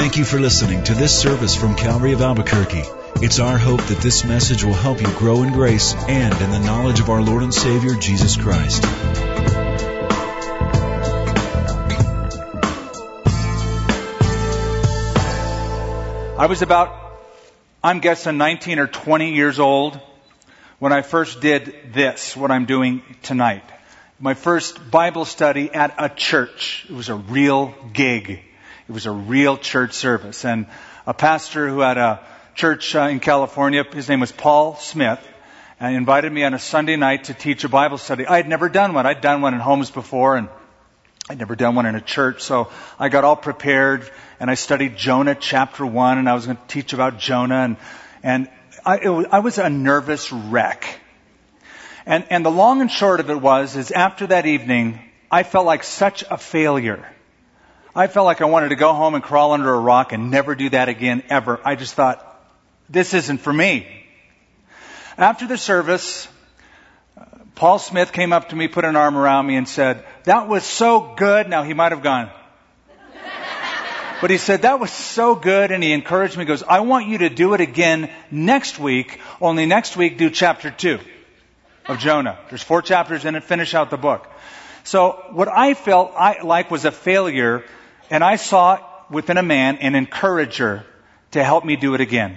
Thank 0.00 0.16
you 0.16 0.24
for 0.24 0.40
listening 0.40 0.82
to 0.84 0.94
this 0.94 1.20
service 1.20 1.54
from 1.54 1.76
Calvary 1.76 2.14
of 2.14 2.22
Albuquerque. 2.22 2.84
It's 3.16 3.38
our 3.38 3.58
hope 3.58 3.82
that 3.82 3.98
this 3.98 4.24
message 4.24 4.64
will 4.64 4.72
help 4.72 4.98
you 4.98 5.06
grow 5.18 5.42
in 5.42 5.52
grace 5.52 5.92
and 5.92 6.32
in 6.40 6.50
the 6.50 6.58
knowledge 6.58 7.00
of 7.00 7.10
our 7.10 7.20
Lord 7.20 7.42
and 7.42 7.52
Savior, 7.52 7.94
Jesus 7.96 8.34
Christ. 8.34 8.82
I 16.38 16.46
was 16.48 16.62
about, 16.62 17.20
I'm 17.84 18.00
guessing 18.00 18.38
19 18.38 18.78
or 18.78 18.86
20 18.86 19.34
years 19.34 19.58
old 19.58 20.00
when 20.78 20.94
I 20.94 21.02
first 21.02 21.42
did 21.42 21.92
this, 21.92 22.34
what 22.34 22.50
I'm 22.50 22.64
doing 22.64 23.02
tonight. 23.20 23.64
My 24.18 24.32
first 24.32 24.90
Bible 24.90 25.26
study 25.26 25.70
at 25.70 25.94
a 25.98 26.08
church. 26.08 26.86
It 26.88 26.94
was 26.94 27.10
a 27.10 27.16
real 27.16 27.74
gig. 27.92 28.44
It 28.90 28.92
was 28.92 29.06
a 29.06 29.12
real 29.12 29.56
church 29.56 29.92
service. 29.92 30.44
And 30.44 30.66
a 31.06 31.14
pastor 31.14 31.68
who 31.68 31.78
had 31.78 31.96
a 31.96 32.26
church 32.56 32.96
uh, 32.96 33.02
in 33.02 33.20
California, 33.20 33.84
his 33.84 34.08
name 34.08 34.18
was 34.18 34.32
Paul 34.32 34.74
Smith, 34.74 35.20
and 35.78 35.94
invited 35.94 36.32
me 36.32 36.42
on 36.42 36.54
a 36.54 36.58
Sunday 36.58 36.96
night 36.96 37.24
to 37.24 37.34
teach 37.34 37.62
a 37.62 37.68
Bible 37.68 37.98
study. 37.98 38.26
I 38.26 38.38
had 38.38 38.48
never 38.48 38.68
done 38.68 38.92
one. 38.92 39.06
I'd 39.06 39.20
done 39.20 39.42
one 39.42 39.54
in 39.54 39.60
homes 39.60 39.92
before 39.92 40.36
and 40.36 40.48
I'd 41.28 41.38
never 41.38 41.54
done 41.54 41.76
one 41.76 41.86
in 41.86 41.94
a 41.94 42.00
church, 42.00 42.42
so 42.42 42.68
I 42.98 43.10
got 43.10 43.22
all 43.22 43.36
prepared 43.36 44.10
and 44.40 44.50
I 44.50 44.54
studied 44.54 44.96
Jonah 44.96 45.36
chapter 45.36 45.86
one, 45.86 46.18
and 46.18 46.28
I 46.28 46.34
was 46.34 46.46
going 46.46 46.56
to 46.56 46.66
teach 46.66 46.92
about 46.92 47.20
Jonah, 47.20 47.62
and 47.62 47.76
and 48.24 48.48
I, 48.84 49.08
was, 49.08 49.26
I 49.30 49.38
was 49.38 49.58
a 49.58 49.70
nervous 49.70 50.32
wreck. 50.32 50.98
And 52.06 52.26
and 52.28 52.44
the 52.44 52.50
long 52.50 52.80
and 52.80 52.90
short 52.90 53.20
of 53.20 53.30
it 53.30 53.40
was, 53.40 53.76
is 53.76 53.92
after 53.92 54.26
that 54.26 54.46
evening, 54.46 54.98
I 55.30 55.44
felt 55.44 55.64
like 55.64 55.84
such 55.84 56.24
a 56.28 56.36
failure. 56.36 57.06
I 57.94 58.06
felt 58.06 58.24
like 58.24 58.40
I 58.40 58.44
wanted 58.44 58.68
to 58.68 58.76
go 58.76 58.92
home 58.92 59.14
and 59.14 59.22
crawl 59.22 59.52
under 59.52 59.72
a 59.72 59.78
rock 59.78 60.12
and 60.12 60.30
never 60.30 60.54
do 60.54 60.68
that 60.70 60.88
again 60.88 61.22
ever. 61.28 61.60
I 61.64 61.74
just 61.74 61.94
thought, 61.94 62.24
this 62.88 63.14
isn't 63.14 63.38
for 63.38 63.52
me. 63.52 63.86
After 65.18 65.46
the 65.46 65.58
service, 65.58 66.28
Paul 67.54 67.78
Smith 67.78 68.12
came 68.12 68.32
up 68.32 68.50
to 68.50 68.56
me, 68.56 68.68
put 68.68 68.84
an 68.84 68.96
arm 68.96 69.16
around 69.16 69.46
me, 69.46 69.56
and 69.56 69.68
said, 69.68 70.04
That 70.24 70.48
was 70.48 70.64
so 70.64 71.14
good. 71.16 71.48
Now, 71.48 71.62
he 71.62 71.74
might 71.74 71.92
have 71.92 72.02
gone, 72.02 72.30
but 74.20 74.30
he 74.30 74.38
said, 74.38 74.62
that 74.62 74.78
was 74.78 74.90
so 74.90 75.34
good. 75.34 75.72
And 75.72 75.82
he 75.82 75.92
encouraged 75.92 76.36
me, 76.36 76.44
he 76.44 76.48
goes, 76.48 76.62
I 76.62 76.80
want 76.80 77.06
you 77.06 77.18
to 77.18 77.30
do 77.30 77.54
it 77.54 77.60
again 77.60 78.10
next 78.30 78.78
week. 78.78 79.20
Only 79.40 79.66
next 79.66 79.96
week, 79.96 80.18
do 80.18 80.30
chapter 80.30 80.70
two 80.70 81.00
of 81.86 81.98
Jonah. 81.98 82.38
There's 82.48 82.62
four 82.62 82.82
chapters 82.82 83.24
in 83.24 83.34
it. 83.34 83.44
Finish 83.44 83.74
out 83.74 83.90
the 83.90 83.96
book. 83.96 84.28
So 84.84 85.22
what 85.32 85.48
I 85.48 85.74
felt 85.74 86.12
I, 86.16 86.42
like 86.42 86.70
was 86.70 86.84
a 86.84 86.92
failure, 86.92 87.64
and 88.10 88.22
I 88.22 88.36
saw 88.36 88.78
within 89.10 89.38
a 89.38 89.42
man 89.42 89.78
an 89.78 89.94
encourager 89.94 90.84
to 91.30 91.42
help 91.42 91.64
me 91.64 91.76
do 91.76 91.94
it 91.94 92.00
again. 92.00 92.36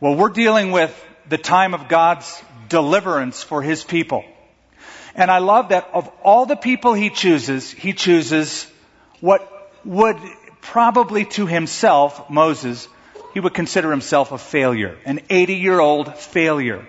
Well, 0.00 0.14
we're 0.14 0.30
dealing 0.30 0.72
with 0.72 0.92
the 1.28 1.38
time 1.38 1.72
of 1.72 1.88
God's 1.88 2.42
deliverance 2.68 3.42
for 3.42 3.62
His 3.62 3.84
people. 3.84 4.24
And 5.14 5.30
I 5.30 5.38
love 5.38 5.70
that 5.70 5.88
of 5.94 6.10
all 6.22 6.46
the 6.46 6.56
people 6.56 6.92
He 6.92 7.10
chooses, 7.10 7.70
He 7.70 7.92
chooses 7.92 8.66
what 9.20 9.50
would 9.84 10.18
probably 10.60 11.24
to 11.24 11.46
himself, 11.46 12.28
Moses, 12.28 12.88
he 13.32 13.40
would 13.40 13.54
consider 13.54 13.90
himself 13.90 14.32
a 14.32 14.38
failure, 14.38 14.98
an 15.04 15.20
80 15.30 15.54
year 15.54 15.78
old 15.78 16.14
failure. 16.16 16.84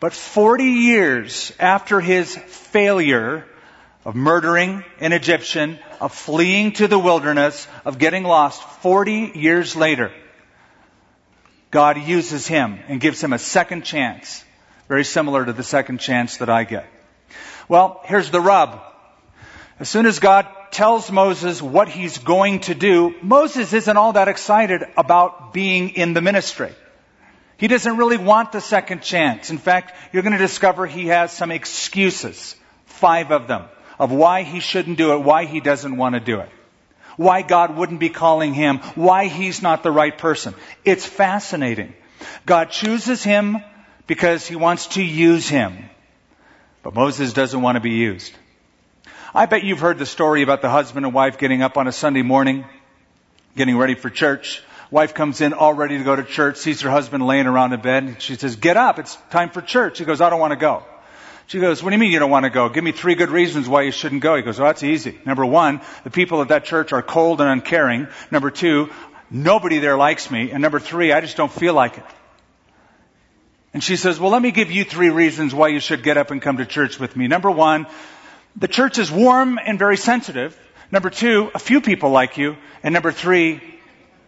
But 0.00 0.12
40 0.12 0.64
years 0.64 1.52
after 1.60 2.00
his 2.00 2.34
failure 2.36 3.46
of 4.04 4.14
murdering 4.14 4.84
an 4.98 5.12
Egyptian, 5.12 5.78
of 6.00 6.14
fleeing 6.14 6.72
to 6.72 6.88
the 6.88 6.98
wilderness, 6.98 7.66
of 7.84 7.98
getting 7.98 8.24
lost, 8.24 8.62
40 8.62 9.32
years 9.34 9.76
later, 9.76 10.10
God 11.70 11.98
uses 11.98 12.46
him 12.46 12.78
and 12.88 13.00
gives 13.00 13.22
him 13.22 13.32
a 13.32 13.38
second 13.38 13.82
chance, 13.84 14.44
very 14.88 15.04
similar 15.04 15.44
to 15.44 15.52
the 15.52 15.62
second 15.62 15.98
chance 15.98 16.38
that 16.38 16.48
I 16.48 16.64
get. 16.64 16.86
Well, 17.68 18.00
here's 18.04 18.30
the 18.30 18.40
rub. 18.40 18.80
As 19.78 19.88
soon 19.88 20.06
as 20.06 20.18
God 20.18 20.46
tells 20.72 21.10
Moses 21.10 21.62
what 21.62 21.88
he's 21.88 22.18
going 22.18 22.60
to 22.60 22.74
do, 22.74 23.14
Moses 23.22 23.72
isn't 23.72 23.96
all 23.96 24.14
that 24.14 24.28
excited 24.28 24.84
about 24.96 25.52
being 25.52 25.90
in 25.90 26.12
the 26.12 26.20
ministry. 26.20 26.72
He 27.56 27.68
doesn't 27.68 27.96
really 27.96 28.16
want 28.16 28.52
the 28.52 28.60
second 28.60 29.02
chance. 29.02 29.50
In 29.50 29.58
fact, 29.58 29.94
you're 30.12 30.22
going 30.22 30.32
to 30.32 30.38
discover 30.38 30.86
he 30.86 31.08
has 31.08 31.30
some 31.32 31.50
excuses, 31.50 32.56
five 32.86 33.30
of 33.30 33.46
them, 33.46 33.64
of 34.00 34.10
why 34.10 34.44
he 34.44 34.60
shouldn't 34.60 34.96
do 34.96 35.12
it, 35.12 35.18
why 35.18 35.44
he 35.44 35.60
doesn't 35.60 35.94
want 35.94 36.14
to 36.14 36.20
do 36.20 36.40
it, 36.40 36.48
why 37.18 37.42
God 37.42 37.76
wouldn't 37.76 38.00
be 38.00 38.08
calling 38.08 38.54
him, 38.54 38.78
why 38.94 39.26
he's 39.26 39.60
not 39.60 39.82
the 39.82 39.92
right 39.92 40.16
person. 40.16 40.54
It's 40.86 41.04
fascinating. 41.04 41.94
God 42.46 42.70
chooses 42.70 43.22
him 43.22 43.58
because 44.06 44.46
he 44.46 44.56
wants 44.56 44.86
to 44.88 45.02
use 45.02 45.48
him. 45.48 45.90
But 46.82 46.94
Moses 46.94 47.34
doesn't 47.34 47.60
want 47.60 47.76
to 47.76 47.80
be 47.80 47.90
used. 47.90 48.32
I 49.34 49.44
bet 49.44 49.64
you've 49.64 49.80
heard 49.80 49.98
the 49.98 50.06
story 50.06 50.40
about 50.40 50.62
the 50.62 50.70
husband 50.70 51.04
and 51.04 51.14
wife 51.14 51.36
getting 51.36 51.60
up 51.60 51.76
on 51.76 51.86
a 51.86 51.92
Sunday 51.92 52.22
morning, 52.22 52.64
getting 53.54 53.76
ready 53.76 53.96
for 53.96 54.08
church. 54.08 54.62
Wife 54.90 55.12
comes 55.12 55.42
in 55.42 55.52
all 55.52 55.74
ready 55.74 55.98
to 55.98 56.04
go 56.04 56.16
to 56.16 56.24
church, 56.24 56.56
sees 56.56 56.80
her 56.80 56.90
husband 56.90 57.26
laying 57.26 57.46
around 57.46 57.74
in 57.74 57.82
bed. 57.82 58.04
and 58.04 58.22
She 58.22 58.34
says, 58.36 58.56
get 58.56 58.78
up, 58.78 58.98
it's 58.98 59.16
time 59.28 59.50
for 59.50 59.60
church. 59.60 59.98
He 59.98 60.06
goes, 60.06 60.22
I 60.22 60.30
don't 60.30 60.40
want 60.40 60.52
to 60.52 60.58
go. 60.58 60.84
She 61.50 61.58
goes, 61.58 61.82
what 61.82 61.90
do 61.90 61.96
you 61.96 61.98
mean 61.98 62.12
you 62.12 62.20
don't 62.20 62.30
want 62.30 62.44
to 62.44 62.50
go? 62.50 62.68
Give 62.68 62.84
me 62.84 62.92
three 62.92 63.16
good 63.16 63.30
reasons 63.30 63.68
why 63.68 63.82
you 63.82 63.90
shouldn't 63.90 64.22
go. 64.22 64.36
He 64.36 64.42
goes, 64.42 64.60
oh, 64.60 64.62
that's 64.62 64.84
easy. 64.84 65.18
Number 65.26 65.44
one, 65.44 65.80
the 66.04 66.10
people 66.10 66.40
at 66.42 66.48
that 66.48 66.64
church 66.64 66.92
are 66.92 67.02
cold 67.02 67.40
and 67.40 67.50
uncaring. 67.50 68.06
Number 68.30 68.52
two, 68.52 68.90
nobody 69.32 69.80
there 69.80 69.96
likes 69.96 70.30
me. 70.30 70.52
And 70.52 70.62
number 70.62 70.78
three, 70.78 71.10
I 71.10 71.20
just 71.20 71.36
don't 71.36 71.50
feel 71.50 71.74
like 71.74 71.98
it. 71.98 72.04
And 73.74 73.82
she 73.82 73.96
says, 73.96 74.20
well, 74.20 74.30
let 74.30 74.40
me 74.40 74.52
give 74.52 74.70
you 74.70 74.84
three 74.84 75.10
reasons 75.10 75.52
why 75.52 75.68
you 75.68 75.80
should 75.80 76.04
get 76.04 76.16
up 76.16 76.30
and 76.30 76.40
come 76.40 76.58
to 76.58 76.66
church 76.66 77.00
with 77.00 77.16
me. 77.16 77.26
Number 77.26 77.50
one, 77.50 77.88
the 78.54 78.68
church 78.68 78.98
is 78.98 79.10
warm 79.10 79.58
and 79.58 79.76
very 79.76 79.96
sensitive. 79.96 80.56
Number 80.92 81.10
two, 81.10 81.50
a 81.52 81.58
few 81.58 81.80
people 81.80 82.10
like 82.10 82.38
you. 82.38 82.58
And 82.84 82.92
number 82.92 83.10
three, 83.10 83.60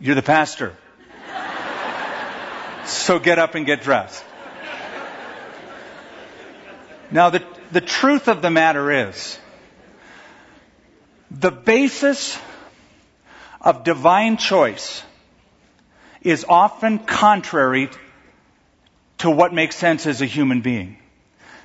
you're 0.01 0.17
the 0.17 0.23
pastor. 0.23 0.77
so 2.85 3.21
get 3.21 3.39
up 3.39 3.55
and 3.55 3.65
get 3.65 3.83
dressed. 3.83 4.25
Now, 7.13 7.29
the, 7.29 7.45
the 7.71 7.83
truth 7.83 8.29
of 8.29 8.41
the 8.41 8.51
matter 8.51 9.09
is, 9.09 9.39
the 11.31 11.51
basis 11.51 12.39
of 13.61 13.85
divine 13.85 14.39
choice 14.39 15.03
is 16.23 16.47
often 16.49 16.99
contrary 16.99 17.91
to 19.19 19.31
what 19.31 19.53
makes 19.53 19.77
sense 19.77 20.07
as 20.07 20.23
a 20.23 20.27
human 20.27 20.63
being. 20.63 20.97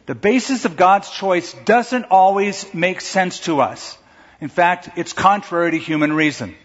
The 0.06 0.16
basis 0.16 0.66
of 0.66 0.76
God's 0.76 1.10
choice 1.10 1.54
doesn't 1.66 2.06
always 2.12 2.74
make 2.74 3.00
sense 3.00 3.40
to 3.42 3.62
us. 3.62 3.98
In 4.42 4.50
fact, 4.50 4.90
it's 4.98 5.14
contrary 5.14 5.72
to 5.72 5.78
human 5.78 6.12
reason. 6.12 6.56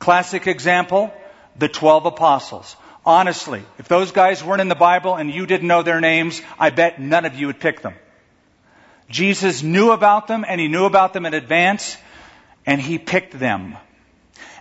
Classic 0.00 0.46
example, 0.48 1.12
the 1.56 1.68
12 1.68 2.06
apostles. 2.06 2.76
Honestly, 3.08 3.62
if 3.78 3.88
those 3.88 4.12
guys 4.12 4.44
weren't 4.44 4.60
in 4.60 4.68
the 4.68 4.74
Bible 4.74 5.14
and 5.14 5.30
you 5.30 5.46
didn't 5.46 5.66
know 5.66 5.82
their 5.82 5.98
names, 5.98 6.42
I 6.58 6.68
bet 6.68 7.00
none 7.00 7.24
of 7.24 7.34
you 7.36 7.46
would 7.46 7.58
pick 7.58 7.80
them. 7.80 7.94
Jesus 9.08 9.62
knew 9.62 9.92
about 9.92 10.26
them 10.26 10.44
and 10.46 10.60
he 10.60 10.68
knew 10.68 10.84
about 10.84 11.14
them 11.14 11.24
in 11.24 11.32
advance 11.32 11.96
and 12.66 12.78
he 12.78 12.98
picked 12.98 13.38
them. 13.38 13.78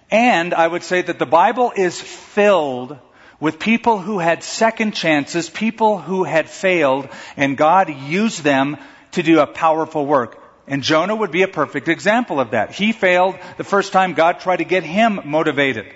And 0.10 0.54
I 0.54 0.66
would 0.66 0.84
say 0.84 1.02
that 1.02 1.20
the 1.20 1.26
Bible 1.26 1.74
is 1.76 2.00
filled 2.00 2.98
with 3.42 3.60
people 3.60 4.00
who 4.00 4.18
had 4.20 4.44
second 4.44 4.94
chances, 4.94 5.50
people 5.50 5.98
who 5.98 6.24
had 6.24 6.50
failed, 6.50 7.10
and 7.36 7.58
God 7.58 7.90
used 7.90 8.46
them 8.46 8.78
to 9.12 9.24
do 9.24 9.42
a 9.42 9.46
powerful 9.46 10.06
work. 10.06 10.42
And 10.68 10.84
Jonah 10.84 11.18
would 11.18 11.32
be 11.32 11.42
a 11.42 11.50
perfect 11.50 11.90
example 11.90 12.40
of 12.40 12.52
that. 12.52 12.72
He 12.72 12.94
failed 12.94 13.36
the 13.58 13.66
first 13.66 13.92
time 13.92 14.14
God 14.14 14.40
tried 14.40 14.58
to 14.58 14.64
get 14.64 14.84
him 14.84 15.20
motivated. 15.26 15.88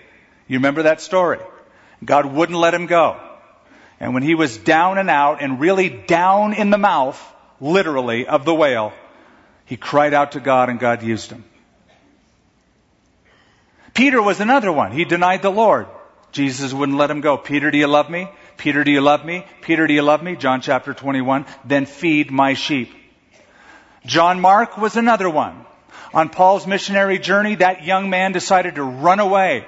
You 0.50 0.58
remember 0.58 0.84
that 0.84 1.00
story? 1.00 1.40
God 2.03 2.25
wouldn't 2.25 2.57
let 2.57 2.74
him 2.74 2.88
go. 2.88 3.19
And 4.00 4.13
when 4.13 4.24
he 4.24 4.33
was 4.33 4.57
down 4.57 4.98
and 4.98 5.09
out 5.09 5.44
and 5.44 5.59
really 5.59 5.89
down 5.89 6.53
in 6.53 6.71
the 6.71 6.77
mouth, 6.77 7.21
literally, 7.59 8.25
of 8.25 8.45
the 8.45 8.53
whale, 8.53 8.94
he 9.65 9.77
cried 9.77 10.13
out 10.13 10.33
to 10.33 10.39
God 10.39 10.69
and 10.69 10.80
God 10.80 11.03
used 11.03 11.31
him. 11.31 11.44
Peter 13.94 14.21
was 14.21 14.39
another 14.39 14.71
one. 14.71 14.92
He 14.92 15.06
denied 15.06 15.42
the 15.42 15.51
Lord. 15.51 15.88
Jesus 16.31 16.74
wouldn't 16.74 16.98
let 16.98 17.12
him 17.12 17.21
go. 17.21 17.38
Peter, 17.38 17.71
do 17.71 17.77
you 17.77 17.88
love 17.88 18.09
me? 18.09 18.27
Peter, 18.57 18.83
do 18.83 18.92
you 18.92 19.01
love 19.01 19.25
me? 19.25 19.45
Peter, 19.62 19.86
do 19.86 19.94
you 19.94 20.01
love 20.01 20.24
me? 20.24 20.36
John 20.36 20.62
chapter 20.62 20.94
21. 20.94 21.45
Then 21.65 21.86
feed 21.86 22.31
my 22.31 22.53
sheep. 22.53 22.92
John 24.06 24.39
Mark 24.39 24.77
was 24.77 24.95
another 24.95 25.30
one. 25.30 25.65
On 26.13 26.30
Paul's 26.30 26.65
missionary 26.65 27.19
journey, 27.19 27.56
that 27.56 27.83
young 27.83 28.09
man 28.09 28.31
decided 28.31 28.75
to 28.75 28.83
run 28.83 29.19
away. 29.19 29.65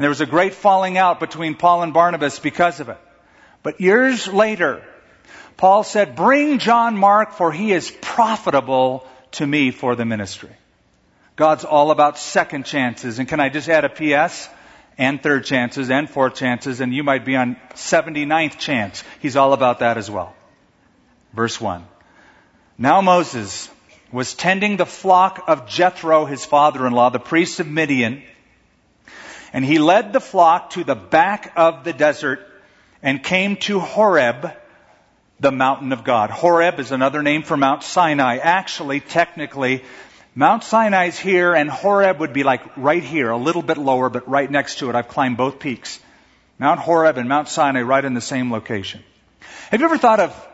And 0.00 0.02
there 0.02 0.08
was 0.08 0.22
a 0.22 0.26
great 0.26 0.54
falling 0.54 0.96
out 0.96 1.20
between 1.20 1.56
Paul 1.56 1.82
and 1.82 1.92
Barnabas 1.92 2.38
because 2.38 2.80
of 2.80 2.88
it. 2.88 2.96
But 3.62 3.82
years 3.82 4.26
later, 4.26 4.82
Paul 5.58 5.84
said, 5.84 6.16
bring 6.16 6.58
John 6.58 6.96
Mark 6.96 7.32
for 7.32 7.52
he 7.52 7.70
is 7.70 7.90
profitable 8.00 9.06
to 9.32 9.46
me 9.46 9.70
for 9.70 9.94
the 9.96 10.06
ministry. 10.06 10.56
God's 11.36 11.66
all 11.66 11.90
about 11.90 12.18
second 12.18 12.64
chances. 12.64 13.18
And 13.18 13.28
can 13.28 13.40
I 13.40 13.50
just 13.50 13.68
add 13.68 13.84
a 13.84 13.90
PS? 13.90 14.48
And 14.96 15.22
third 15.22 15.44
chances 15.44 15.90
and 15.90 16.08
fourth 16.08 16.34
chances, 16.34 16.80
and 16.80 16.94
you 16.94 17.04
might 17.04 17.26
be 17.26 17.36
on 17.36 17.56
79th 17.74 18.56
chance. 18.56 19.04
He's 19.20 19.36
all 19.36 19.52
about 19.52 19.80
that 19.80 19.98
as 19.98 20.10
well. 20.10 20.34
Verse 21.34 21.60
1. 21.60 21.84
Now 22.78 23.02
Moses 23.02 23.68
was 24.10 24.32
tending 24.32 24.78
the 24.78 24.86
flock 24.86 25.44
of 25.46 25.68
Jethro, 25.68 26.24
his 26.24 26.42
father-in-law, 26.46 27.10
the 27.10 27.18
priest 27.18 27.60
of 27.60 27.66
Midian, 27.66 28.22
and 29.52 29.64
he 29.64 29.78
led 29.78 30.12
the 30.12 30.20
flock 30.20 30.70
to 30.70 30.84
the 30.84 30.94
back 30.94 31.52
of 31.56 31.84
the 31.84 31.92
desert 31.92 32.46
and 33.02 33.22
came 33.22 33.56
to 33.56 33.80
Horeb, 33.80 34.52
the 35.40 35.50
mountain 35.50 35.92
of 35.92 36.04
God. 36.04 36.30
Horeb 36.30 36.78
is 36.78 36.92
another 36.92 37.22
name 37.22 37.42
for 37.42 37.56
Mount 37.56 37.82
Sinai. 37.82 38.36
Actually, 38.36 39.00
technically, 39.00 39.82
Mount 40.34 40.62
Sinai's 40.62 41.18
here 41.18 41.54
and 41.54 41.68
Horeb 41.68 42.20
would 42.20 42.32
be 42.32 42.44
like 42.44 42.62
right 42.76 43.02
here, 43.02 43.30
a 43.30 43.36
little 43.36 43.62
bit 43.62 43.78
lower, 43.78 44.08
but 44.08 44.28
right 44.28 44.50
next 44.50 44.78
to 44.78 44.90
it. 44.90 44.94
I've 44.94 45.08
climbed 45.08 45.36
both 45.36 45.58
peaks. 45.58 45.98
Mount 46.58 46.78
Horeb 46.78 47.16
and 47.16 47.28
Mount 47.28 47.48
Sinai 47.48 47.82
right 47.82 48.04
in 48.04 48.14
the 48.14 48.20
same 48.20 48.52
location. 48.52 49.02
Have 49.70 49.80
you 49.80 49.86
ever 49.86 49.98
thought 49.98 50.20
of 50.20 50.48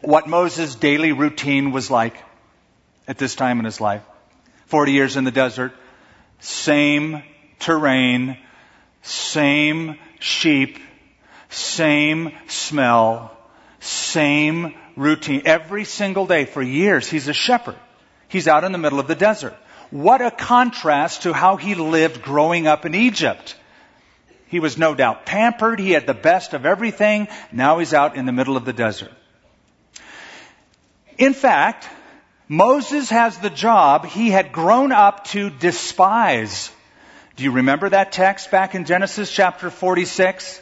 what 0.00 0.28
Moses' 0.28 0.76
daily 0.76 1.12
routine 1.12 1.72
was 1.72 1.90
like 1.90 2.16
at 3.08 3.18
this 3.18 3.34
time 3.34 3.58
in 3.58 3.64
his 3.64 3.80
life? 3.80 4.02
40 4.66 4.92
years 4.92 5.16
in 5.16 5.24
the 5.24 5.30
desert, 5.30 5.72
same 6.40 7.22
terrain, 7.58 8.38
same 9.02 9.98
sheep, 10.20 10.78
same 11.48 12.32
smell, 12.46 13.36
same 13.80 14.74
routine. 14.96 15.42
Every 15.44 15.84
single 15.84 16.26
day 16.26 16.44
for 16.44 16.62
years, 16.62 17.08
he's 17.08 17.28
a 17.28 17.32
shepherd. 17.32 17.76
He's 18.28 18.48
out 18.48 18.64
in 18.64 18.72
the 18.72 18.78
middle 18.78 19.00
of 19.00 19.08
the 19.08 19.14
desert. 19.14 19.56
What 19.90 20.20
a 20.20 20.30
contrast 20.30 21.22
to 21.22 21.32
how 21.32 21.56
he 21.56 21.74
lived 21.74 22.22
growing 22.22 22.66
up 22.66 22.84
in 22.84 22.94
Egypt. 22.94 23.56
He 24.48 24.60
was 24.60 24.76
no 24.76 24.94
doubt 24.94 25.26
pampered. 25.26 25.78
He 25.78 25.92
had 25.92 26.06
the 26.06 26.14
best 26.14 26.54
of 26.54 26.66
everything. 26.66 27.28
Now 27.52 27.78
he's 27.78 27.94
out 27.94 28.16
in 28.16 28.26
the 28.26 28.32
middle 28.32 28.56
of 28.56 28.64
the 28.64 28.72
desert. 28.72 29.12
In 31.16 31.34
fact, 31.34 31.88
Moses 32.48 33.10
has 33.10 33.38
the 33.38 33.50
job 33.50 34.06
he 34.06 34.30
had 34.30 34.52
grown 34.52 34.92
up 34.92 35.24
to 35.28 35.50
despise. 35.50 36.70
Do 37.38 37.44
you 37.44 37.52
remember 37.52 37.88
that 37.88 38.10
text 38.10 38.50
back 38.50 38.74
in 38.74 38.84
Genesis 38.84 39.30
chapter 39.30 39.70
46? 39.70 40.60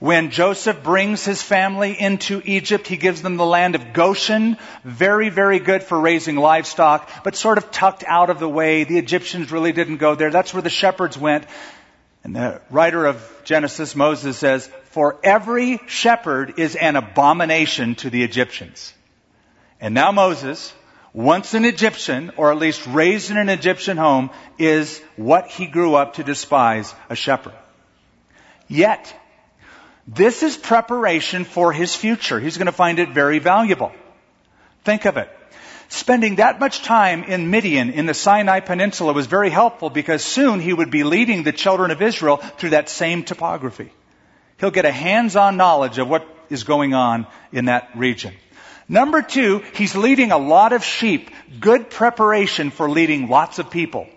When 0.00 0.30
Joseph 0.30 0.82
brings 0.82 1.24
his 1.24 1.40
family 1.40 1.98
into 1.98 2.42
Egypt, 2.44 2.86
he 2.86 2.98
gives 2.98 3.22
them 3.22 3.38
the 3.38 3.46
land 3.46 3.74
of 3.74 3.94
Goshen. 3.94 4.58
Very, 4.84 5.30
very 5.30 5.60
good 5.60 5.82
for 5.82 5.98
raising 5.98 6.36
livestock, 6.36 7.08
but 7.24 7.36
sort 7.36 7.56
of 7.56 7.70
tucked 7.70 8.04
out 8.06 8.28
of 8.28 8.38
the 8.38 8.50
way. 8.50 8.84
The 8.84 8.98
Egyptians 8.98 9.50
really 9.50 9.72
didn't 9.72 9.96
go 9.96 10.14
there. 10.14 10.30
That's 10.30 10.52
where 10.52 10.60
the 10.60 10.68
shepherds 10.68 11.16
went. 11.16 11.46
And 12.22 12.36
the 12.36 12.60
writer 12.68 13.06
of 13.06 13.40
Genesis, 13.44 13.96
Moses 13.96 14.36
says, 14.36 14.70
for 14.90 15.16
every 15.24 15.80
shepherd 15.86 16.58
is 16.58 16.76
an 16.76 16.96
abomination 16.96 17.94
to 17.94 18.10
the 18.10 18.24
Egyptians. 18.24 18.92
And 19.80 19.94
now 19.94 20.12
Moses, 20.12 20.74
once 21.12 21.54
an 21.54 21.64
Egyptian, 21.64 22.32
or 22.36 22.52
at 22.52 22.58
least 22.58 22.86
raised 22.86 23.30
in 23.30 23.36
an 23.36 23.48
Egyptian 23.48 23.96
home, 23.96 24.30
is 24.58 25.00
what 25.16 25.48
he 25.48 25.66
grew 25.66 25.94
up 25.94 26.14
to 26.14 26.24
despise, 26.24 26.94
a 27.08 27.16
shepherd. 27.16 27.54
Yet, 28.68 29.14
this 30.06 30.42
is 30.42 30.56
preparation 30.56 31.44
for 31.44 31.72
his 31.72 31.94
future. 31.94 32.38
He's 32.38 32.56
going 32.56 32.66
to 32.66 32.72
find 32.72 32.98
it 32.98 33.10
very 33.10 33.40
valuable. 33.40 33.92
Think 34.84 35.04
of 35.04 35.16
it. 35.16 35.28
Spending 35.88 36.36
that 36.36 36.60
much 36.60 36.82
time 36.82 37.24
in 37.24 37.50
Midian 37.50 37.90
in 37.90 38.06
the 38.06 38.14
Sinai 38.14 38.60
Peninsula 38.60 39.12
was 39.12 39.26
very 39.26 39.50
helpful 39.50 39.90
because 39.90 40.22
soon 40.22 40.60
he 40.60 40.72
would 40.72 40.90
be 40.90 41.02
leading 41.02 41.42
the 41.42 41.52
children 41.52 41.90
of 41.90 42.00
Israel 42.00 42.36
through 42.36 42.70
that 42.70 42.88
same 42.88 43.24
topography. 43.24 43.92
He'll 44.60 44.70
get 44.70 44.84
a 44.84 44.92
hands-on 44.92 45.56
knowledge 45.56 45.98
of 45.98 46.08
what 46.08 46.28
is 46.48 46.62
going 46.62 46.94
on 46.94 47.26
in 47.50 47.64
that 47.64 47.90
region. 47.96 48.34
Number 48.90 49.22
two, 49.22 49.62
he's 49.74 49.94
leading 49.94 50.32
a 50.32 50.36
lot 50.36 50.72
of 50.72 50.82
sheep. 50.82 51.30
Good 51.60 51.90
preparation 51.90 52.70
for 52.70 52.90
leading 52.90 53.28
lots 53.28 53.60
of 53.60 53.70
people. 53.70 54.08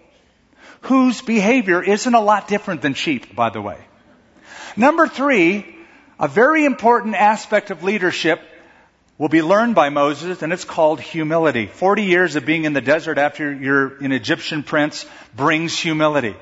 Whose 0.81 1.21
behavior 1.21 1.83
isn't 1.83 2.15
a 2.15 2.19
lot 2.19 2.47
different 2.47 2.81
than 2.81 2.95
sheep, 2.95 3.35
by 3.35 3.51
the 3.51 3.61
way. 3.61 3.77
Number 4.75 5.07
three, 5.07 5.77
a 6.19 6.27
very 6.27 6.65
important 6.65 7.13
aspect 7.13 7.69
of 7.69 7.83
leadership 7.83 8.41
will 9.19 9.29
be 9.29 9.43
learned 9.43 9.75
by 9.75 9.89
Moses, 9.89 10.41
and 10.41 10.51
it's 10.51 10.65
called 10.65 10.99
humility. 10.99 11.67
Forty 11.67 12.05
years 12.05 12.35
of 12.35 12.43
being 12.43 12.65
in 12.65 12.73
the 12.73 12.81
desert 12.81 13.19
after 13.19 13.53
you're 13.53 13.97
an 14.03 14.11
Egyptian 14.11 14.63
prince 14.63 15.05
brings 15.35 15.77
humility. 15.77 16.35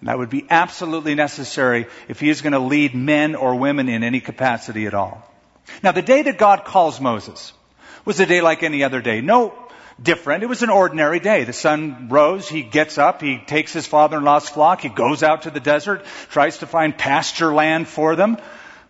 And 0.00 0.08
that 0.08 0.16
would 0.16 0.30
be 0.30 0.46
absolutely 0.48 1.14
necessary 1.14 1.88
if 2.08 2.20
he 2.20 2.30
is 2.30 2.40
going 2.40 2.54
to 2.54 2.58
lead 2.58 2.94
men 2.94 3.34
or 3.34 3.54
women 3.54 3.90
in 3.90 4.02
any 4.02 4.20
capacity 4.20 4.86
at 4.86 4.94
all. 4.94 5.30
Now, 5.82 5.92
the 5.92 6.00
day 6.00 6.22
that 6.22 6.38
God 6.38 6.64
calls 6.64 7.02
Moses 7.02 7.52
was 8.06 8.18
a 8.20 8.26
day 8.26 8.40
like 8.40 8.62
any 8.62 8.82
other 8.82 9.02
day. 9.02 9.20
No 9.20 9.54
different. 10.02 10.42
It 10.42 10.46
was 10.46 10.62
an 10.62 10.70
ordinary 10.70 11.20
day. 11.20 11.44
The 11.44 11.52
sun 11.52 12.08
rose, 12.08 12.48
he 12.48 12.62
gets 12.62 12.96
up, 12.96 13.20
he 13.20 13.38
takes 13.38 13.72
his 13.72 13.86
father-in-law's 13.86 14.48
flock, 14.48 14.80
he 14.80 14.88
goes 14.88 15.22
out 15.22 15.42
to 15.42 15.50
the 15.50 15.60
desert, 15.60 16.06
tries 16.30 16.58
to 16.58 16.66
find 16.66 16.96
pasture 16.96 17.52
land 17.52 17.88
for 17.88 18.16
them 18.16 18.38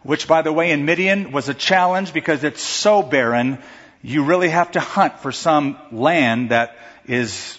which 0.07 0.29
by 0.29 0.43
the 0.43 0.53
way 0.53 0.71
in 0.71 0.85
Midian 0.85 1.33
was 1.33 1.49
a 1.49 1.55
challenge 1.55 2.13
because 2.13 2.45
it's 2.45 2.63
so 2.63 3.03
barren, 3.03 3.59
you 4.03 4.25
really 4.25 4.49
have 4.49 4.71
to 4.73 4.81
hunt 4.81 5.19
for 5.19 5.33
some 5.33 5.77
land 5.91 6.51
that 6.51 6.77
is 7.07 7.59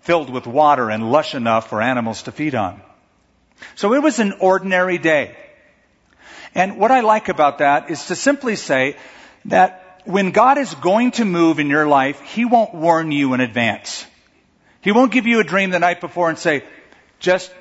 filled 0.00 0.28
with 0.28 0.46
water 0.46 0.90
and 0.90 1.12
lush 1.12 1.36
enough 1.36 1.70
for 1.70 1.80
animals 1.80 2.24
to 2.24 2.32
feed 2.32 2.56
on. 2.56 2.82
So 3.76 3.94
it 3.94 4.02
was 4.02 4.18
an 4.18 4.32
ordinary 4.40 4.98
day. 4.98 5.36
And 6.52 6.78
what 6.78 6.90
I 6.90 7.00
like 7.00 7.28
about 7.28 7.58
that 7.58 7.90
is 7.90 8.06
to 8.06 8.16
simply 8.16 8.56
say 8.56 8.96
that 9.44 9.81
when 10.04 10.30
God 10.30 10.58
is 10.58 10.74
going 10.74 11.12
to 11.12 11.24
move 11.24 11.58
in 11.58 11.68
your 11.68 11.86
life, 11.86 12.20
He 12.20 12.44
won't 12.44 12.74
warn 12.74 13.12
you 13.12 13.34
in 13.34 13.40
advance. 13.40 14.06
He 14.80 14.92
won't 14.92 15.12
give 15.12 15.26
you 15.26 15.40
a 15.40 15.44
dream 15.44 15.70
the 15.70 15.78
night 15.78 16.00
before 16.00 16.28
and 16.28 16.38
say, 16.38 16.64
just 17.20 17.52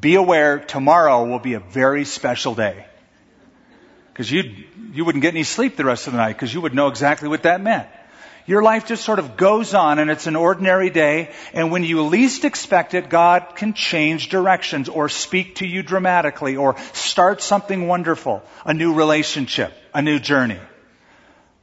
be 0.00 0.16
aware 0.16 0.58
tomorrow 0.58 1.24
will 1.24 1.38
be 1.38 1.54
a 1.54 1.60
very 1.60 2.04
special 2.04 2.54
day. 2.54 2.86
Because 4.12 4.30
you 4.30 4.64
you 4.92 5.04
wouldn't 5.04 5.22
get 5.22 5.34
any 5.34 5.44
sleep 5.44 5.76
the 5.76 5.84
rest 5.84 6.06
of 6.06 6.14
the 6.14 6.18
night 6.18 6.32
because 6.32 6.52
you 6.52 6.60
would 6.62 6.74
know 6.74 6.88
exactly 6.88 7.28
what 7.28 7.44
that 7.44 7.60
meant. 7.60 7.86
Your 8.46 8.62
life 8.62 8.86
just 8.86 9.04
sort 9.04 9.18
of 9.18 9.36
goes 9.36 9.74
on 9.74 9.98
and 9.98 10.10
it's 10.10 10.26
an 10.26 10.36
ordinary 10.36 10.88
day. 10.88 11.32
And 11.52 11.70
when 11.70 11.84
you 11.84 12.02
least 12.02 12.44
expect 12.44 12.94
it, 12.94 13.08
God 13.08 13.56
can 13.56 13.74
change 13.74 14.28
directions 14.28 14.88
or 14.88 15.08
speak 15.08 15.56
to 15.56 15.66
you 15.66 15.82
dramatically 15.82 16.56
or 16.56 16.76
start 16.92 17.42
something 17.42 17.88
wonderful, 17.88 18.42
a 18.64 18.72
new 18.72 18.94
relationship, 18.94 19.72
a 19.92 20.00
new 20.00 20.18
journey. 20.18 20.60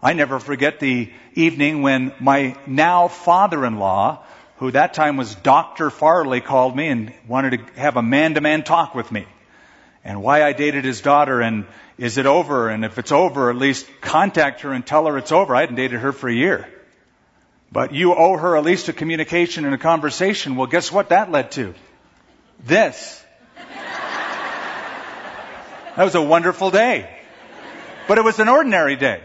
I 0.04 0.12
never 0.12 0.38
forget 0.38 0.82
the 0.82 1.10
evening 1.34 1.82
when 1.82 2.12
my 2.20 2.58
now 2.68 3.08
father-in-law, 3.08 4.22
who 4.58 4.72
that 4.72 4.94
time 4.94 5.16
was 5.16 5.34
Dr. 5.34 5.90
Farley, 5.90 6.42
called 6.42 6.76
me 6.76 6.90
and 6.90 7.14
wanted 7.26 7.52
to 7.52 7.80
have 7.80 7.96
a 7.96 8.02
man-to-man 8.02 8.64
talk 8.64 8.94
with 8.96 9.10
me. 9.14 9.26
And 10.04 10.22
why 10.22 10.44
I 10.44 10.52
dated 10.52 10.84
his 10.84 11.00
daughter 11.00 11.40
and 11.40 11.66
is 11.98 12.18
it 12.18 12.26
over? 12.26 12.68
And 12.68 12.84
if 12.84 12.98
it's 12.98 13.14
over, 13.14 13.50
at 13.50 13.56
least 13.56 13.88
contact 14.02 14.60
her 14.62 14.74
and 14.74 14.86
tell 14.86 15.06
her 15.06 15.18
it's 15.18 15.32
over. 15.32 15.56
I 15.56 15.62
hadn't 15.62 15.78
dated 15.78 16.02
her 16.02 16.12
for 16.12 16.28
a 16.28 16.34
year. 16.34 16.68
But 17.72 17.94
you 17.94 18.14
owe 18.14 18.36
her 18.36 18.58
at 18.58 18.66
least 18.66 18.90
a 18.90 18.94
communication 18.94 19.64
and 19.64 19.74
a 19.74 19.78
conversation. 19.78 20.58
Well, 20.58 20.68
guess 20.68 20.92
what 20.92 21.10
that 21.10 21.32
led 21.32 21.52
to? 21.52 21.74
This. 22.66 23.24
That 25.96 26.04
was 26.04 26.16
a 26.16 26.22
wonderful 26.22 26.72
day. 26.72 27.10
But 28.10 28.18
it 28.18 28.26
was 28.26 28.40
an 28.40 28.50
ordinary 28.50 28.98
day. 28.98 29.22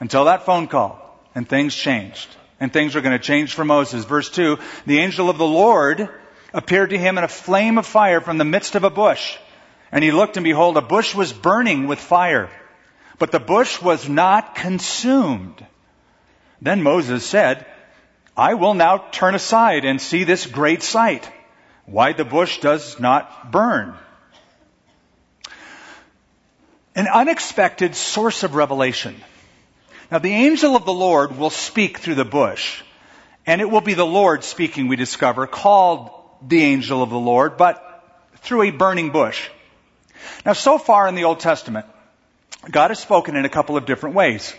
Until 0.00 0.26
that 0.26 0.44
phone 0.44 0.66
call. 0.66 1.02
And 1.34 1.48
things 1.48 1.74
changed. 1.74 2.28
And 2.60 2.72
things 2.72 2.96
are 2.96 3.00
going 3.02 3.18
to 3.18 3.24
change 3.24 3.54
for 3.54 3.64
Moses. 3.64 4.04
Verse 4.04 4.30
2, 4.30 4.58
the 4.86 4.98
angel 4.98 5.28
of 5.28 5.38
the 5.38 5.46
Lord 5.46 6.08
appeared 6.54 6.90
to 6.90 6.98
him 6.98 7.18
in 7.18 7.24
a 7.24 7.28
flame 7.28 7.76
of 7.76 7.86
fire 7.86 8.20
from 8.20 8.38
the 8.38 8.44
midst 8.44 8.74
of 8.74 8.84
a 8.84 8.90
bush. 8.90 9.36
And 9.92 10.02
he 10.02 10.10
looked 10.10 10.36
and 10.36 10.44
behold, 10.44 10.76
a 10.76 10.82
bush 10.82 11.14
was 11.14 11.32
burning 11.32 11.86
with 11.86 11.98
fire, 11.98 12.50
but 13.18 13.30
the 13.30 13.40
bush 13.40 13.80
was 13.80 14.08
not 14.08 14.54
consumed. 14.54 15.64
Then 16.60 16.82
Moses 16.82 17.24
said, 17.24 17.66
I 18.36 18.54
will 18.54 18.74
now 18.74 18.98
turn 18.98 19.34
aside 19.34 19.84
and 19.84 20.00
see 20.00 20.24
this 20.24 20.46
great 20.46 20.82
sight, 20.82 21.30
why 21.84 22.12
the 22.12 22.24
bush 22.24 22.60
does 22.60 22.98
not 22.98 23.52
burn. 23.52 23.94
An 26.94 27.06
unexpected 27.06 27.94
source 27.94 28.42
of 28.42 28.54
revelation. 28.54 29.14
Now 30.10 30.18
the 30.18 30.32
angel 30.32 30.76
of 30.76 30.84
the 30.84 30.92
Lord 30.92 31.36
will 31.36 31.50
speak 31.50 31.98
through 31.98 32.14
the 32.14 32.24
bush, 32.24 32.82
and 33.46 33.60
it 33.60 33.70
will 33.70 33.80
be 33.80 33.94
the 33.94 34.06
Lord 34.06 34.44
speaking, 34.44 34.88
we 34.88 34.96
discover, 34.96 35.46
called 35.46 36.10
the 36.46 36.62
angel 36.62 37.02
of 37.02 37.10
the 37.10 37.18
Lord, 37.18 37.56
but 37.56 37.82
through 38.36 38.62
a 38.62 38.70
burning 38.70 39.10
bush. 39.10 39.48
Now, 40.44 40.52
so 40.52 40.78
far 40.78 41.08
in 41.08 41.14
the 41.14 41.24
Old 41.24 41.40
Testament, 41.40 41.86
God 42.70 42.90
has 42.90 42.98
spoken 42.98 43.36
in 43.36 43.44
a 43.44 43.48
couple 43.48 43.76
of 43.76 43.86
different 43.86 44.14
ways. 44.14 44.54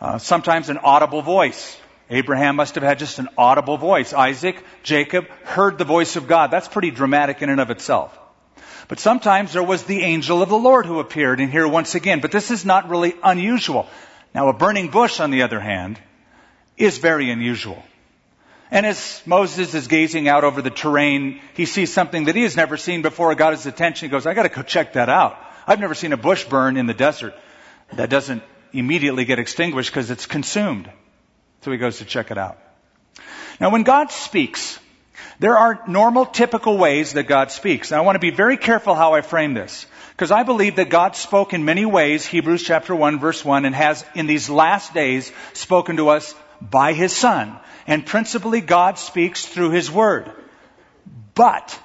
Uh, 0.00 0.18
sometimes 0.18 0.68
an 0.68 0.78
audible 0.78 1.22
voice, 1.22 1.78
Abraham 2.10 2.56
must 2.56 2.74
have 2.74 2.84
had 2.84 2.98
just 2.98 3.18
an 3.18 3.28
audible 3.38 3.78
voice. 3.78 4.12
Isaac, 4.12 4.62
Jacob 4.82 5.28
heard 5.44 5.78
the 5.78 5.84
voice 5.84 6.16
of 6.16 6.26
God. 6.26 6.50
That's 6.50 6.68
pretty 6.68 6.90
dramatic 6.90 7.40
in 7.40 7.48
and 7.48 7.60
of 7.60 7.70
itself. 7.70 8.18
But 8.88 8.98
sometimes 8.98 9.52
there 9.52 9.62
was 9.62 9.84
the 9.84 10.02
angel 10.02 10.42
of 10.42 10.48
the 10.48 10.58
Lord 10.58 10.84
who 10.84 11.00
appeared 11.00 11.40
in 11.40 11.50
here 11.50 11.66
once 11.66 11.94
again. 11.94 12.20
But 12.20 12.32
this 12.32 12.50
is 12.50 12.64
not 12.64 12.90
really 12.90 13.14
unusual. 13.22 13.86
Now 14.34 14.48
a 14.48 14.52
burning 14.52 14.88
bush, 14.88 15.20
on 15.20 15.30
the 15.30 15.42
other 15.42 15.60
hand, 15.60 15.98
is 16.76 16.98
very 16.98 17.30
unusual. 17.30 17.82
And 18.70 18.86
as 18.86 19.20
Moses 19.26 19.74
is 19.74 19.86
gazing 19.86 20.28
out 20.28 20.44
over 20.44 20.62
the 20.62 20.70
terrain, 20.70 21.40
he 21.54 21.66
sees 21.66 21.92
something 21.92 22.24
that 22.24 22.34
he 22.34 22.42
has 22.42 22.56
never 22.56 22.78
seen 22.78 23.02
before. 23.02 23.30
It 23.30 23.38
got 23.38 23.52
his 23.52 23.66
attention. 23.66 24.08
He 24.08 24.10
goes, 24.10 24.26
I 24.26 24.32
gotta 24.32 24.48
go 24.48 24.62
check 24.62 24.94
that 24.94 25.10
out. 25.10 25.38
I've 25.66 25.78
never 25.78 25.94
seen 25.94 26.12
a 26.14 26.16
bush 26.16 26.44
burn 26.44 26.78
in 26.78 26.86
the 26.86 26.94
desert 26.94 27.34
that 27.92 28.08
doesn't 28.08 28.42
immediately 28.72 29.26
get 29.26 29.38
extinguished 29.38 29.90
because 29.90 30.10
it's 30.10 30.24
consumed. 30.24 30.90
So 31.60 31.70
he 31.70 31.76
goes 31.76 31.98
to 31.98 32.06
check 32.06 32.30
it 32.30 32.38
out. 32.38 32.58
Now 33.60 33.70
when 33.70 33.82
God 33.82 34.10
speaks, 34.10 34.78
there 35.38 35.58
are 35.58 35.82
normal, 35.86 36.24
typical 36.24 36.78
ways 36.78 37.12
that 37.12 37.24
God 37.24 37.50
speaks. 37.50 37.92
And 37.92 37.98
I 37.98 38.00
want 38.02 38.16
to 38.16 38.20
be 38.20 38.30
very 38.30 38.56
careful 38.56 38.94
how 38.94 39.14
I 39.14 39.20
frame 39.20 39.52
this. 39.54 39.86
Because 40.12 40.30
I 40.30 40.42
believe 40.42 40.76
that 40.76 40.90
God 40.90 41.16
spoke 41.16 41.52
in 41.52 41.64
many 41.64 41.86
ways, 41.86 42.26
Hebrews 42.26 42.62
chapter 42.62 42.94
1 42.94 43.18
verse 43.18 43.44
1, 43.44 43.64
and 43.64 43.74
has 43.74 44.04
in 44.14 44.26
these 44.26 44.50
last 44.50 44.94
days 44.94 45.32
spoken 45.54 45.96
to 45.96 46.10
us 46.10 46.34
by 46.60 46.92
His 46.92 47.14
Son. 47.14 47.58
And 47.86 48.06
principally 48.06 48.60
God 48.60 48.98
speaks 48.98 49.44
through 49.46 49.70
His 49.70 49.90
Word. 49.90 50.30
But, 51.34 51.78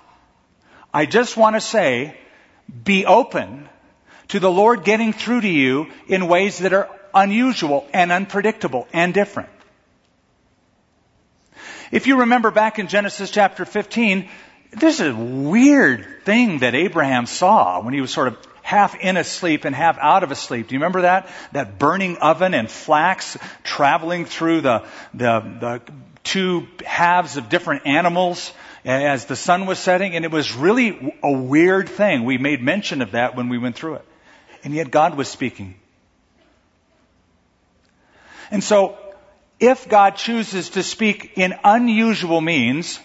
I 0.93 1.05
just 1.05 1.37
want 1.37 1.55
to 1.55 1.61
say, 1.61 2.17
be 2.83 3.05
open 3.05 3.69
to 4.29 4.39
the 4.39 4.51
Lord 4.51 4.83
getting 4.83 5.13
through 5.13 5.41
to 5.41 5.49
you 5.49 5.87
in 6.07 6.27
ways 6.27 6.59
that 6.59 6.73
are 6.73 6.89
unusual 7.13 7.87
and 7.93 8.11
unpredictable 8.11 8.87
and 8.91 9.13
different. 9.13 9.49
If 11.91 12.07
you 12.07 12.19
remember 12.19 12.51
back 12.51 12.79
in 12.79 12.87
Genesis 12.87 13.31
chapter 13.31 13.63
15, 13.63 14.27
there's 14.71 14.99
a 14.99 15.15
weird 15.15 16.05
thing 16.25 16.59
that 16.59 16.75
Abraham 16.75 17.25
saw 17.25 17.81
when 17.81 17.93
he 17.93 18.01
was 18.01 18.11
sort 18.11 18.27
of 18.27 18.37
half 18.61 18.95
in 18.95 19.15
a 19.15 19.23
sleep 19.23 19.63
and 19.63 19.73
half 19.73 19.97
out 19.97 20.23
of 20.23 20.31
a 20.31 20.35
sleep. 20.35 20.67
Do 20.67 20.75
you 20.75 20.79
remember 20.79 21.01
that? 21.03 21.29
That 21.53 21.79
burning 21.79 22.17
oven 22.17 22.53
and 22.53 22.69
flax 22.69 23.37
traveling 23.63 24.25
through 24.25 24.61
the, 24.61 24.85
the, 25.13 25.39
the 25.39 25.81
two 26.23 26.67
halves 26.85 27.37
of 27.37 27.47
different 27.47 27.87
animals 27.87 28.51
as 28.83 29.25
the 29.25 29.37
sun 29.37 29.67
was 29.67 29.79
setting. 29.79 30.15
And 30.15 30.25
it 30.25 30.31
was 30.31 30.53
really 30.53 31.17
a 31.23 31.31
weird 31.31 31.87
thing. 31.87 32.25
We 32.25 32.37
made 32.37 32.61
mention 32.61 33.01
of 33.01 33.11
that 33.11 33.37
when 33.37 33.47
we 33.47 33.57
went 33.57 33.77
through 33.77 33.95
it. 33.95 34.05
And 34.65 34.73
yet 34.73 34.91
God 34.91 35.15
was 35.15 35.29
speaking. 35.29 35.75
And 38.51 38.63
so, 38.63 38.97
if 39.59 39.87
God 39.89 40.17
chooses 40.17 40.71
to 40.71 40.83
speak 40.83 41.33
in 41.37 41.53
unusual 41.63 42.41
means, 42.41 42.99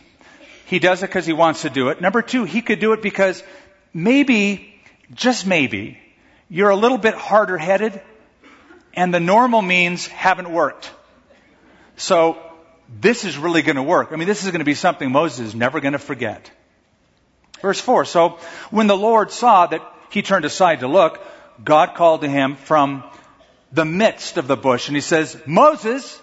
He 0.73 0.79
does 0.79 1.03
it 1.03 1.09
because 1.09 1.27
He 1.27 1.35
wants 1.35 1.63
to 1.63 1.69
do 1.69 1.91
it. 1.91 2.01
Number 2.01 2.23
two, 2.23 2.45
He 2.45 2.63
could 2.63 2.81
do 2.81 2.95
it 2.95 3.03
because 3.03 3.43
maybe, 3.93 4.75
just 5.13 5.47
maybe, 5.47 5.99
you're 6.49 6.71
a 6.71 6.77
little 6.77 6.97
bit 6.97 7.13
harder 7.13 7.59
headed 7.59 8.01
and 8.95 9.13
the 9.13 9.21
normal 9.21 9.61
means 9.61 10.07
haven't 10.07 10.51
worked. 10.51 10.91
So, 11.99 12.39
this 12.89 13.27
is 13.27 13.37
really 13.37 13.61
going 13.61 13.77
to 13.77 13.83
work. 13.83 14.13
I 14.13 14.17
mean, 14.17 14.27
this 14.27 14.45
is 14.45 14.51
going 14.51 14.61
to 14.61 14.65
be 14.65 14.73
something 14.73 15.13
Moses 15.13 15.49
is 15.49 15.55
never 15.55 15.79
going 15.79 15.93
to 15.93 15.99
forget. 15.99 16.51
Verse 17.61 17.79
4. 17.79 18.07
So, 18.07 18.39
when 18.71 18.87
the 18.87 18.97
Lord 18.97 19.31
saw 19.31 19.67
that 19.67 19.83
he 20.09 20.23
turned 20.23 20.47
aside 20.47 20.81
to 20.81 20.89
look, 20.89 21.23
God 21.63 21.95
called 21.95 22.23
to 22.23 22.29
him 22.29 22.57
from 22.57 23.05
the 23.73 23.85
midst 23.85 24.39
of 24.39 24.47
the 24.47 24.57
bush 24.57 24.89
and 24.89 24.97
he 24.97 25.03
says, 25.03 25.39
Moses, 25.45 26.19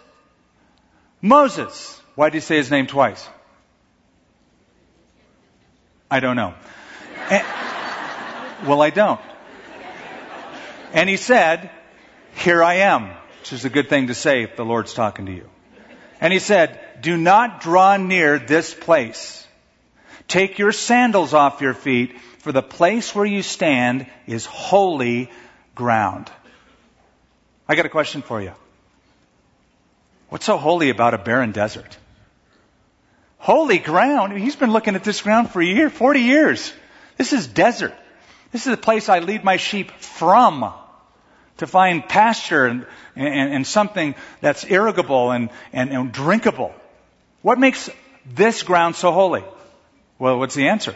Moses. 1.22 2.02
Why 2.16 2.32
did 2.32 2.38
he 2.38 2.40
say 2.40 2.58
his 2.58 2.72
name 2.72 2.88
twice? 2.88 3.30
I 6.12 6.20
don't 6.20 6.36
know. 6.36 6.54
And, 7.30 7.46
well, 8.68 8.82
I 8.82 8.90
don't. 8.90 9.22
And 10.94 11.08
he 11.08 11.18
said, 11.18 11.70
Here 12.36 12.64
I 12.64 12.76
am, 12.76 13.10
which 13.40 13.54
is 13.54 13.66
a 13.66 13.70
good 13.70 13.90
thing 13.90 14.08
to 14.08 14.16
say 14.16 14.44
if 14.44 14.56
the 14.56 14.66
Lord's 14.66 14.94
talking 14.94 15.28
to 15.28 15.32
you. 15.32 15.50
And 16.20 16.34
he 16.34 16.40
said, 16.40 16.80
Do 17.02 17.16
not 17.16 17.62
draw 17.62 17.98
near 17.98 18.40
this 18.40 18.74
place. 18.74 19.48
Take 20.28 20.60
your 20.60 20.72
sandals 20.72 21.34
off 21.34 21.62
your 21.62 21.74
feet, 21.74 22.20
for 22.40 22.52
the 22.52 22.62
place 22.62 23.14
where 23.14 23.26
you 23.26 23.42
stand 23.42 24.08
is 24.26 24.46
holy 24.46 25.30
ground. 25.76 26.32
I 27.68 27.76
got 27.76 27.86
a 27.86 27.90
question 27.90 28.22
for 28.22 28.42
you. 28.42 28.54
What's 30.30 30.46
so 30.46 30.58
holy 30.58 30.90
about 30.90 31.14
a 31.14 31.18
barren 31.18 31.52
desert? 31.52 31.98
Holy 33.40 33.80
ground. 33.80 34.38
He's 34.38 34.58
been 34.58 34.72
looking 34.72 34.96
at 34.96 35.04
this 35.04 35.22
ground 35.22 35.50
for 35.50 35.62
a 35.62 35.66
year, 35.66 35.90
40 35.90 36.20
years. 36.20 36.74
This 37.18 37.34
is 37.34 37.48
desert. 37.48 37.96
This 38.52 38.68
is 38.68 38.72
the 38.72 38.82
place 38.82 39.10
I 39.10 39.20
lead 39.20 39.44
my 39.44 39.58
sheep 39.58 39.92
from 39.92 40.74
to 41.58 41.68
find 41.68 42.08
pasture 42.08 42.66
and, 42.66 42.86
and, 43.16 43.54
and 43.54 43.68
something 43.68 44.16
that's 44.42 44.64
irrigable 44.66 45.32
and, 45.32 45.50
and, 45.72 45.90
and 45.92 46.12
drinkable. 46.12 46.74
What 47.42 47.60
makes 47.60 47.90
this 48.26 48.64
ground 48.64 48.96
so 48.96 49.12
holy? 49.12 49.44
Well, 50.18 50.40
what's 50.40 50.56
the 50.56 50.68
answer? 50.68 50.96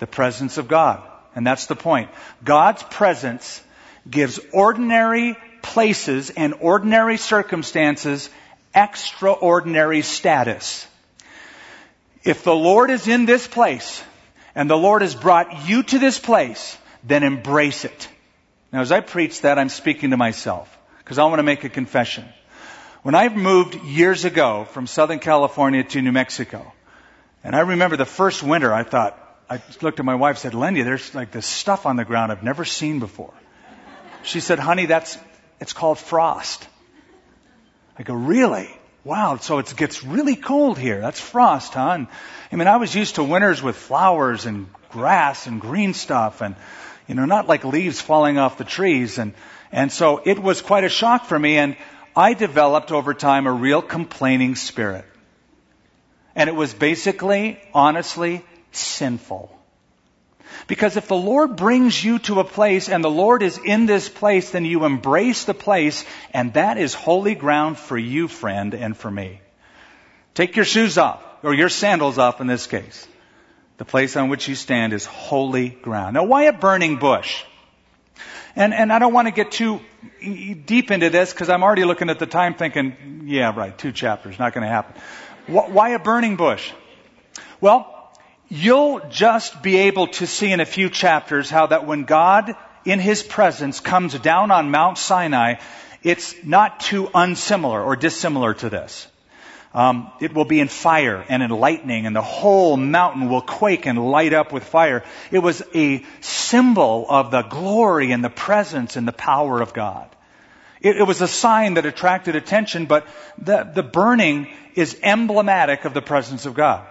The 0.00 0.06
presence 0.06 0.58
of 0.58 0.68
God. 0.68 1.02
And 1.36 1.46
that's 1.46 1.66
the 1.66 1.76
point. 1.76 2.10
God's 2.42 2.82
presence 2.82 3.62
gives 4.08 4.40
ordinary 4.52 5.36
places 5.62 6.30
and 6.30 6.54
ordinary 6.60 7.16
circumstances 7.16 8.28
extraordinary 8.74 10.02
status. 10.02 10.86
If 12.24 12.42
the 12.42 12.54
Lord 12.54 12.90
is 12.90 13.06
in 13.06 13.26
this 13.26 13.46
place 13.46 14.02
and 14.54 14.68
the 14.68 14.76
Lord 14.76 15.02
has 15.02 15.14
brought 15.14 15.68
you 15.68 15.82
to 15.82 15.98
this 15.98 16.18
place, 16.18 16.78
then 17.02 17.22
embrace 17.22 17.84
it. 17.84 18.08
Now 18.72 18.80
as 18.80 18.90
I 18.90 19.00
preach 19.00 19.42
that, 19.42 19.58
I'm 19.58 19.68
speaking 19.68 20.10
to 20.10 20.16
myself 20.16 20.74
because 20.98 21.18
I 21.18 21.24
want 21.24 21.38
to 21.38 21.44
make 21.44 21.64
a 21.64 21.68
confession. 21.68 22.24
When 23.02 23.14
I 23.14 23.28
moved 23.28 23.74
years 23.74 24.24
ago 24.24 24.66
from 24.70 24.86
Southern 24.86 25.18
California 25.18 25.84
to 25.84 26.00
New 26.00 26.12
Mexico, 26.12 26.72
and 27.42 27.54
I 27.54 27.60
remember 27.60 27.98
the 27.98 28.06
first 28.06 28.42
winter, 28.42 28.72
I 28.72 28.82
thought, 28.82 29.20
I 29.50 29.60
looked 29.82 29.98
at 29.98 30.06
my 30.06 30.14
wife 30.14 30.36
and 30.36 30.38
said, 30.38 30.52
Lenya, 30.54 30.84
there's 30.84 31.14
like 31.14 31.30
this 31.30 31.44
stuff 31.44 31.84
on 31.84 31.96
the 31.96 32.06
ground 32.06 32.32
I've 32.32 32.42
never 32.42 32.64
seen 32.64 33.00
before. 33.00 33.34
She 34.22 34.40
said, 34.40 34.58
honey, 34.58 34.86
that's, 34.86 35.18
it's 35.60 35.74
called 35.74 35.98
frost. 35.98 36.66
I 37.98 38.02
go, 38.02 38.14
really? 38.14 38.70
Wow, 39.04 39.36
so 39.36 39.58
it 39.58 39.74
gets 39.76 40.02
really 40.02 40.34
cold 40.34 40.78
here. 40.78 40.98
That's 40.98 41.20
frost, 41.20 41.74
huh? 41.74 41.90
And, 41.90 42.08
I 42.50 42.56
mean, 42.56 42.68
I 42.68 42.78
was 42.78 42.94
used 42.94 43.16
to 43.16 43.22
winters 43.22 43.62
with 43.62 43.76
flowers 43.76 44.46
and 44.46 44.66
grass 44.88 45.46
and 45.46 45.60
green 45.60 45.92
stuff 45.92 46.40
and, 46.40 46.56
you 47.06 47.14
know, 47.14 47.26
not 47.26 47.46
like 47.46 47.64
leaves 47.64 48.00
falling 48.00 48.38
off 48.38 48.56
the 48.56 48.64
trees. 48.64 49.18
And, 49.18 49.34
and 49.70 49.92
so 49.92 50.22
it 50.24 50.38
was 50.38 50.62
quite 50.62 50.84
a 50.84 50.88
shock 50.88 51.26
for 51.26 51.38
me 51.38 51.58
and 51.58 51.76
I 52.16 52.32
developed 52.32 52.92
over 52.92 53.12
time 53.12 53.46
a 53.46 53.52
real 53.52 53.82
complaining 53.82 54.54
spirit. 54.54 55.04
And 56.34 56.48
it 56.48 56.54
was 56.54 56.72
basically, 56.72 57.60
honestly, 57.74 58.42
sinful. 58.72 59.54
Because 60.66 60.96
if 60.96 61.08
the 61.08 61.16
Lord 61.16 61.56
brings 61.56 62.02
you 62.02 62.18
to 62.20 62.40
a 62.40 62.44
place 62.44 62.88
and 62.88 63.04
the 63.04 63.10
Lord 63.10 63.42
is 63.42 63.58
in 63.58 63.86
this 63.86 64.08
place, 64.08 64.50
then 64.50 64.64
you 64.64 64.84
embrace 64.84 65.44
the 65.44 65.54
place 65.54 66.04
and 66.32 66.54
that 66.54 66.78
is 66.78 66.94
holy 66.94 67.34
ground 67.34 67.78
for 67.78 67.98
you, 67.98 68.28
friend, 68.28 68.74
and 68.74 68.96
for 68.96 69.10
me. 69.10 69.40
Take 70.34 70.56
your 70.56 70.64
shoes 70.64 70.98
off, 70.98 71.22
or 71.42 71.54
your 71.54 71.68
sandals 71.68 72.18
off 72.18 72.40
in 72.40 72.46
this 72.46 72.66
case. 72.66 73.06
The 73.76 73.84
place 73.84 74.16
on 74.16 74.28
which 74.28 74.48
you 74.48 74.54
stand 74.54 74.92
is 74.92 75.04
holy 75.04 75.70
ground. 75.70 76.14
Now 76.14 76.24
why 76.24 76.44
a 76.44 76.52
burning 76.52 76.96
bush? 76.96 77.44
And, 78.56 78.72
and 78.72 78.92
I 78.92 78.98
don't 78.98 79.12
want 79.12 79.26
to 79.26 79.32
get 79.32 79.50
too 79.50 79.80
deep 80.20 80.90
into 80.90 81.10
this 81.10 81.32
because 81.32 81.48
I'm 81.48 81.62
already 81.62 81.84
looking 81.84 82.08
at 82.08 82.18
the 82.18 82.26
time 82.26 82.54
thinking, 82.54 83.24
yeah, 83.26 83.52
right, 83.54 83.76
two 83.76 83.90
chapters, 83.90 84.38
not 84.38 84.54
going 84.54 84.62
to 84.62 84.68
happen. 84.68 85.00
Why 85.46 85.90
a 85.90 85.98
burning 85.98 86.36
bush? 86.36 86.72
Well, 87.60 87.93
you'll 88.48 89.00
just 89.10 89.62
be 89.62 89.76
able 89.76 90.08
to 90.08 90.26
see 90.26 90.52
in 90.52 90.60
a 90.60 90.66
few 90.66 90.90
chapters 90.90 91.50
how 91.50 91.66
that 91.66 91.86
when 91.86 92.04
God 92.04 92.54
in 92.84 92.98
His 93.00 93.22
presence 93.22 93.80
comes 93.80 94.18
down 94.18 94.50
on 94.50 94.70
Mount 94.70 94.98
Sinai, 94.98 95.56
it's 96.02 96.34
not 96.44 96.80
too 96.80 97.08
unsimilar 97.14 97.82
or 97.82 97.96
dissimilar 97.96 98.54
to 98.54 98.68
this. 98.68 99.08
Um, 99.72 100.12
it 100.20 100.32
will 100.32 100.44
be 100.44 100.60
in 100.60 100.68
fire 100.68 101.24
and 101.28 101.42
in 101.42 101.50
lightning, 101.50 102.06
and 102.06 102.14
the 102.14 102.22
whole 102.22 102.76
mountain 102.76 103.28
will 103.28 103.40
quake 103.40 103.86
and 103.86 103.98
light 103.98 104.32
up 104.32 104.52
with 104.52 104.62
fire. 104.62 105.02
It 105.32 105.40
was 105.40 105.64
a 105.74 106.04
symbol 106.20 107.06
of 107.08 107.32
the 107.32 107.42
glory 107.42 108.12
and 108.12 108.22
the 108.22 108.30
presence 108.30 108.94
and 108.94 109.08
the 109.08 109.12
power 109.12 109.60
of 109.60 109.74
God. 109.74 110.08
It, 110.80 110.98
it 110.98 111.02
was 111.02 111.22
a 111.22 111.26
sign 111.26 111.74
that 111.74 111.86
attracted 111.86 112.36
attention, 112.36 112.86
but 112.86 113.08
the, 113.36 113.64
the 113.64 113.82
burning 113.82 114.54
is 114.76 114.96
emblematic 115.02 115.84
of 115.86 115.94
the 115.94 116.02
presence 116.02 116.46
of 116.46 116.54
God. 116.54 116.86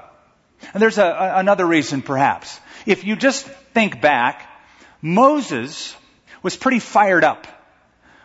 And 0.74 0.82
there's 0.82 0.98
a, 0.98 1.06
a, 1.06 1.40
another 1.40 1.66
reason 1.66 2.02
perhaps. 2.02 2.60
If 2.86 3.04
you 3.04 3.16
just 3.16 3.46
think 3.74 4.02
back, 4.02 4.50
Moses 5.02 5.96
was 6.42 6.56
pretty 6.56 6.80
fired 6.80 7.24
up 7.24 7.48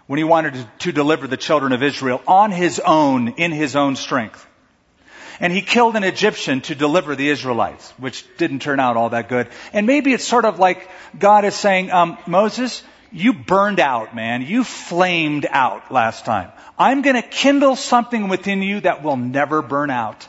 when 0.06 0.18
he 0.18 0.24
wanted 0.24 0.54
to, 0.54 0.68
to 0.78 0.92
deliver 0.92 1.26
the 1.26 1.36
children 1.36 1.72
of 1.72 1.82
Israel 1.82 2.22
on 2.26 2.50
his 2.50 2.80
own, 2.80 3.28
in 3.36 3.52
his 3.52 3.76
own 3.76 3.96
strength. 3.96 4.44
And 5.40 5.52
he 5.52 5.62
killed 5.62 5.94
an 5.94 6.02
Egyptian 6.02 6.62
to 6.62 6.74
deliver 6.74 7.14
the 7.14 7.28
Israelites, 7.28 7.92
which 7.92 8.24
didn't 8.38 8.60
turn 8.60 8.80
out 8.80 8.96
all 8.96 9.10
that 9.10 9.28
good. 9.28 9.48
And 9.72 9.86
maybe 9.86 10.12
it's 10.12 10.24
sort 10.24 10.44
of 10.44 10.58
like 10.58 10.88
God 11.16 11.44
is 11.44 11.54
saying, 11.54 11.92
um, 11.92 12.18
Moses, 12.26 12.82
you 13.12 13.32
burned 13.32 13.78
out, 13.78 14.14
man. 14.14 14.42
You 14.42 14.64
flamed 14.64 15.46
out 15.48 15.92
last 15.92 16.24
time. 16.24 16.50
I'm 16.78 17.02
going 17.02 17.16
to 17.16 17.22
kindle 17.22 17.76
something 17.76 18.28
within 18.28 18.62
you 18.62 18.80
that 18.80 19.02
will 19.02 19.16
never 19.16 19.62
burn 19.62 19.90
out. 19.90 20.26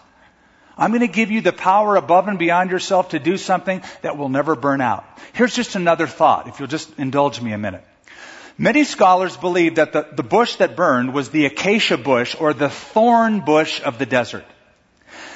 I'm 0.80 0.92
going 0.92 1.02
to 1.02 1.08
give 1.08 1.30
you 1.30 1.42
the 1.42 1.52
power 1.52 1.98
above 1.98 2.30
and 2.30 2.40
beyond 2.40 2.72
yourself 2.72 3.10
to 3.10 3.20
do 3.20 3.36
something 3.36 3.84
that 4.02 4.18
will 4.18 4.30
never 4.30 4.56
burn 4.56 4.80
out. 4.80 5.06
Here's 5.34 5.54
just 5.54 5.76
another 5.76 6.08
thought, 6.08 6.48
if 6.48 6.60
you'll 6.60 6.70
just 6.70 6.98
indulge 6.98 7.42
me 7.42 7.52
a 7.52 7.58
minute. 7.58 7.84
Many 8.58 8.86
scholars 8.86 9.36
believe 9.36 9.76
that 9.76 9.92
the, 9.92 10.08
the 10.12 10.24
bush 10.24 10.56
that 10.56 10.78
burned 10.78 11.14
was 11.14 11.30
the 11.30 11.46
acacia 11.46 11.98
bush 11.98 12.36
or 12.40 12.54
the 12.54 12.70
thorn 12.70 13.42
bush 13.42 13.82
of 13.82 14.00
the 14.00 14.06
desert. 14.06 14.46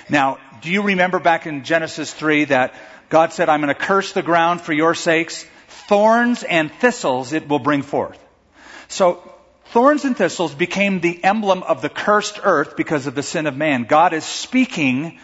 Now, 0.09 0.39
do 0.61 0.69
you 0.71 0.81
remember 0.81 1.19
back 1.19 1.45
in 1.45 1.65
Genesis 1.65 2.13
3 2.13 2.45
that 2.45 2.73
God 3.09 3.33
said, 3.33 3.49
I'm 3.49 3.61
going 3.61 3.73
to 3.73 3.79
curse 3.79 4.13
the 4.13 4.21
ground 4.21 4.61
for 4.61 4.73
your 4.73 4.95
sakes? 4.95 5.45
Thorns 5.87 6.43
and 6.43 6.71
thistles 6.71 7.33
it 7.33 7.49
will 7.49 7.59
bring 7.59 7.81
forth. 7.81 8.17
So, 8.87 9.29
thorns 9.67 10.05
and 10.05 10.15
thistles 10.15 10.53
became 10.53 10.99
the 10.99 11.21
emblem 11.23 11.63
of 11.63 11.81
the 11.81 11.89
cursed 11.89 12.39
earth 12.43 12.77
because 12.77 13.07
of 13.07 13.15
the 13.15 13.23
sin 13.23 13.45
of 13.45 13.57
man. 13.57 13.83
God 13.83 14.13
is 14.13 14.23
speaking 14.23 15.19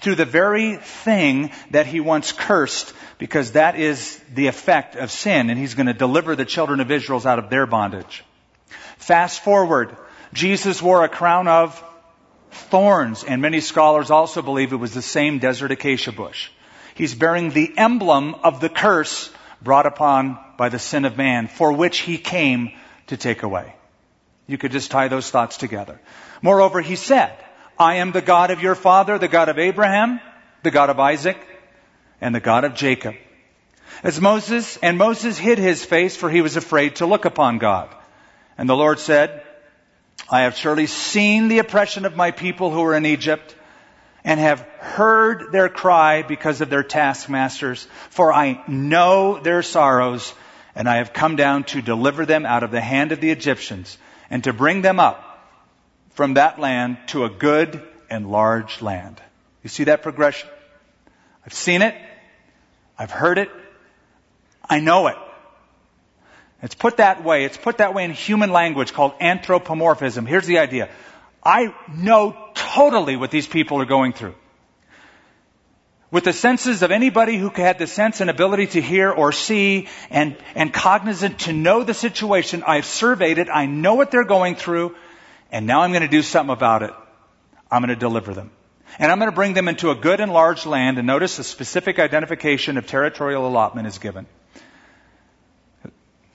through 0.00 0.14
the 0.14 0.24
very 0.24 0.76
thing 0.76 1.50
that 1.70 1.86
he 1.86 2.00
once 2.00 2.32
cursed 2.32 2.92
because 3.18 3.52
that 3.52 3.76
is 3.76 4.20
the 4.34 4.46
effect 4.46 4.96
of 4.96 5.10
sin 5.10 5.50
and 5.50 5.58
he's 5.58 5.74
going 5.74 5.86
to 5.86 5.92
deliver 5.92 6.36
the 6.36 6.44
children 6.44 6.80
of 6.80 6.90
Israel 6.90 7.26
out 7.26 7.38
of 7.38 7.50
their 7.50 7.66
bondage. 7.66 8.24
Fast 8.98 9.42
forward, 9.42 9.96
Jesus 10.32 10.80
wore 10.80 11.04
a 11.04 11.08
crown 11.08 11.48
of 11.48 11.82
thorns 12.50 13.24
and 13.24 13.42
many 13.42 13.60
scholars 13.60 14.10
also 14.10 14.42
believe 14.42 14.72
it 14.72 14.76
was 14.76 14.94
the 14.94 15.02
same 15.02 15.38
desert 15.38 15.72
acacia 15.72 16.12
bush. 16.12 16.50
He's 16.94 17.14
bearing 17.14 17.50
the 17.50 17.76
emblem 17.76 18.34
of 18.34 18.60
the 18.60 18.68
curse 18.68 19.30
brought 19.62 19.86
upon 19.86 20.38
by 20.56 20.68
the 20.68 20.78
sin 20.78 21.04
of 21.04 21.16
man 21.16 21.48
for 21.48 21.72
which 21.72 21.98
he 21.98 22.18
came 22.18 22.72
to 23.08 23.16
take 23.16 23.42
away. 23.42 23.74
You 24.46 24.58
could 24.58 24.72
just 24.72 24.90
tie 24.90 25.08
those 25.08 25.30
thoughts 25.30 25.56
together. 25.56 26.00
Moreover, 26.42 26.80
he 26.80 26.96
said, 26.96 27.36
I 27.78 27.96
am 27.96 28.10
the 28.10 28.20
God 28.20 28.50
of 28.50 28.60
your 28.60 28.74
father, 28.74 29.18
the 29.18 29.28
God 29.28 29.48
of 29.48 29.58
Abraham, 29.58 30.20
the 30.64 30.72
God 30.72 30.90
of 30.90 30.98
Isaac, 30.98 31.38
and 32.20 32.34
the 32.34 32.40
God 32.40 32.64
of 32.64 32.74
Jacob. 32.74 33.14
As 34.02 34.20
Moses, 34.20 34.76
and 34.78 34.98
Moses 34.98 35.38
hid 35.38 35.58
his 35.58 35.84
face 35.84 36.16
for 36.16 36.28
he 36.28 36.40
was 36.40 36.56
afraid 36.56 36.96
to 36.96 37.06
look 37.06 37.24
upon 37.24 37.58
God. 37.58 37.94
And 38.56 38.68
the 38.68 38.76
Lord 38.76 38.98
said, 38.98 39.44
I 40.28 40.42
have 40.42 40.56
surely 40.56 40.86
seen 40.86 41.46
the 41.46 41.60
oppression 41.60 42.04
of 42.04 42.16
my 42.16 42.32
people 42.32 42.70
who 42.72 42.82
are 42.82 42.96
in 42.96 43.06
Egypt 43.06 43.54
and 44.24 44.40
have 44.40 44.60
heard 44.80 45.52
their 45.52 45.68
cry 45.68 46.22
because 46.22 46.60
of 46.60 46.70
their 46.70 46.82
taskmasters, 46.82 47.86
for 48.10 48.32
I 48.32 48.62
know 48.66 49.38
their 49.38 49.62
sorrows, 49.62 50.34
and 50.74 50.88
I 50.88 50.96
have 50.96 51.12
come 51.12 51.36
down 51.36 51.62
to 51.64 51.80
deliver 51.80 52.26
them 52.26 52.44
out 52.44 52.64
of 52.64 52.72
the 52.72 52.80
hand 52.80 53.12
of 53.12 53.20
the 53.20 53.30
Egyptians, 53.30 53.96
and 54.30 54.42
to 54.44 54.52
bring 54.52 54.82
them 54.82 54.98
up 54.98 55.27
from 56.18 56.34
that 56.34 56.58
land 56.58 56.96
to 57.06 57.24
a 57.24 57.30
good 57.30 57.80
and 58.10 58.28
large 58.28 58.82
land. 58.82 59.22
You 59.62 59.68
see 59.68 59.84
that 59.84 60.02
progression? 60.02 60.48
I've 61.46 61.54
seen 61.54 61.80
it. 61.80 61.94
I've 62.98 63.12
heard 63.12 63.38
it. 63.38 63.48
I 64.68 64.80
know 64.80 65.06
it. 65.06 65.14
It's 66.60 66.74
put 66.74 66.96
that 66.96 67.22
way. 67.22 67.44
It's 67.44 67.56
put 67.56 67.78
that 67.78 67.94
way 67.94 68.02
in 68.02 68.10
human 68.10 68.50
language 68.50 68.92
called 68.92 69.12
anthropomorphism. 69.20 70.26
Here's 70.26 70.48
the 70.48 70.58
idea. 70.58 70.88
I 71.44 71.72
know 71.94 72.36
totally 72.52 73.14
what 73.14 73.30
these 73.30 73.46
people 73.46 73.80
are 73.80 73.86
going 73.86 74.12
through. 74.12 74.34
With 76.10 76.24
the 76.24 76.32
senses 76.32 76.82
of 76.82 76.90
anybody 76.90 77.36
who 77.36 77.48
had 77.50 77.78
the 77.78 77.86
sense 77.86 78.20
and 78.20 78.28
ability 78.28 78.66
to 78.68 78.80
hear 78.80 79.08
or 79.12 79.30
see 79.30 79.86
and, 80.10 80.36
and 80.56 80.74
cognizant 80.74 81.38
to 81.46 81.52
know 81.52 81.84
the 81.84 81.94
situation, 81.94 82.64
I've 82.66 82.86
surveyed 82.86 83.38
it. 83.38 83.48
I 83.48 83.66
know 83.66 83.94
what 83.94 84.10
they're 84.10 84.24
going 84.24 84.56
through. 84.56 84.96
And 85.50 85.66
now 85.66 85.80
I'm 85.80 85.90
going 85.90 86.02
to 86.02 86.08
do 86.08 86.22
something 86.22 86.52
about 86.52 86.82
it. 86.82 86.92
I'm 87.70 87.82
going 87.82 87.94
to 87.94 87.96
deliver 87.96 88.34
them. 88.34 88.50
And 88.98 89.12
I'm 89.12 89.18
going 89.18 89.30
to 89.30 89.34
bring 89.34 89.54
them 89.54 89.68
into 89.68 89.90
a 89.90 89.94
good 89.94 90.20
and 90.20 90.32
large 90.32 90.66
land. 90.66 90.98
And 90.98 91.06
notice 91.06 91.38
a 91.38 91.44
specific 91.44 91.98
identification 91.98 92.78
of 92.78 92.86
territorial 92.86 93.46
allotment 93.46 93.86
is 93.86 93.98
given. 93.98 94.26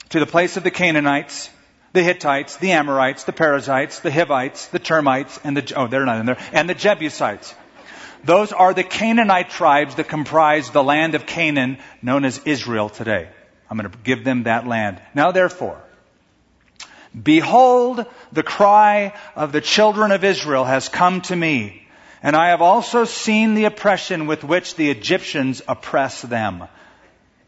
To 0.10 0.20
the 0.20 0.26
place 0.26 0.58
of 0.58 0.64
the 0.64 0.72
Canaanites, 0.72 1.50
the 1.94 2.04
Hittites, 2.04 2.58
the 2.58 2.72
Amorites, 2.72 3.24
the 3.24 3.34
Perizzites, 3.34 4.00
the 4.00 4.12
Hivites, 4.12 4.68
the 4.68 4.80
Termites, 4.80 5.40
and 5.44 5.58
the, 5.58 5.74
oh, 5.76 5.88
they're 5.88 6.06
not 6.06 6.20
in 6.20 6.26
there, 6.26 6.38
and 6.52 6.70
the 6.70 6.76
Jebusites. 6.76 7.54
Those 8.24 8.52
are 8.52 8.74
the 8.74 8.84
Canaanite 8.84 9.50
tribes 9.50 9.96
that 9.96 10.08
comprise 10.08 10.70
the 10.70 10.84
land 10.84 11.14
of 11.16 11.26
Canaan 11.26 11.78
known 12.02 12.26
as 12.26 12.42
Israel 12.46 12.90
today. 12.90 13.30
I'm 13.70 13.78
going 13.78 13.92
to 13.92 13.98
give 14.04 14.24
them 14.24 14.44
that 14.44 14.68
land. 14.68 15.02
Now 15.14 15.32
therefore, 15.32 15.82
Behold, 17.22 18.06
the 18.32 18.44
cry 18.44 19.14
of 19.36 19.52
the 19.52 19.62
children 19.62 20.12
of 20.12 20.24
Israel 20.24 20.64
has 20.64 20.90
come 20.90 21.22
to 21.22 21.36
me, 21.36 21.88
and 22.24 22.36
I 22.36 22.50
have 22.50 22.62
also 22.62 23.06
seen 23.06 23.54
the 23.54 23.66
oppression 23.66 24.26
with 24.26 24.44
which 24.44 24.76
the 24.76 24.90
Egyptians 24.90 25.62
oppress 25.68 26.22
them. 26.22 26.64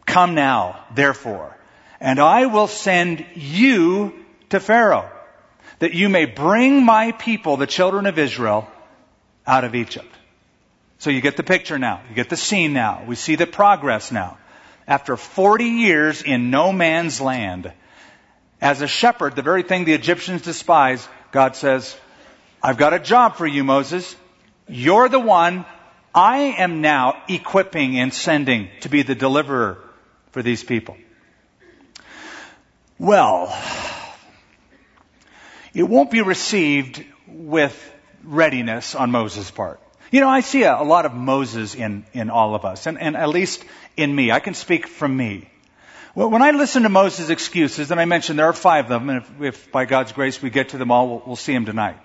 Come 0.05 0.35
now, 0.35 0.85
therefore, 0.93 1.57
and 1.99 2.19
I 2.19 2.45
will 2.45 2.67
send 2.67 3.25
you 3.33 4.13
to 4.49 4.59
Pharaoh, 4.59 5.09
that 5.79 5.93
you 5.93 6.09
may 6.09 6.25
bring 6.25 6.85
my 6.85 7.11
people, 7.11 7.57
the 7.57 7.65
children 7.65 8.05
of 8.05 8.19
Israel, 8.19 8.69
out 9.47 9.63
of 9.63 9.73
Egypt. 9.73 10.13
So 10.99 11.09
you 11.09 11.21
get 11.21 11.37
the 11.37 11.43
picture 11.43 11.77
now. 11.77 12.01
You 12.09 12.15
get 12.15 12.29
the 12.29 12.37
scene 12.37 12.73
now. 12.73 13.03
We 13.05 13.15
see 13.15 13.35
the 13.35 13.47
progress 13.47 14.11
now. 14.11 14.37
After 14.87 15.17
40 15.17 15.65
years 15.65 16.21
in 16.21 16.51
no 16.51 16.71
man's 16.71 17.19
land, 17.19 17.71
as 18.61 18.81
a 18.81 18.87
shepherd, 18.87 19.35
the 19.35 19.41
very 19.41 19.63
thing 19.63 19.85
the 19.85 19.93
Egyptians 19.93 20.41
despise, 20.41 21.07
God 21.31 21.55
says, 21.55 21.95
I've 22.63 22.77
got 22.77 22.93
a 22.93 22.99
job 22.99 23.35
for 23.35 23.45
you, 23.45 23.63
Moses. 23.63 24.15
You're 24.67 25.09
the 25.09 25.19
one 25.19 25.65
I 26.13 26.37
am 26.57 26.81
now 26.81 27.21
equipping 27.27 27.99
and 27.99 28.13
sending 28.13 28.69
to 28.81 28.89
be 28.89 29.03
the 29.03 29.15
deliverer 29.15 29.77
for 30.31 30.41
these 30.41 30.63
people. 30.63 30.97
Well, 32.97 33.53
it 35.73 35.83
won't 35.83 36.09
be 36.09 36.21
received 36.21 37.03
with 37.27 37.93
readiness 38.23 38.95
on 38.95 39.11
Moses' 39.11 39.51
part. 39.51 39.81
You 40.11 40.21
know, 40.21 40.29
I 40.29 40.39
see 40.39 40.63
a, 40.63 40.81
a 40.81 40.83
lot 40.83 41.05
of 41.05 41.13
Moses 41.13 41.75
in, 41.75 42.05
in 42.13 42.29
all 42.29 42.55
of 42.55 42.63
us, 42.63 42.87
and, 42.87 42.99
and 42.99 43.17
at 43.17 43.29
least 43.29 43.63
in 43.97 44.15
me. 44.15 44.31
I 44.31 44.39
can 44.39 44.53
speak 44.53 44.87
from 44.87 45.15
me. 45.15 45.49
Well, 46.15 46.29
when 46.29 46.41
I 46.41 46.51
listen 46.51 46.83
to 46.83 46.89
Moses' 46.89 47.29
excuses, 47.29 47.91
and 47.91 47.99
I 47.99 48.05
mentioned 48.05 48.39
there 48.39 48.45
are 48.45 48.53
five 48.53 48.85
of 48.85 48.89
them, 48.89 49.09
and 49.09 49.21
if, 49.21 49.41
if 49.41 49.71
by 49.71 49.83
God's 49.83 50.13
grace 50.13 50.41
we 50.41 50.49
get 50.49 50.69
to 50.69 50.77
them 50.77 50.89
all, 50.89 51.09
we'll, 51.09 51.23
we'll 51.25 51.35
see 51.35 51.53
them 51.53 51.65
tonight. 51.65 51.97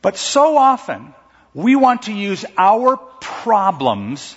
But 0.00 0.16
so 0.16 0.56
often, 0.56 1.14
we 1.52 1.76
want 1.76 2.02
to 2.02 2.14
use 2.14 2.46
our 2.56 2.96
problems 2.96 4.34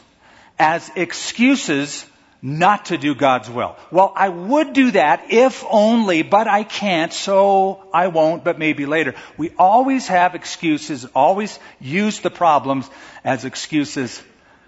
as 0.59 0.91
excuses 0.97 2.05
not 2.41 2.87
to 2.87 2.97
do 2.97 3.15
God's 3.15 3.49
will. 3.49 3.77
Well, 3.91 4.11
I 4.13 4.27
would 4.27 4.73
do 4.73 4.91
that 4.91 5.31
if 5.31 5.63
only, 5.69 6.21
but 6.21 6.47
I 6.47 6.63
can't, 6.63 7.13
so 7.13 7.83
I 7.93 8.07
won't, 8.07 8.43
but 8.43 8.59
maybe 8.59 8.85
later. 8.85 9.15
We 9.37 9.51
always 9.57 10.07
have 10.07 10.35
excuses, 10.35 11.05
always 11.15 11.57
use 11.79 12.19
the 12.19 12.29
problems 12.29 12.89
as 13.23 13.45
excuses 13.45 14.21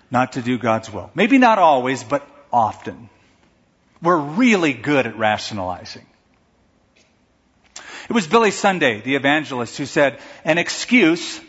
not 0.10 0.34
to 0.34 0.42
do 0.42 0.58
God's 0.58 0.92
will. 0.92 1.10
Maybe 1.14 1.38
not 1.38 1.60
always, 1.60 2.04
but 2.04 2.26
often. 2.52 3.10
We're 4.02 4.18
really 4.18 4.74
good 4.74 5.06
at 5.08 5.18
rationalizing. 5.18 6.06
It 8.10 8.14
was 8.14 8.28
Billy 8.28 8.52
Sunday, 8.52 9.02
the 9.02 9.16
evangelist, 9.16 9.78
who 9.78 9.86
said, 9.86 10.20
an 10.44 10.58
excuse 10.58 11.40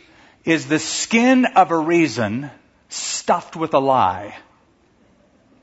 is 0.45 0.69
the 0.69 0.79
skin 0.79 1.47
of 1.47 1.71
a 1.71 1.79
reason 1.79 2.51
stuffed 2.89 3.57
with 3.57 3.75
a 3.75 3.79
lie. 3.79 4.37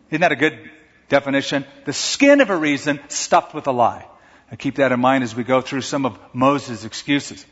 Isn't 0.10 0.22
that 0.22 0.32
a 0.32 0.36
good 0.36 0.70
definition? 1.08 1.66
The 1.86 1.94
skin 1.94 2.42
of 2.42 2.50
a 2.50 2.56
reason 2.58 3.00
stuffed 3.08 3.54
with 3.54 3.68
a 3.68 3.72
lie. 3.72 4.06
I 4.52 4.56
keep 4.56 4.76
that 4.76 4.92
in 4.92 5.00
mind 5.00 5.24
as 5.24 5.36
we 5.36 5.44
go 5.44 5.62
through 5.62 5.82
some 5.82 6.06
of 6.06 6.18
Moses' 6.34 6.84
excuses. 6.84 7.46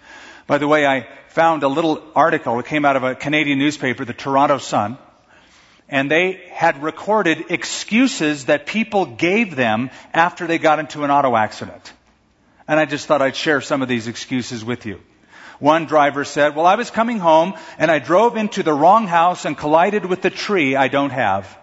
By 0.48 0.58
the 0.58 0.68
way, 0.68 0.88
I 0.88 1.08
found 1.30 1.64
a 1.64 1.68
little 1.68 2.02
article 2.16 2.58
that 2.58 2.66
came 2.66 2.86
out 2.86 2.96
of 2.96 3.04
a 3.04 3.14
Canadian 3.14 3.60
newspaper, 3.60 4.04
the 4.06 4.14
Toronto 4.14 4.58
Sun, 4.58 4.98
and 5.90 6.12
they 6.12 6.34
had 6.52 6.84
recorded 6.84 7.46
excuses 7.50 8.46
that 8.46 8.66
people 8.66 9.06
gave 9.06 9.56
them 9.56 9.90
after 10.14 10.48
they 10.48 10.58
got 10.58 10.80
into 10.80 11.04
an 11.04 11.12
auto 11.12 11.36
accident. 11.36 11.94
And 12.68 12.80
I 12.80 12.86
just 12.86 13.08
thought 13.08 13.22
I'd 13.22 13.36
share 13.36 13.62
some 13.62 13.82
of 13.82 13.88
these 13.88 14.08
excuses 14.08 14.66
with 14.66 14.86
you. 14.86 15.00
One 15.60 15.86
driver 15.86 16.24
said, 16.26 16.56
well, 16.56 16.66
I 16.66 16.76
was 16.76 16.92
coming 16.92 17.20
home 17.20 17.54
and 17.80 17.90
I 17.90 18.00
drove 18.00 18.38
into 18.38 18.62
the 18.62 18.74
wrong 18.74 19.08
house 19.08 19.46
and 19.46 19.58
collided 19.58 20.06
with 20.06 20.22
the 20.22 20.30
tree 20.30 20.76
I 20.76 20.88
don't 20.88 21.10
have. 21.10 21.58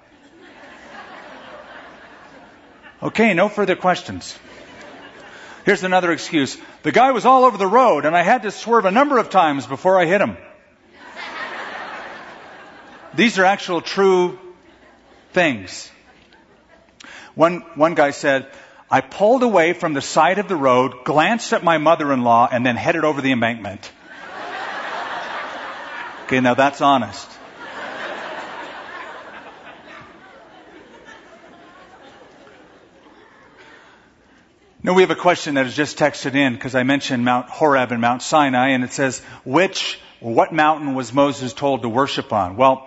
okay, 3.02 3.34
no 3.34 3.48
further 3.48 3.76
questions. 3.76 4.36
Here's 5.64 5.84
another 5.84 6.12
excuse. 6.12 6.58
The 6.82 6.92
guy 6.92 7.12
was 7.12 7.24
all 7.24 7.44
over 7.44 7.56
the 7.56 7.66
road 7.66 8.04
and 8.04 8.16
I 8.16 8.22
had 8.22 8.42
to 8.42 8.50
swerve 8.50 8.84
a 8.84 8.90
number 8.90 9.18
of 9.18 9.30
times 9.30 9.66
before 9.66 10.00
I 10.00 10.06
hit 10.06 10.20
him. 10.20 10.36
These 13.16 13.38
are 13.38 13.44
actual 13.44 13.80
true 13.80 14.38
things. 15.32 15.90
One, 17.34 17.60
one 17.74 17.94
guy 17.94 18.10
said, 18.10 18.48
I 18.90 19.00
pulled 19.00 19.42
away 19.42 19.72
from 19.72 19.92
the 19.92 20.00
side 20.00 20.38
of 20.38 20.48
the 20.48 20.56
road, 20.56 21.04
glanced 21.04 21.52
at 21.52 21.64
my 21.64 21.78
mother-in-law, 21.78 22.48
and 22.50 22.66
then 22.66 22.76
headed 22.76 23.04
over 23.04 23.20
the 23.20 23.32
embankment. 23.32 23.90
okay, 26.24 26.40
now 26.40 26.54
that's 26.54 26.80
honest. 26.80 27.28
Now 34.82 34.92
we 34.92 35.00
have 35.00 35.10
a 35.10 35.16
question 35.16 35.54
that 35.54 35.64
is 35.64 35.74
just 35.74 35.98
texted 35.98 36.34
in 36.34 36.52
because 36.52 36.74
I 36.74 36.82
mentioned 36.82 37.24
Mount 37.24 37.48
Horeb 37.48 37.90
and 37.90 38.02
Mount 38.02 38.20
Sinai, 38.20 38.70
and 38.70 38.84
it 38.84 38.92
says, 38.92 39.20
which, 39.42 39.98
what 40.20 40.52
mountain 40.52 40.94
was 40.94 41.10
Moses 41.10 41.54
told 41.54 41.82
to 41.82 41.88
worship 41.88 42.34
on? 42.34 42.56
Well, 42.58 42.86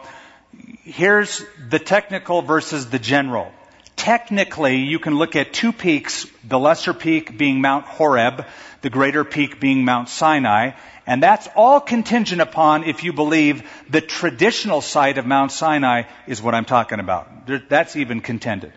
here's 0.84 1.44
the 1.70 1.80
technical 1.80 2.42
versus 2.42 2.90
the 2.90 3.00
general. 3.00 3.52
Technically, 3.96 4.78
you 4.78 5.00
can 5.00 5.16
look 5.16 5.36
at 5.36 5.54
two 5.54 5.74
peaks, 5.74 6.28
the 6.44 6.60
lesser 6.60 6.94
peak 6.94 7.38
being 7.38 7.62
Mount 7.62 7.86
Horeb, 7.86 8.46
the 8.82 8.90
greater 8.90 9.24
peak 9.24 9.60
being 9.60 9.86
Mount 9.86 10.08
Sinai, 10.08 10.72
and 11.06 11.24
that's 11.24 11.48
all 11.56 11.80
contingent 11.80 12.42
upon 12.42 12.84
if 12.84 13.04
you 13.04 13.14
believe 13.14 13.68
the 13.90 14.02
traditional 14.02 14.82
site 14.82 15.18
of 15.18 15.26
Mount 15.26 15.52
Sinai 15.52 16.04
is 16.28 16.42
what 16.42 16.54
I'm 16.54 16.66
talking 16.66 17.00
about. 17.00 17.48
That's 17.70 17.96
even 17.96 18.22
contended. 18.22 18.74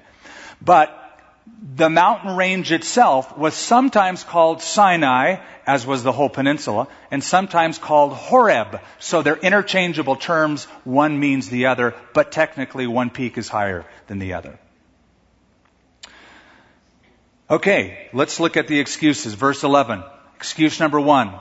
But 0.62 0.96
the 1.76 1.90
mountain 1.90 2.36
range 2.36 2.72
itself 2.72 3.36
was 3.36 3.54
sometimes 3.54 4.24
called 4.24 4.62
Sinai, 4.62 5.36
as 5.66 5.86
was 5.86 6.02
the 6.02 6.12
whole 6.12 6.28
peninsula, 6.28 6.88
and 7.10 7.22
sometimes 7.22 7.78
called 7.78 8.12
Horeb. 8.12 8.80
So 8.98 9.22
they're 9.22 9.36
interchangeable 9.36 10.16
terms. 10.16 10.64
One 10.84 11.18
means 11.18 11.48
the 11.48 11.66
other, 11.66 11.94
but 12.12 12.32
technically 12.32 12.86
one 12.86 13.10
peak 13.10 13.38
is 13.38 13.48
higher 13.48 13.84
than 14.06 14.18
the 14.18 14.34
other. 14.34 14.58
Okay, 17.50 18.08
let's 18.12 18.40
look 18.40 18.56
at 18.56 18.68
the 18.68 18.78
excuses. 18.78 19.34
Verse 19.34 19.64
11. 19.64 20.04
Excuse 20.36 20.80
number 20.80 21.00
one. 21.00 21.34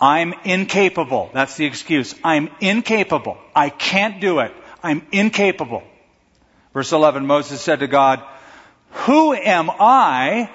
I'm 0.00 0.34
incapable. 0.44 1.30
That's 1.32 1.56
the 1.56 1.64
excuse. 1.64 2.14
I'm 2.24 2.50
incapable. 2.60 3.38
I 3.54 3.68
can't 3.70 4.20
do 4.20 4.40
it. 4.40 4.52
I'm 4.82 5.06
incapable. 5.12 5.84
Verse 6.72 6.92
11, 6.92 7.26
Moses 7.26 7.60
said 7.60 7.80
to 7.80 7.86
God, 7.86 8.22
who 8.92 9.34
am 9.34 9.70
I 9.70 10.50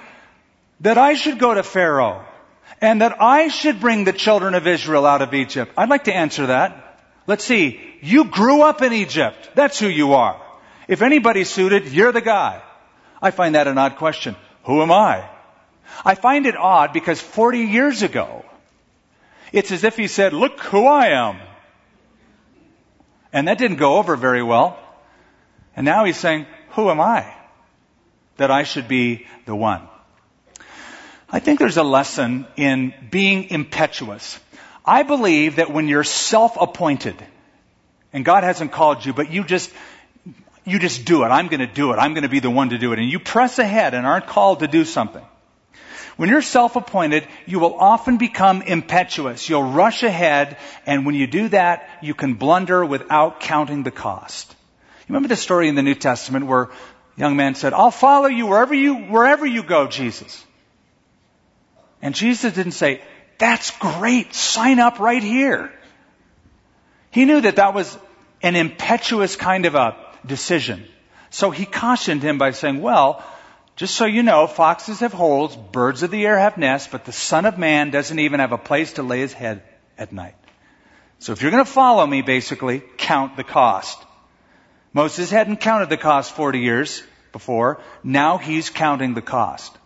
that 0.82 0.98
I 0.98 1.16
should 1.16 1.40
go 1.40 1.54
to 1.54 1.64
Pharaoh 1.64 2.24
and 2.82 3.02
that 3.02 3.22
I 3.22 3.48
should 3.48 3.80
bring 3.80 4.04
the 4.04 4.14
children 4.14 4.54
of 4.54 4.68
Israel 4.68 5.06
out 5.06 5.22
of 5.22 5.34
Egypt? 5.34 5.74
I'd 5.78 5.90
like 5.90 6.06
to 6.06 6.14
answer 6.16 6.48
that. 6.48 6.84
Let's 7.26 7.44
see. 7.44 7.82
You 8.02 8.26
grew 8.26 8.62
up 8.62 8.82
in 8.82 8.94
Egypt. 8.94 9.50
That's 9.56 9.80
who 9.80 9.88
you 9.88 10.14
are. 10.14 10.42
If 10.88 11.02
anybody's 11.02 11.50
suited, 11.50 11.92
you're 11.92 12.12
the 12.12 12.22
guy. 12.22 12.62
I 13.22 13.32
find 13.32 13.56
that 13.56 13.68
an 13.68 13.78
odd 13.78 13.98
question. 13.98 14.36
Who 14.64 14.82
am 14.82 14.92
I? 14.92 15.28
I 16.06 16.16
find 16.16 16.46
it 16.46 16.56
odd 16.56 16.94
because 16.94 17.20
40 17.20 17.60
years 17.60 18.04
ago, 18.04 18.46
it's 19.52 19.72
as 19.72 19.84
if 19.84 19.98
he 19.98 20.08
said, 20.08 20.34
look 20.34 20.60
who 20.60 20.86
I 20.86 21.08
am. 21.08 21.38
And 23.34 23.48
that 23.48 23.58
didn't 23.58 23.78
go 23.78 23.98
over 23.98 24.16
very 24.16 24.44
well. 24.44 24.80
And 25.76 25.86
now 25.86 26.06
he's 26.06 26.18
saying, 26.18 26.46
who 26.72 26.90
am 26.90 27.02
I? 27.02 27.34
That 28.38 28.52
I 28.52 28.64
should 28.64 28.88
be 28.88 29.26
the 29.46 29.56
one. 29.56 29.82
I 31.30 31.40
think 31.40 31.60
there's 31.60 31.78
a 31.78 31.84
lesson 31.84 32.48
in 32.56 32.94
being 33.12 33.50
impetuous. 33.50 34.40
I 34.86 35.04
believe 35.04 35.58
that 35.58 35.72
when 35.72 35.88
you're 35.88 36.06
self-appointed, 36.06 37.16
and 38.14 38.24
God 38.24 38.44
hasn't 38.44 38.72
called 38.72 39.06
you, 39.06 39.14
but 39.14 39.30
you 39.32 39.44
just, 39.44 39.70
you 40.64 40.80
just 40.80 41.04
do 41.04 41.24
it. 41.24 41.28
I'm 41.28 41.48
going 41.48 41.60
to 41.60 41.68
do 41.68 41.92
it. 41.92 41.98
I'm 41.98 42.14
going 42.14 42.24
to 42.24 42.30
be 42.30 42.40
the 42.40 42.50
one 42.50 42.70
to 42.70 42.78
do 42.78 42.94
it. 42.94 43.00
And 43.00 43.10
you 43.10 43.20
press 43.20 43.60
ahead 43.60 43.94
and 43.94 44.06
aren't 44.08 44.28
called 44.28 44.60
to 44.60 44.68
do 44.68 44.86
something. 44.86 45.26
When 46.16 46.30
you're 46.30 46.42
self-appointed, 46.42 47.28
you 47.46 47.60
will 47.60 47.76
often 47.76 48.18
become 48.18 48.62
impetuous. 48.62 49.50
You'll 49.50 49.72
rush 49.72 50.02
ahead, 50.04 50.58
and 50.86 51.06
when 51.06 51.14
you 51.14 51.28
do 51.28 51.50
that, 51.50 51.88
you 52.02 52.16
can 52.16 52.36
blunder 52.36 52.84
without 52.84 53.40
counting 53.40 53.84
the 53.84 53.92
cost. 53.92 54.50
You 55.02 55.14
remember 55.14 55.28
the 55.28 55.36
story 55.36 55.68
in 55.68 55.76
the 55.76 55.84
New 55.84 55.96
Testament 55.96 56.48
where 56.48 56.70
young 57.18 57.36
man 57.36 57.56
said, 57.56 57.74
I'll 57.74 57.92
follow 57.92 58.28
you 58.28 58.48
wherever 58.48 58.74
you, 58.74 58.96
wherever 58.96 59.46
you 59.46 59.64
go, 59.64 59.88
Jesus. 59.88 60.46
And 62.02 62.16
Jesus 62.16 62.54
didn't 62.54 62.74
say, 62.74 63.02
that's 63.38 63.72
great, 63.80 64.34
sign 64.34 64.80
up 64.80 65.00
right 65.00 65.22
here. 65.22 65.72
He 67.12 67.26
knew 67.26 67.42
that 67.42 67.58
that 67.58 67.74
was 67.74 67.98
an 68.42 68.56
impetuous 68.56 69.36
kind 69.36 69.66
of 69.66 69.76
a 69.76 69.96
decision. 70.26 70.86
So 71.30 71.52
he 71.52 71.66
cautioned 71.66 72.24
him 72.24 72.38
by 72.38 72.52
saying, 72.52 72.82
well, 72.82 73.24
just 73.76 73.96
so 73.96 74.06
you 74.06 74.24
know, 74.24 74.48
foxes 74.48 75.02
have 75.02 75.14
holes, 75.14 75.56
birds 75.56 76.04
of 76.04 76.12
the 76.12 76.26
air 76.26 76.38
have 76.38 76.58
nests, 76.58 76.88
but 76.92 77.06
the 77.06 77.12
son 77.12 77.46
of 77.46 77.58
man 77.58 77.92
doesn't 77.92 78.20
even 78.20 78.40
have 78.40 78.52
a 78.52 78.58
place 78.58 78.94
to 78.94 79.04
lay 79.04 79.20
his 79.20 79.34
head 79.34 79.62
at 79.98 80.12
night. 80.12 80.36
So 81.20 81.32
if 81.32 81.42
you're 81.42 81.52
going 81.52 81.66
to 81.66 81.72
follow 81.72 82.06
me, 82.06 82.22
basically, 82.22 82.84
count 82.98 83.38
the 83.38 83.44
cost. 83.44 84.04
Moses 84.98 85.30
hadn't 85.30 85.58
counted 85.58 85.90
the 85.90 85.98
cost 85.98 86.36
40 86.36 86.58
years 86.58 87.04
before. 87.32 87.80
Now 88.04 88.40
he's 88.40 88.72
counting 88.72 89.14
the 89.14 89.22
cost. 89.22 89.78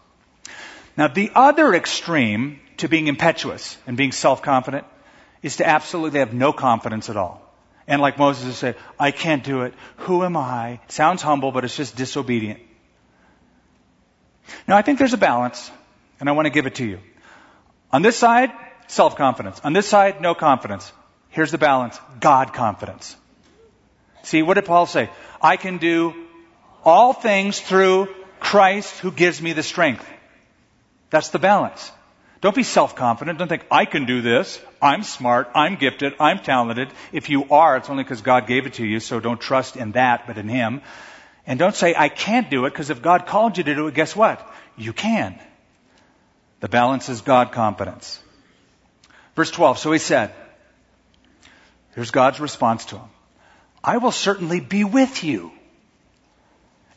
Now 0.95 1.09
the 1.09 1.31
other 1.35 1.73
extreme 1.73 2.61
to 2.77 2.87
being 2.87 3.07
impetuous 3.07 3.77
and 3.85 3.97
being 3.97 4.13
self-confident 4.13 4.85
is 5.43 5.57
to 5.57 5.67
absolutely 5.67 6.19
have 6.19 6.33
no 6.33 6.53
confidence 6.53 7.09
at 7.09 7.17
all. 7.17 7.41
And 7.87 8.01
like 8.01 8.17
Moses 8.17 8.55
said, 8.55 8.77
I 8.97 9.11
can't 9.11 9.43
do 9.43 9.63
it. 9.63 9.73
Who 10.07 10.23
am 10.23 10.37
I? 10.37 10.79
Sounds 10.87 11.21
humble, 11.21 11.51
but 11.51 11.65
it's 11.65 11.75
just 11.75 11.97
disobedient. 11.97 12.61
Now 14.65 14.77
I 14.77 14.81
think 14.81 14.97
there's 14.97 15.11
a 15.11 15.17
balance, 15.17 15.69
and 16.21 16.29
I 16.29 16.31
want 16.31 16.45
to 16.45 16.51
give 16.51 16.67
it 16.67 16.75
to 16.75 16.85
you. 16.85 16.99
On 17.91 18.01
this 18.01 18.15
side, 18.15 18.51
self-confidence. 18.87 19.59
On 19.65 19.73
this 19.73 19.89
side, 19.89 20.21
no 20.21 20.35
confidence. 20.35 20.89
Here's 21.27 21.51
the 21.51 21.57
balance. 21.57 21.99
God 22.21 22.53
confidence. 22.53 23.17
See, 24.23 24.41
what 24.41 24.55
did 24.55 24.65
Paul 24.65 24.85
say? 24.85 25.09
I 25.41 25.57
can 25.57 25.77
do 25.77 26.13
all 26.83 27.13
things 27.13 27.59
through 27.59 28.07
Christ 28.39 28.99
who 28.99 29.11
gives 29.11 29.41
me 29.41 29.53
the 29.53 29.63
strength. 29.63 30.07
That's 31.09 31.29
the 31.29 31.39
balance. 31.39 31.91
Don't 32.41 32.55
be 32.55 32.63
self-confident. 32.63 33.37
Don't 33.37 33.47
think, 33.47 33.65
I 33.69 33.85
can 33.85 34.05
do 34.05 34.21
this. 34.21 34.59
I'm 34.81 35.03
smart. 35.03 35.51
I'm 35.53 35.75
gifted. 35.75 36.13
I'm 36.19 36.39
talented. 36.39 36.89
If 37.11 37.29
you 37.29 37.45
are, 37.49 37.77
it's 37.77 37.89
only 37.89 38.03
because 38.03 38.21
God 38.21 38.47
gave 38.47 38.65
it 38.65 38.73
to 38.73 38.85
you, 38.85 38.99
so 38.99 39.19
don't 39.19 39.39
trust 39.39 39.77
in 39.77 39.91
that, 39.91 40.25
but 40.25 40.39
in 40.39 40.47
Him. 40.47 40.81
And 41.45 41.59
don't 41.59 41.75
say, 41.75 41.93
I 41.95 42.09
can't 42.09 42.49
do 42.49 42.65
it, 42.65 42.71
because 42.71 42.89
if 42.89 43.01
God 43.01 43.27
called 43.27 43.57
you 43.57 43.63
to 43.63 43.75
do 43.75 43.87
it, 43.87 43.93
guess 43.93 44.15
what? 44.15 44.47
You 44.75 44.91
can. 44.91 45.39
The 46.61 46.69
balance 46.69 47.09
is 47.09 47.21
God 47.21 47.51
confidence. 47.51 48.19
Verse 49.35 49.51
12, 49.51 49.77
so 49.77 49.91
he 49.91 49.99
said, 49.99 50.33
here's 51.93 52.11
God's 52.11 52.39
response 52.39 52.85
to 52.85 52.97
him. 52.97 53.09
I 53.83 53.97
will 53.97 54.11
certainly 54.11 54.59
be 54.59 54.83
with 54.83 55.23
you. 55.23 55.51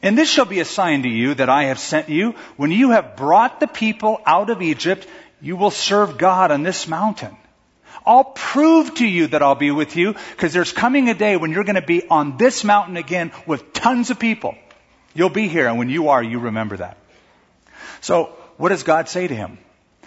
And 0.03 0.19
this 0.19 0.29
shall 0.29 0.45
be 0.45 0.61
a 0.61 0.67
sign 0.67 1.03
to 1.05 1.09
you 1.09 1.35
that 1.35 1.49
I 1.49 1.65
have 1.65 1.79
sent 1.79 2.11
you. 2.11 2.35
When 2.57 2.71
you 2.71 2.91
have 2.91 3.17
brought 3.17 3.59
the 3.59 3.67
people 3.67 4.21
out 4.27 4.51
of 4.51 4.61
Egypt, 4.61 5.07
you 5.41 5.57
will 5.57 5.71
serve 5.71 6.19
God 6.19 6.51
on 6.51 6.63
this 6.63 6.87
mountain. 6.87 7.37
I'll 8.05 8.25
prove 8.25 8.95
to 8.97 9.07
you 9.07 9.29
that 9.29 9.43
I'll 9.43 9.55
be 9.55 9.71
with 9.71 9.97
you 9.97 10.15
because 10.33 10.53
there's 10.53 10.73
coming 10.73 11.09
a 11.09 11.15
day 11.15 11.37
when 11.37 11.53
you're 11.53 11.65
going 11.65 11.77
to 11.77 11.83
be 11.83 12.07
on 12.09 12.37
this 12.37 12.65
mountain 12.65 12.99
again 12.99 13.33
with 13.47 13.73
tons 13.73 14.11
of 14.11 14.19
people. 14.19 14.55
You'll 15.15 15.31
be 15.31 15.49
here 15.49 15.69
and 15.69 15.79
when 15.79 15.89
you 15.89 16.11
are, 16.11 16.23
you 16.23 16.39
remember 16.39 16.77
that. 16.77 16.99
So 18.03 18.37
what 18.59 18.69
does 18.69 18.83
God 18.83 19.09
say 19.09 19.27
to 19.27 19.35
him? 19.35 19.59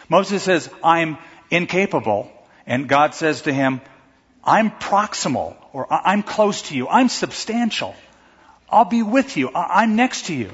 Moses 0.09 0.43
says, 0.43 0.69
I'm 0.83 1.17
incapable. 1.49 2.31
And 2.67 2.87
God 2.87 3.15
says 3.15 3.43
to 3.43 3.53
him, 3.53 3.81
I'm 4.47 4.71
proximal 4.71 5.57
or 5.73 5.85
I'm 5.91 6.23
close 6.23 6.63
to 6.63 6.75
you. 6.75 6.87
I'm 6.87 7.09
substantial. 7.09 7.93
I'll 8.69 8.85
be 8.85 9.03
with 9.03 9.35
you. 9.35 9.51
I'm 9.53 9.97
next 9.97 10.27
to 10.27 10.33
you. 10.33 10.51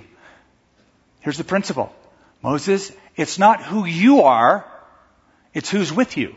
Here's 1.21 1.38
the 1.38 1.43
principle. 1.43 1.93
Moses, 2.41 2.91
it's 3.15 3.38
not 3.38 3.63
who 3.63 3.86
you 3.86 4.23
are, 4.23 4.65
it's 5.53 5.69
who's 5.69 5.93
with 5.93 6.17
you. 6.17 6.36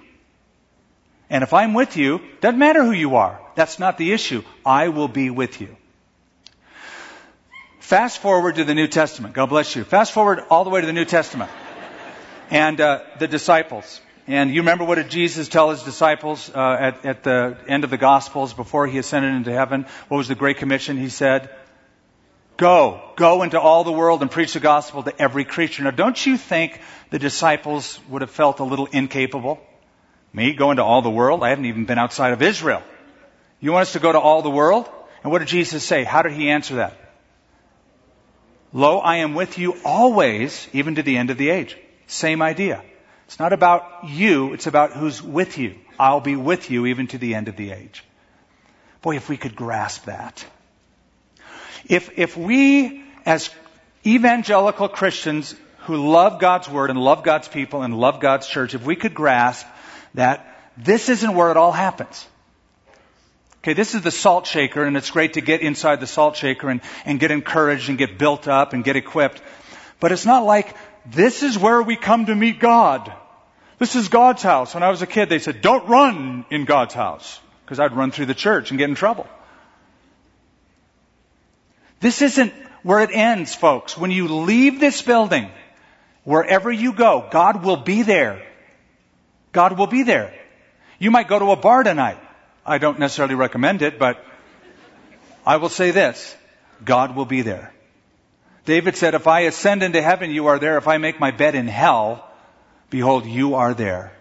And 1.30 1.42
if 1.42 1.52
I'm 1.52 1.74
with 1.74 1.96
you, 1.96 2.20
doesn't 2.40 2.58
matter 2.58 2.84
who 2.84 2.92
you 2.92 3.16
are. 3.16 3.40
That's 3.56 3.78
not 3.78 3.98
the 3.98 4.12
issue. 4.12 4.44
I 4.64 4.88
will 4.88 5.08
be 5.08 5.30
with 5.30 5.60
you. 5.60 5.76
Fast 7.80 8.18
forward 8.18 8.56
to 8.56 8.64
the 8.64 8.74
New 8.74 8.86
Testament. 8.86 9.34
God 9.34 9.46
bless 9.46 9.74
you. 9.74 9.82
Fast 9.82 10.12
forward 10.12 10.44
all 10.50 10.64
the 10.64 10.70
way 10.70 10.80
to 10.80 10.86
the 10.86 10.92
New 10.92 11.04
Testament. 11.04 11.50
And 12.50 12.80
uh, 12.80 13.02
the 13.18 13.26
disciples. 13.26 14.00
And 14.28 14.52
you 14.52 14.60
remember 14.62 14.84
what 14.84 14.96
did 14.96 15.08
Jesus 15.08 15.48
tell 15.48 15.70
his 15.70 15.82
disciples 15.84 16.50
uh, 16.52 16.76
at, 16.80 17.04
at 17.04 17.22
the 17.22 17.56
end 17.68 17.84
of 17.84 17.90
the 17.90 17.96
Gospels 17.96 18.52
before 18.54 18.86
he 18.86 18.98
ascended 18.98 19.34
into 19.34 19.52
heaven? 19.52 19.86
What 20.08 20.18
was 20.18 20.28
the 20.28 20.34
Great 20.34 20.56
Commission? 20.56 20.96
He 20.96 21.08
said, 21.08 21.50
Go, 22.56 23.02
go 23.16 23.42
into 23.42 23.60
all 23.60 23.84
the 23.84 23.92
world 23.92 24.22
and 24.22 24.30
preach 24.30 24.54
the 24.54 24.60
gospel 24.60 25.02
to 25.02 25.20
every 25.20 25.44
creature. 25.44 25.82
Now, 25.82 25.90
don't 25.90 26.24
you 26.24 26.38
think 26.38 26.80
the 27.10 27.18
disciples 27.18 28.00
would 28.08 28.22
have 28.22 28.30
felt 28.30 28.60
a 28.60 28.64
little 28.64 28.86
incapable? 28.86 29.60
Me, 30.32 30.54
go 30.54 30.70
into 30.70 30.82
all 30.82 31.02
the 31.02 31.10
world? 31.10 31.42
I 31.42 31.50
haven't 31.50 31.66
even 31.66 31.84
been 31.84 31.98
outside 31.98 32.32
of 32.32 32.40
Israel. 32.40 32.82
You 33.60 33.72
want 33.72 33.82
us 33.82 33.92
to 33.92 33.98
go 33.98 34.10
to 34.10 34.18
all 34.18 34.40
the 34.40 34.50
world? 34.50 34.88
And 35.22 35.30
what 35.30 35.40
did 35.40 35.48
Jesus 35.48 35.84
say? 35.84 36.02
How 36.02 36.22
did 36.22 36.32
he 36.32 36.48
answer 36.48 36.76
that? 36.76 36.98
Lo, 38.72 38.98
I 39.00 39.16
am 39.16 39.34
with 39.34 39.58
you 39.58 39.76
always, 39.84 40.66
even 40.72 40.94
to 40.94 41.02
the 41.02 41.16
end 41.16 41.30
of 41.30 41.36
the 41.36 41.50
age. 41.50 41.76
Same 42.06 42.40
idea. 42.40 42.82
It's 43.26 43.38
not 43.38 43.52
about 43.52 44.04
you, 44.04 44.52
it's 44.54 44.66
about 44.66 44.92
who's 44.92 45.22
with 45.22 45.58
you. 45.58 45.74
I'll 45.98 46.20
be 46.20 46.36
with 46.36 46.70
you 46.70 46.86
even 46.86 47.08
to 47.08 47.18
the 47.18 47.34
end 47.34 47.48
of 47.48 47.56
the 47.56 47.72
age. 47.72 48.04
Boy, 49.02 49.16
if 49.16 49.28
we 49.28 49.36
could 49.36 49.56
grasp 49.56 50.06
that. 50.06 50.44
If, 51.86 52.18
if 52.18 52.36
we, 52.36 53.04
as 53.24 53.50
evangelical 54.04 54.88
Christians 54.88 55.54
who 55.80 56.10
love 56.10 56.40
God's 56.40 56.68
Word 56.68 56.90
and 56.90 56.98
love 56.98 57.22
God's 57.22 57.48
people 57.48 57.82
and 57.82 57.98
love 57.98 58.20
God's 58.20 58.46
church, 58.46 58.74
if 58.74 58.84
we 58.84 58.96
could 58.96 59.14
grasp 59.14 59.66
that 60.14 60.72
this 60.76 61.08
isn't 61.08 61.34
where 61.34 61.50
it 61.50 61.56
all 61.56 61.72
happens. 61.72 62.26
Okay, 63.58 63.72
this 63.72 63.94
is 63.94 64.02
the 64.02 64.10
salt 64.10 64.46
shaker, 64.46 64.84
and 64.84 64.96
it's 64.96 65.10
great 65.10 65.32
to 65.32 65.40
get 65.40 65.60
inside 65.60 65.98
the 65.98 66.06
salt 66.06 66.36
shaker 66.36 66.70
and, 66.70 66.80
and 67.04 67.18
get 67.18 67.32
encouraged 67.32 67.88
and 67.88 67.98
get 67.98 68.18
built 68.18 68.46
up 68.46 68.72
and 68.72 68.84
get 68.84 68.94
equipped. 68.94 69.42
But 69.98 70.12
it's 70.12 70.26
not 70.26 70.44
like 70.44 70.74
this 71.10 71.42
is 71.42 71.58
where 71.58 71.82
we 71.82 71.96
come 71.96 72.26
to 72.26 72.34
meet 72.34 72.58
God. 72.58 73.12
This 73.78 73.94
is 73.94 74.08
God's 74.08 74.42
house. 74.42 74.74
When 74.74 74.82
I 74.82 74.90
was 74.90 75.02
a 75.02 75.06
kid, 75.06 75.28
they 75.28 75.38
said, 75.38 75.60
don't 75.60 75.88
run 75.88 76.44
in 76.50 76.64
God's 76.64 76.94
house. 76.94 77.40
Because 77.64 77.80
I'd 77.80 77.92
run 77.92 78.10
through 78.10 78.26
the 78.26 78.34
church 78.34 78.70
and 78.70 78.78
get 78.78 78.88
in 78.88 78.94
trouble. 78.94 79.26
This 82.00 82.22
isn't 82.22 82.52
where 82.82 83.00
it 83.00 83.10
ends, 83.12 83.54
folks. 83.54 83.96
When 83.96 84.10
you 84.10 84.28
leave 84.28 84.80
this 84.80 85.02
building, 85.02 85.50
wherever 86.24 86.70
you 86.70 86.92
go, 86.92 87.28
God 87.30 87.64
will 87.64 87.76
be 87.76 88.02
there. 88.02 88.46
God 89.52 89.78
will 89.78 89.86
be 89.86 90.02
there. 90.04 90.32
You 90.98 91.10
might 91.10 91.28
go 91.28 91.38
to 91.38 91.50
a 91.50 91.56
bar 91.56 91.82
tonight. 91.82 92.18
I 92.64 92.78
don't 92.78 92.98
necessarily 92.98 93.34
recommend 93.34 93.82
it, 93.82 93.98
but 93.98 94.24
I 95.44 95.56
will 95.56 95.68
say 95.68 95.90
this. 95.90 96.36
God 96.84 97.16
will 97.16 97.24
be 97.24 97.42
there. 97.42 97.72
David 98.66 98.96
said, 98.96 99.14
if 99.14 99.26
I 99.26 99.42
ascend 99.42 99.82
into 99.82 100.02
heaven, 100.02 100.30
you 100.30 100.48
are 100.48 100.58
there. 100.58 100.76
If 100.76 100.88
I 100.88 100.98
make 100.98 101.18
my 101.18 101.30
bed 101.30 101.54
in 101.54 101.68
hell, 101.68 102.28
behold, 102.90 103.24
you 103.24 103.54
are 103.54 103.72
there. 103.72 104.12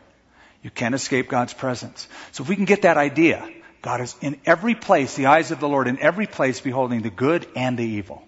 You 0.61 0.69
can't 0.69 0.95
escape 0.95 1.27
God's 1.27 1.53
presence. 1.53 2.07
So 2.31 2.43
if 2.43 2.49
we 2.49 2.55
can 2.55 2.65
get 2.65 2.83
that 2.83 2.95
idea, 2.95 3.47
God 3.81 4.01
is 4.01 4.15
in 4.21 4.39
every 4.45 4.75
place, 4.75 5.15
the 5.15 5.25
eyes 5.25 5.51
of 5.51 5.59
the 5.59 5.67
Lord 5.67 5.87
in 5.87 5.99
every 5.99 6.27
place, 6.27 6.61
beholding 6.61 7.01
the 7.01 7.09
good 7.09 7.47
and 7.55 7.77
the 7.77 7.83
evil. 7.83 8.23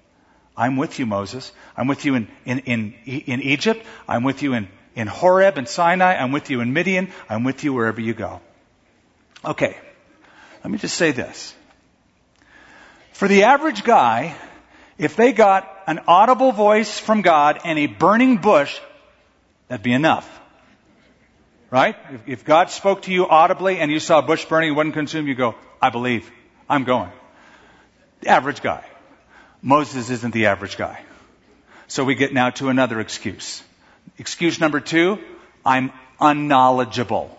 I'm 0.55 0.75
with 0.75 0.97
you, 0.97 1.05
Moses. 1.05 1.51
I'm 1.75 1.87
with 1.87 2.03
you 2.03 2.15
in, 2.15 2.27
in, 2.45 2.59
in, 2.59 2.93
in 3.05 3.41
Egypt. 3.41 3.85
I'm 4.07 4.23
with 4.23 4.41
you 4.41 4.53
in, 4.53 4.67
in 4.95 5.07
Horeb 5.07 5.57
and 5.59 5.69
Sinai. 5.69 6.15
I'm 6.15 6.31
with 6.31 6.49
you 6.49 6.61
in 6.61 6.73
Midian. 6.73 7.11
I'm 7.29 7.43
with 7.43 7.63
you 7.63 7.73
wherever 7.73 8.01
you 8.01 8.15
go. 8.15 8.41
Okay. 9.45 9.77
Let 10.63 10.71
me 10.71 10.79
just 10.79 10.95
say 10.95 11.11
this. 11.11 11.53
For 13.13 13.27
the 13.27 13.43
average 13.43 13.83
guy, 13.83 14.35
if 14.97 15.15
they 15.15 15.31
got 15.31 15.76
an 15.87 16.01
audible 16.07 16.51
voice 16.51 16.99
from 16.99 17.21
God 17.21 17.61
and 17.63 17.79
a 17.79 17.87
burning 17.87 18.37
bush, 18.37 18.77
that'd 19.69 19.81
be 19.81 19.93
enough. 19.93 20.29
Right? 21.71 21.95
If, 22.11 22.27
if 22.27 22.45
God 22.45 22.69
spoke 22.69 23.03
to 23.03 23.11
you 23.11 23.27
audibly 23.27 23.79
and 23.79 23.91
you 23.91 23.99
saw 23.99 24.19
a 24.19 24.21
bush 24.21 24.45
burning 24.45 24.69
and 24.69 24.77
wouldn't 24.77 24.95
consume, 24.95 25.27
you 25.27 25.35
go, 25.35 25.55
I 25.81 25.89
believe. 25.89 26.29
I'm 26.69 26.83
going. 26.83 27.11
The 28.21 28.29
average 28.29 28.61
guy. 28.61 28.85
Moses 29.61 30.09
isn't 30.09 30.33
the 30.33 30.47
average 30.47 30.77
guy. 30.77 31.01
So 31.87 32.03
we 32.03 32.15
get 32.15 32.33
now 32.33 32.49
to 32.51 32.69
another 32.69 32.99
excuse. 32.99 33.63
Excuse 34.17 34.59
number 34.59 34.79
two, 34.79 35.19
I'm 35.65 35.91
unknowledgeable. 36.19 37.37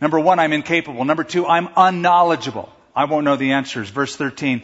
Number 0.00 0.18
one, 0.18 0.38
I'm 0.38 0.52
incapable. 0.52 1.04
Number 1.04 1.24
two, 1.24 1.46
I'm 1.46 1.68
unknowledgeable. 1.76 2.70
I 2.96 3.04
won't 3.04 3.24
know 3.24 3.36
the 3.36 3.52
answers. 3.52 3.88
Verse 3.90 4.16
13. 4.16 4.62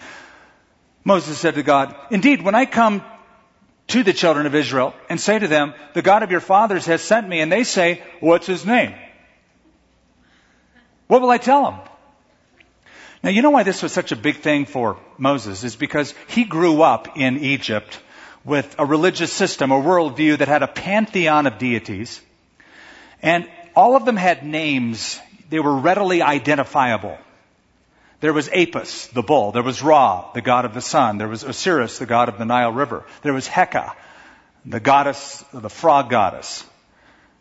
Moses 1.04 1.38
said 1.38 1.54
to 1.54 1.62
God, 1.62 1.94
Indeed, 2.10 2.42
when 2.42 2.54
I 2.54 2.66
come 2.66 3.02
to 3.88 4.02
the 4.02 4.12
children 4.12 4.46
of 4.46 4.54
Israel 4.54 4.94
and 5.08 5.20
say 5.20 5.38
to 5.38 5.48
them, 5.48 5.74
The 5.94 6.02
God 6.02 6.22
of 6.22 6.30
your 6.30 6.40
fathers 6.40 6.86
has 6.86 7.02
sent 7.02 7.28
me, 7.28 7.40
and 7.40 7.50
they 7.50 7.64
say, 7.64 8.02
What's 8.20 8.46
his 8.46 8.64
name? 8.64 8.94
What 11.06 11.22
will 11.22 11.30
I 11.30 11.38
tell 11.38 11.64
them? 11.64 11.80
Now, 13.22 13.30
you 13.30 13.42
know 13.42 13.50
why 13.50 13.64
this 13.64 13.82
was 13.82 13.92
such 13.92 14.12
a 14.12 14.16
big 14.16 14.36
thing 14.36 14.64
for 14.64 14.98
Moses 15.18 15.64
is 15.64 15.76
because 15.76 16.14
he 16.28 16.44
grew 16.44 16.80
up 16.82 17.18
in 17.18 17.38
Egypt 17.38 17.98
with 18.44 18.74
a 18.78 18.86
religious 18.86 19.32
system, 19.32 19.72
a 19.72 19.80
worldview 19.80 20.38
that 20.38 20.48
had 20.48 20.62
a 20.62 20.68
pantheon 20.68 21.46
of 21.46 21.58
deities, 21.58 22.22
and 23.22 23.46
all 23.76 23.96
of 23.96 24.06
them 24.06 24.16
had 24.16 24.46
names. 24.46 25.20
They 25.50 25.60
were 25.60 25.76
readily 25.76 26.22
identifiable. 26.22 27.18
There 28.20 28.34
was 28.34 28.50
Apis, 28.50 29.06
the 29.08 29.22
bull. 29.22 29.52
There 29.52 29.62
was 29.62 29.82
Ra, 29.82 30.30
the 30.32 30.42
god 30.42 30.66
of 30.66 30.74
the 30.74 30.82
sun. 30.82 31.18
There 31.18 31.28
was 31.28 31.42
Osiris, 31.42 31.98
the 31.98 32.06
god 32.06 32.28
of 32.28 32.38
the 32.38 32.44
Nile 32.44 32.72
River. 32.72 33.04
There 33.22 33.32
was 33.32 33.48
Heka, 33.48 33.94
the 34.66 34.80
goddess, 34.80 35.42
the 35.52 35.70
frog 35.70 36.10
goddess. 36.10 36.64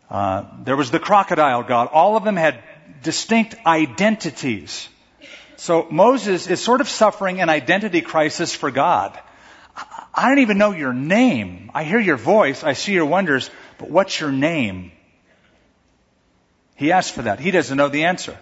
Uh, 0.08 0.44
there 0.64 0.76
was 0.76 0.90
the 0.90 0.98
crocodile 0.98 1.62
god. 1.62 1.88
All 1.92 2.16
of 2.16 2.24
them 2.24 2.36
had 2.36 2.62
distinct 3.02 3.54
identities. 3.66 4.88
So 5.56 5.86
Moses 5.90 6.46
is 6.46 6.60
sort 6.60 6.80
of 6.80 6.88
suffering 6.88 7.42
an 7.42 7.50
identity 7.50 8.00
crisis 8.00 8.54
for 8.54 8.70
God. 8.70 9.18
I 10.14 10.28
don't 10.28 10.40
even 10.40 10.56
know 10.56 10.72
your 10.72 10.94
name. 10.94 11.70
I 11.74 11.84
hear 11.84 12.00
your 12.00 12.16
voice. 12.16 12.64
I 12.64 12.72
see 12.72 12.92
your 12.92 13.04
wonders, 13.04 13.50
but 13.78 13.90
what's 13.90 14.18
your 14.18 14.32
name? 14.32 14.92
He 16.74 16.92
asked 16.92 17.14
for 17.14 17.22
that. 17.22 17.38
He 17.38 17.50
doesn't 17.50 17.76
know 17.76 17.88
the 17.88 18.04
answer. 18.04 18.38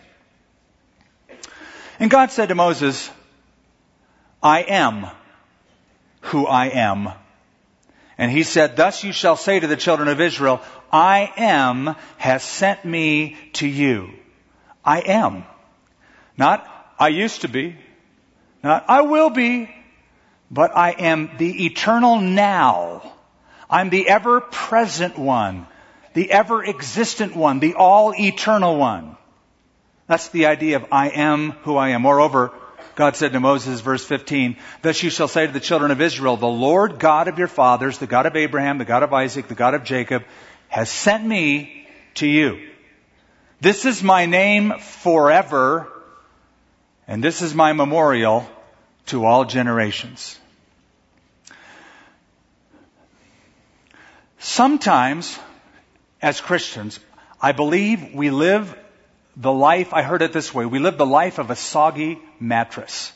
And 1.98 2.10
God 2.10 2.30
said 2.30 2.48
to 2.48 2.54
Moses, 2.54 3.10
I 4.42 4.62
am 4.62 5.06
who 6.20 6.46
I 6.46 6.66
am. 6.66 7.10
And 8.16 8.30
he 8.30 8.42
said, 8.42 8.76
Thus 8.76 9.04
you 9.04 9.12
shall 9.12 9.36
say 9.36 9.60
to 9.60 9.66
the 9.66 9.76
children 9.76 10.08
of 10.08 10.20
Israel, 10.20 10.60
I 10.92 11.32
am 11.36 11.94
has 12.16 12.42
sent 12.42 12.84
me 12.84 13.36
to 13.54 13.66
you. 13.66 14.10
I 14.84 15.00
am. 15.00 15.44
Not 16.36 16.66
I 16.98 17.08
used 17.08 17.42
to 17.42 17.48
be. 17.48 17.76
Not 18.62 18.84
I 18.88 19.02
will 19.02 19.30
be. 19.30 19.70
But 20.50 20.76
I 20.76 20.90
am 20.92 21.30
the 21.36 21.66
eternal 21.66 22.20
now. 22.20 23.02
I'm 23.68 23.90
the 23.90 24.08
ever 24.08 24.40
present 24.40 25.18
one. 25.18 25.66
The 26.14 26.30
ever 26.30 26.64
existent 26.64 27.36
one. 27.36 27.60
The 27.60 27.74
all 27.74 28.14
eternal 28.18 28.76
one. 28.76 29.16
That's 30.08 30.28
the 30.30 30.46
idea 30.46 30.76
of 30.76 30.86
I 30.90 31.10
am 31.10 31.52
who 31.62 31.76
I 31.76 31.90
am. 31.90 32.02
Moreover, 32.02 32.50
God 32.94 33.14
said 33.14 33.32
to 33.32 33.40
Moses, 33.40 33.80
verse 33.80 34.04
15, 34.04 34.56
Thus 34.82 35.02
you 35.02 35.10
shall 35.10 35.28
say 35.28 35.46
to 35.46 35.52
the 35.52 35.60
children 35.60 35.90
of 35.90 36.00
Israel, 36.00 36.36
The 36.36 36.46
Lord 36.46 36.98
God 36.98 37.28
of 37.28 37.38
your 37.38 37.46
fathers, 37.46 37.98
the 37.98 38.06
God 38.06 38.24
of 38.24 38.34
Abraham, 38.34 38.78
the 38.78 38.86
God 38.86 39.02
of 39.02 39.12
Isaac, 39.12 39.46
the 39.46 39.54
God 39.54 39.74
of 39.74 39.84
Jacob, 39.84 40.24
has 40.68 40.90
sent 40.90 41.24
me 41.24 41.86
to 42.14 42.26
you. 42.26 42.58
This 43.60 43.84
is 43.84 44.02
my 44.02 44.26
name 44.26 44.78
forever, 44.78 45.92
and 47.06 47.22
this 47.22 47.42
is 47.42 47.54
my 47.54 47.74
memorial 47.74 48.48
to 49.06 49.26
all 49.26 49.44
generations. 49.44 50.38
Sometimes, 54.38 55.38
as 56.22 56.40
Christians, 56.40 56.98
I 57.42 57.52
believe 57.52 58.14
we 58.14 58.30
live 58.30 58.74
the 59.38 59.52
life, 59.52 59.94
I 59.94 60.02
heard 60.02 60.20
it 60.22 60.32
this 60.32 60.52
way, 60.52 60.66
we 60.66 60.80
live 60.80 60.98
the 60.98 61.06
life 61.06 61.38
of 61.38 61.50
a 61.50 61.56
soggy 61.56 62.18
mattress. 62.40 63.12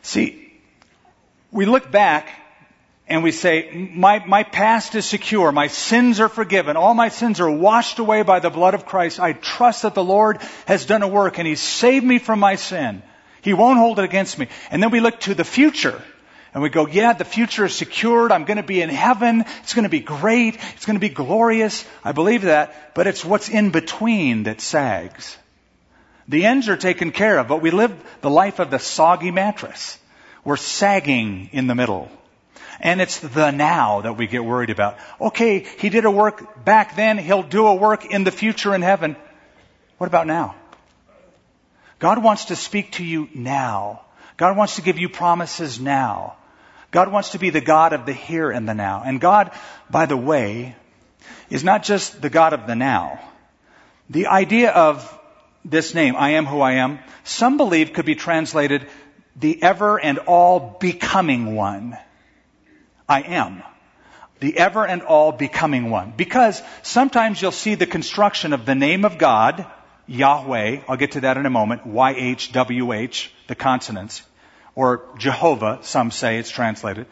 See, 0.00 0.50
we 1.52 1.66
look 1.66 1.90
back 1.90 2.30
and 3.06 3.22
we 3.22 3.32
say, 3.32 3.90
my, 3.94 4.24
my 4.26 4.44
past 4.44 4.94
is 4.94 5.04
secure. 5.04 5.52
My 5.52 5.66
sins 5.66 6.20
are 6.20 6.28
forgiven. 6.30 6.76
All 6.76 6.94
my 6.94 7.10
sins 7.10 7.38
are 7.40 7.50
washed 7.50 7.98
away 7.98 8.22
by 8.22 8.40
the 8.40 8.50
blood 8.50 8.72
of 8.72 8.86
Christ. 8.86 9.20
I 9.20 9.34
trust 9.34 9.82
that 9.82 9.94
the 9.94 10.04
Lord 10.04 10.40
has 10.66 10.86
done 10.86 11.02
a 11.02 11.08
work 11.08 11.38
and 11.38 11.46
He's 11.46 11.60
saved 11.60 12.04
me 12.04 12.18
from 12.18 12.40
my 12.40 12.56
sin. 12.56 13.02
He 13.42 13.52
won't 13.52 13.78
hold 13.78 13.98
it 13.98 14.04
against 14.04 14.38
me. 14.38 14.48
And 14.70 14.82
then 14.82 14.90
we 14.90 15.00
look 15.00 15.20
to 15.20 15.34
the 15.34 15.44
future 15.44 16.02
and 16.58 16.62
we 16.64 16.70
go, 16.70 16.88
yeah, 16.88 17.12
the 17.12 17.24
future 17.24 17.66
is 17.66 17.74
secured. 17.76 18.32
I'm 18.32 18.44
going 18.44 18.56
to 18.56 18.64
be 18.64 18.82
in 18.82 18.88
heaven. 18.88 19.44
It's 19.62 19.74
going 19.74 19.84
to 19.84 19.88
be 19.88 20.00
great. 20.00 20.56
It's 20.74 20.86
going 20.86 20.96
to 20.96 21.00
be 21.00 21.08
glorious. 21.08 21.84
I 22.02 22.10
believe 22.10 22.42
that. 22.42 22.96
But 22.96 23.06
it's 23.06 23.24
what's 23.24 23.48
in 23.48 23.70
between 23.70 24.42
that 24.42 24.60
sags. 24.60 25.36
The 26.26 26.46
ends 26.46 26.68
are 26.68 26.76
taken 26.76 27.12
care 27.12 27.38
of, 27.38 27.46
but 27.46 27.62
we 27.62 27.70
live 27.70 27.94
the 28.22 28.28
life 28.28 28.58
of 28.58 28.72
the 28.72 28.80
soggy 28.80 29.30
mattress. 29.30 30.00
We're 30.42 30.56
sagging 30.56 31.50
in 31.52 31.68
the 31.68 31.76
middle. 31.76 32.10
And 32.80 33.00
it's 33.00 33.20
the 33.20 33.52
now 33.52 34.00
that 34.00 34.16
we 34.16 34.26
get 34.26 34.44
worried 34.44 34.70
about. 34.70 34.98
Okay, 35.20 35.60
he 35.78 35.90
did 35.90 36.06
a 36.06 36.10
work 36.10 36.64
back 36.64 36.96
then. 36.96 37.18
He'll 37.18 37.44
do 37.44 37.68
a 37.68 37.74
work 37.76 38.04
in 38.04 38.24
the 38.24 38.32
future 38.32 38.74
in 38.74 38.82
heaven. 38.82 39.14
What 39.98 40.08
about 40.08 40.26
now? 40.26 40.56
God 42.00 42.20
wants 42.20 42.46
to 42.46 42.56
speak 42.56 42.90
to 42.94 43.04
you 43.04 43.28
now. 43.32 44.00
God 44.36 44.56
wants 44.56 44.74
to 44.74 44.82
give 44.82 44.98
you 44.98 45.08
promises 45.08 45.78
now. 45.78 46.34
God 46.90 47.12
wants 47.12 47.30
to 47.30 47.38
be 47.38 47.50
the 47.50 47.60
God 47.60 47.92
of 47.92 48.06
the 48.06 48.12
here 48.12 48.50
and 48.50 48.68
the 48.68 48.74
now. 48.74 49.02
And 49.04 49.20
God, 49.20 49.50
by 49.90 50.06
the 50.06 50.16
way, 50.16 50.74
is 51.50 51.64
not 51.64 51.82
just 51.82 52.20
the 52.20 52.30
God 52.30 52.52
of 52.52 52.66
the 52.66 52.74
now. 52.74 53.20
The 54.08 54.26
idea 54.26 54.70
of 54.70 55.14
this 55.64 55.94
name, 55.94 56.16
I 56.16 56.30
am 56.30 56.46
who 56.46 56.60
I 56.60 56.74
am, 56.74 56.98
some 57.24 57.56
believe 57.58 57.92
could 57.92 58.06
be 58.06 58.14
translated 58.14 58.86
the 59.36 59.62
ever 59.62 60.00
and 60.00 60.18
all 60.18 60.78
becoming 60.80 61.54
one. 61.54 61.96
I 63.08 63.22
am. 63.22 63.62
The 64.40 64.56
ever 64.56 64.86
and 64.86 65.02
all 65.02 65.32
becoming 65.32 65.90
one. 65.90 66.14
Because 66.16 66.62
sometimes 66.82 67.40
you'll 67.40 67.52
see 67.52 67.74
the 67.74 67.86
construction 67.86 68.52
of 68.52 68.64
the 68.64 68.74
name 68.74 69.04
of 69.04 69.18
God, 69.18 69.66
Yahweh, 70.06 70.80
I'll 70.88 70.96
get 70.96 71.12
to 71.12 71.20
that 71.20 71.36
in 71.36 71.44
a 71.44 71.50
moment, 71.50 71.86
Y-H-W-H, 71.86 73.32
the 73.46 73.54
consonants, 73.54 74.22
or 74.78 75.02
Jehovah, 75.18 75.80
some 75.82 76.12
say 76.12 76.38
it's 76.38 76.50
translated, 76.50 77.06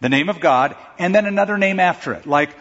the 0.00 0.08
name 0.08 0.30
of 0.30 0.40
God, 0.40 0.74
and 0.98 1.14
then 1.14 1.26
another 1.26 1.58
name 1.58 1.78
after 1.78 2.14
it, 2.14 2.24
like 2.24 2.56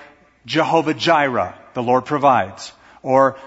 Jehovah 0.45 0.93
Jireh, 0.93 1.57
the 1.73 1.81
Lord 1.81 2.03
provides, 2.03 2.73
or 3.01 3.37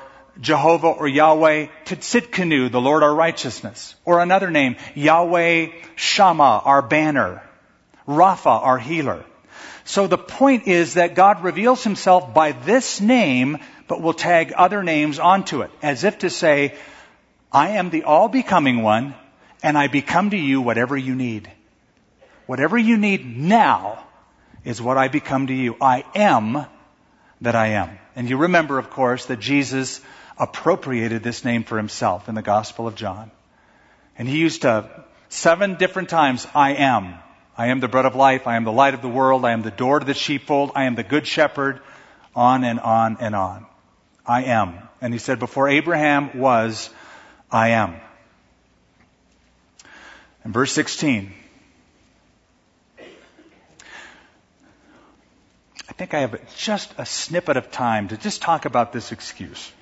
Jehovah 0.40 0.86
or 0.86 1.06
Yahweh 1.06 1.66
Tzidkenu, 1.84 2.72
the 2.72 2.80
Lord 2.80 3.02
our 3.02 3.14
righteousness. 3.14 3.94
Or 4.06 4.20
another 4.20 4.50
name, 4.50 4.76
Yahweh 4.94 5.72
Shammah, 5.94 6.62
our 6.64 6.80
banner. 6.80 7.42
Rapha, 8.08 8.62
our 8.62 8.78
healer. 8.78 9.26
So 9.84 10.06
the 10.06 10.16
point 10.16 10.66
is 10.68 10.94
that 10.94 11.14
God 11.14 11.44
reveals 11.44 11.84
himself 11.84 12.32
by 12.32 12.52
this 12.52 13.02
name, 13.02 13.58
but 13.88 14.00
will 14.00 14.14
tag 14.14 14.54
other 14.56 14.82
names 14.82 15.18
onto 15.18 15.60
it, 15.60 15.70
as 15.82 16.04
if 16.04 16.20
to 16.20 16.30
say, 16.30 16.74
I 17.52 17.76
am 17.80 17.90
the 17.90 18.04
all 18.04 18.28
becoming 18.28 18.82
one, 18.82 19.14
and 19.64 19.78
I 19.78 19.88
become 19.88 20.28
to 20.28 20.36
you 20.36 20.60
whatever 20.60 20.94
you 20.94 21.14
need. 21.14 21.50
Whatever 22.44 22.76
you 22.76 22.98
need 22.98 23.24
now 23.24 24.04
is 24.62 24.80
what 24.80 24.98
I 24.98 25.08
become 25.08 25.46
to 25.46 25.54
you. 25.54 25.74
I 25.80 26.04
am 26.14 26.66
that 27.40 27.56
I 27.56 27.68
am. 27.68 27.98
And 28.14 28.28
you 28.28 28.36
remember, 28.36 28.78
of 28.78 28.90
course, 28.90 29.24
that 29.26 29.40
Jesus 29.40 30.02
appropriated 30.38 31.22
this 31.22 31.46
name 31.46 31.64
for 31.64 31.78
himself 31.78 32.28
in 32.28 32.34
the 32.34 32.42
Gospel 32.42 32.86
of 32.86 32.94
John. 32.94 33.30
And 34.18 34.28
he 34.28 34.36
used 34.36 34.62
to, 34.62 35.06
seven 35.30 35.76
different 35.76 36.10
times, 36.10 36.46
I 36.54 36.74
am. 36.74 37.14
I 37.56 37.68
am 37.68 37.80
the 37.80 37.88
bread 37.88 38.04
of 38.04 38.14
life. 38.14 38.46
I 38.46 38.56
am 38.56 38.64
the 38.64 38.72
light 38.72 38.92
of 38.92 39.00
the 39.00 39.08
world. 39.08 39.46
I 39.46 39.52
am 39.52 39.62
the 39.62 39.70
door 39.70 39.98
to 39.98 40.04
the 40.04 40.12
sheepfold. 40.12 40.72
I 40.74 40.84
am 40.84 40.94
the 40.94 41.02
good 41.02 41.26
shepherd. 41.26 41.80
On 42.36 42.64
and 42.64 42.80
on 42.80 43.16
and 43.18 43.34
on. 43.34 43.64
I 44.26 44.44
am. 44.44 44.78
And 45.00 45.14
he 45.14 45.18
said, 45.18 45.38
before 45.38 45.70
Abraham 45.70 46.38
was, 46.38 46.90
I 47.50 47.70
am. 47.70 47.96
In 50.44 50.52
verse 50.52 50.72
16, 50.72 51.32
I 55.88 55.92
think 55.96 56.12
I 56.12 56.20
have 56.20 56.56
just 56.56 56.92
a 56.98 57.06
snippet 57.06 57.56
of 57.56 57.70
time 57.70 58.08
to 58.08 58.16
just 58.18 58.42
talk 58.42 58.66
about 58.66 58.92
this 58.92 59.10
excuse. 59.10 59.72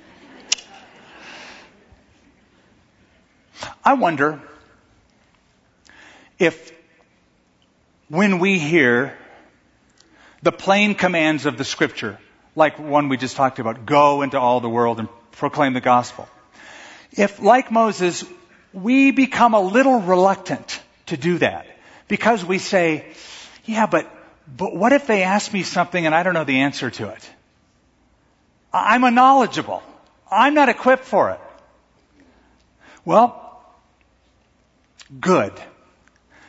I 3.84 3.94
wonder 3.94 4.40
if 6.38 6.72
when 8.08 8.38
we 8.38 8.58
hear 8.58 9.18
the 10.42 10.52
plain 10.52 10.94
commands 10.94 11.46
of 11.46 11.58
the 11.58 11.64
scripture, 11.64 12.18
like 12.54 12.78
one 12.78 13.08
we 13.08 13.16
just 13.16 13.34
talked 13.34 13.58
about, 13.58 13.84
go 13.84 14.22
into 14.22 14.38
all 14.38 14.60
the 14.60 14.68
world 14.68 15.00
and 15.00 15.08
proclaim 15.32 15.72
the 15.72 15.80
gospel. 15.80 16.28
If, 17.10 17.40
like 17.40 17.72
Moses, 17.72 18.24
we 18.72 19.10
become 19.10 19.54
a 19.54 19.60
little 19.60 20.00
reluctant 20.00 20.80
to 21.06 21.16
do 21.16 21.38
that 21.38 21.66
because 22.08 22.44
we 22.44 22.58
say, 22.58 23.06
yeah, 23.64 23.86
but, 23.86 24.10
but 24.48 24.74
what 24.74 24.92
if 24.92 25.06
they 25.06 25.22
ask 25.22 25.52
me 25.52 25.62
something 25.62 26.04
and 26.04 26.14
I 26.14 26.22
don't 26.22 26.34
know 26.34 26.44
the 26.44 26.60
answer 26.60 26.90
to 26.90 27.08
it? 27.08 27.30
I'm 28.72 29.04
unknowledgeable. 29.04 29.82
I'm 30.30 30.54
not 30.54 30.68
equipped 30.68 31.04
for 31.04 31.30
it. 31.30 31.40
Well, 33.04 33.62
good. 35.20 35.52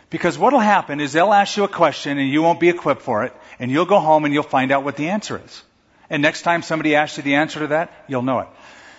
Because 0.09 0.37
what'll 0.37 0.59
happen 0.59 1.01
is 1.01 1.11
they'll 1.11 1.33
ask 1.33 1.57
you 1.57 1.63
a 1.63 1.67
question 1.67 2.17
and 2.19 2.29
you 2.29 2.41
won't 2.41 2.59
be 2.59 2.69
equipped 2.69 3.01
for 3.01 3.23
it, 3.23 3.33
and 3.59 3.71
you'll 3.71 3.85
go 3.85 3.99
home 3.99 4.25
and 4.25 4.33
you'll 4.33 4.43
find 4.43 4.71
out 4.71 4.83
what 4.83 4.95
the 4.95 5.09
answer 5.09 5.41
is. 5.43 5.63
And 6.09 6.21
next 6.21 6.43
time 6.43 6.61
somebody 6.61 6.95
asks 6.95 7.17
you 7.17 7.23
the 7.23 7.35
answer 7.35 7.59
to 7.61 7.67
that, 7.67 7.91
you'll 8.07 8.21
know 8.21 8.39
it. 8.39 8.47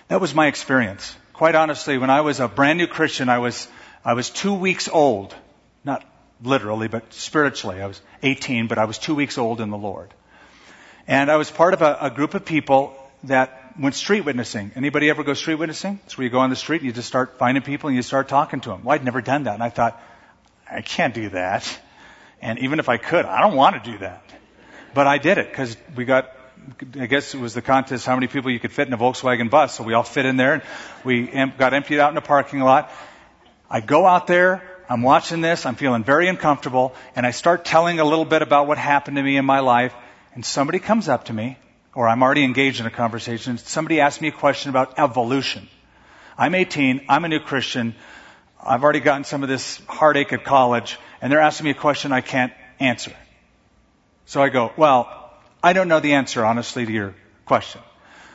That 0.08 0.20
was 0.20 0.34
my 0.34 0.48
experience. 0.48 1.16
Quite 1.34 1.56
honestly, 1.56 1.98
when 1.98 2.10
I 2.10 2.20
was 2.20 2.38
a 2.38 2.46
brand 2.46 2.78
new 2.78 2.86
Christian, 2.86 3.28
I 3.28 3.38
was, 3.38 3.66
I 4.04 4.14
was 4.14 4.30
two 4.30 4.54
weeks 4.54 4.88
old. 4.88 5.34
Not 5.82 6.04
literally, 6.40 6.86
but 6.86 7.12
spiritually. 7.12 7.82
I 7.82 7.86
was 7.86 8.00
18, 8.22 8.68
but 8.68 8.78
I 8.78 8.84
was 8.84 8.98
two 8.98 9.16
weeks 9.16 9.36
old 9.36 9.60
in 9.60 9.70
the 9.70 9.76
Lord. 9.76 10.14
And 11.08 11.32
I 11.32 11.36
was 11.36 11.50
part 11.50 11.74
of 11.74 11.82
a, 11.82 11.98
a 12.02 12.10
group 12.10 12.34
of 12.34 12.44
people 12.44 12.94
that 13.24 13.72
went 13.76 13.96
street 13.96 14.20
witnessing. 14.20 14.70
Anybody 14.76 15.10
ever 15.10 15.24
go 15.24 15.34
street 15.34 15.56
witnessing? 15.56 15.98
It's 16.04 16.16
where 16.16 16.24
you 16.24 16.30
go 16.30 16.38
on 16.38 16.50
the 16.50 16.56
street 16.56 16.82
and 16.82 16.86
you 16.86 16.92
just 16.92 17.08
start 17.08 17.36
finding 17.36 17.64
people 17.64 17.88
and 17.88 17.96
you 17.96 18.02
start 18.02 18.28
talking 18.28 18.60
to 18.60 18.68
them. 18.68 18.84
Well, 18.84 18.94
I'd 18.94 19.04
never 19.04 19.20
done 19.20 19.44
that. 19.44 19.54
And 19.54 19.62
I 19.62 19.70
thought, 19.70 20.00
I 20.70 20.82
can't 20.82 21.14
do 21.14 21.30
that. 21.30 21.80
And 22.40 22.60
even 22.60 22.78
if 22.78 22.88
I 22.88 22.96
could, 22.96 23.24
I 23.24 23.40
don't 23.40 23.56
want 23.56 23.82
to 23.82 23.90
do 23.90 23.98
that. 23.98 24.22
But 24.94 25.08
I 25.08 25.18
did 25.18 25.38
it 25.38 25.48
because 25.48 25.76
we 25.96 26.04
got, 26.04 26.30
I 26.98 27.06
guess 27.06 27.34
it 27.34 27.40
was 27.40 27.54
the 27.54 27.62
contest 27.62 28.06
how 28.06 28.14
many 28.14 28.26
people 28.26 28.50
you 28.50 28.60
could 28.60 28.72
fit 28.72 28.88
in 28.88 28.94
a 28.94 28.98
Volkswagen 28.98 29.50
bus. 29.50 29.74
So 29.74 29.84
we 29.84 29.94
all 29.94 30.02
fit 30.02 30.26
in 30.26 30.36
there 30.36 30.54
and 30.54 30.62
we 31.04 31.26
got 31.26 31.74
emptied 31.74 32.00
out 32.00 32.08
in 32.08 32.14
the 32.14 32.20
parking 32.20 32.60
lot. 32.60 32.90
I 33.70 33.80
go 33.80 34.06
out 34.06 34.26
there, 34.26 34.62
I'm 34.88 35.02
watching 35.02 35.40
this, 35.40 35.66
I'm 35.66 35.74
feeling 35.74 36.04
very 36.04 36.28
uncomfortable, 36.28 36.94
and 37.16 37.26
I 37.26 37.30
start 37.30 37.64
telling 37.64 38.00
a 38.00 38.04
little 38.04 38.24
bit 38.24 38.42
about 38.42 38.66
what 38.66 38.78
happened 38.78 39.16
to 39.16 39.22
me 39.22 39.36
in 39.36 39.44
my 39.44 39.60
life, 39.60 39.94
and 40.34 40.44
somebody 40.44 40.78
comes 40.78 41.08
up 41.08 41.24
to 41.24 41.32
me, 41.32 41.58
or 41.94 42.06
I'm 42.06 42.22
already 42.22 42.44
engaged 42.44 42.80
in 42.80 42.86
a 42.86 42.90
conversation, 42.90 43.56
somebody 43.58 44.00
asks 44.00 44.20
me 44.20 44.28
a 44.28 44.32
question 44.32 44.70
about 44.70 44.98
evolution. 44.98 45.68
I'm 46.36 46.54
18, 46.54 47.06
I'm 47.08 47.24
a 47.24 47.28
new 47.28 47.40
Christian, 47.40 47.94
I've 48.62 48.84
already 48.84 49.00
gotten 49.00 49.24
some 49.24 49.42
of 49.42 49.48
this 49.48 49.80
heartache 49.88 50.32
at 50.32 50.44
college, 50.44 50.98
and 51.22 51.32
they're 51.32 51.40
asking 51.40 51.64
me 51.64 51.70
a 51.70 51.74
question 51.74 52.12
I 52.12 52.20
can't 52.20 52.52
answer. 52.78 53.12
So 54.26 54.42
I 54.42 54.50
go, 54.50 54.72
well, 54.76 55.23
I 55.64 55.72
don't 55.72 55.88
know 55.88 55.98
the 55.98 56.12
answer, 56.12 56.44
honestly, 56.44 56.84
to 56.84 56.92
your 56.92 57.14
question. 57.46 57.80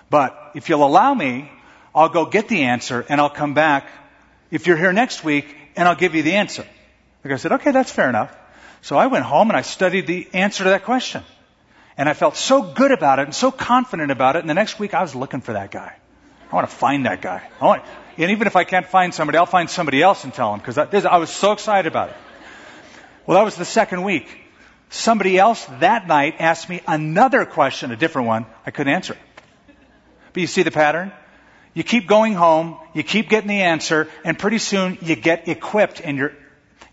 But 0.10 0.54
if 0.56 0.68
you'll 0.68 0.84
allow 0.84 1.14
me, 1.14 1.52
I'll 1.94 2.10
go 2.10 2.26
get 2.26 2.48
the 2.48 2.64
answer 2.64 3.06
and 3.08 3.22
I'll 3.22 3.30
come 3.30 3.54
back 3.54 3.88
if 4.50 4.66
you're 4.66 4.78
here 4.78 4.92
next 4.92 5.24
week 5.24 5.46
and 5.76 5.88
I'll 5.88 5.96
give 5.96 6.16
you 6.16 6.24
the 6.24 6.34
answer. 6.34 6.66
Like 7.24 7.34
I 7.34 7.38
said, 7.38 7.52
okay, 7.52 7.70
that's 7.70 7.92
fair 7.92 8.10
enough. 8.10 8.36
So 8.82 8.98
I 8.98 9.06
went 9.06 9.26
home 9.26 9.52
and 9.52 9.58
I 9.58 9.62
studied 9.62 10.08
the 10.08 10.28
answer 10.34 10.64
to 10.64 10.72
that 10.72 10.86
question. 10.86 11.22
And 11.98 12.10
I 12.10 12.14
felt 12.14 12.36
so 12.36 12.64
good 12.64 12.92
about 12.92 13.20
it 13.20 13.26
and 13.26 13.36
so 13.36 13.52
confident 13.52 14.10
about 14.10 14.36
it. 14.36 14.40
And 14.40 14.50
the 14.50 14.56
next 14.56 14.80
week 14.80 14.96
I 14.96 15.04
was 15.04 15.14
looking 15.14 15.42
for 15.42 15.54
that 15.54 15.70
guy. 15.70 15.96
I 16.52 16.56
want 16.56 16.68
to 16.68 16.76
find 16.76 17.06
that 17.06 17.22
guy. 17.22 17.48
I 17.62 17.66
want, 17.66 17.84
and 18.18 18.32
even 18.32 18.48
if 18.48 18.56
I 18.56 18.64
can't 18.64 18.88
find 18.88 19.14
somebody, 19.14 19.38
I'll 19.38 19.46
find 19.46 19.70
somebody 19.70 20.02
else 20.02 20.24
and 20.24 20.34
tell 20.34 20.52
him 20.52 20.62
because 20.62 20.80
I, 20.80 20.88
I 21.08 21.18
was 21.18 21.30
so 21.30 21.52
excited 21.52 21.88
about 21.88 22.10
it. 22.10 22.16
Well, 23.28 23.38
that 23.38 23.44
was 23.44 23.56
the 23.56 23.66
second 23.66 24.02
week. 24.02 24.39
Somebody 24.90 25.38
else 25.38 25.66
that 25.80 26.08
night 26.08 26.36
asked 26.40 26.68
me 26.68 26.82
another 26.88 27.46
question, 27.46 27.92
a 27.92 27.96
different 27.96 28.28
one. 28.28 28.46
I 28.66 28.72
couldn't 28.72 28.94
answer. 28.94 29.16
But 30.34 30.42
you 30.42 30.48
see 30.48 30.64
the 30.64 30.72
pattern? 30.72 31.12
You 31.74 31.84
keep 31.84 32.08
going 32.08 32.34
home, 32.34 32.78
you 32.94 33.04
keep 33.04 33.30
getting 33.30 33.48
the 33.48 33.62
answer, 33.62 34.08
and 34.26 34.38
pretty 34.38 34.58
soon 34.58 34.98
you 35.02 35.16
get 35.16 35.48
equipped 35.48 36.02
and 36.02 36.18
your, 36.18 36.34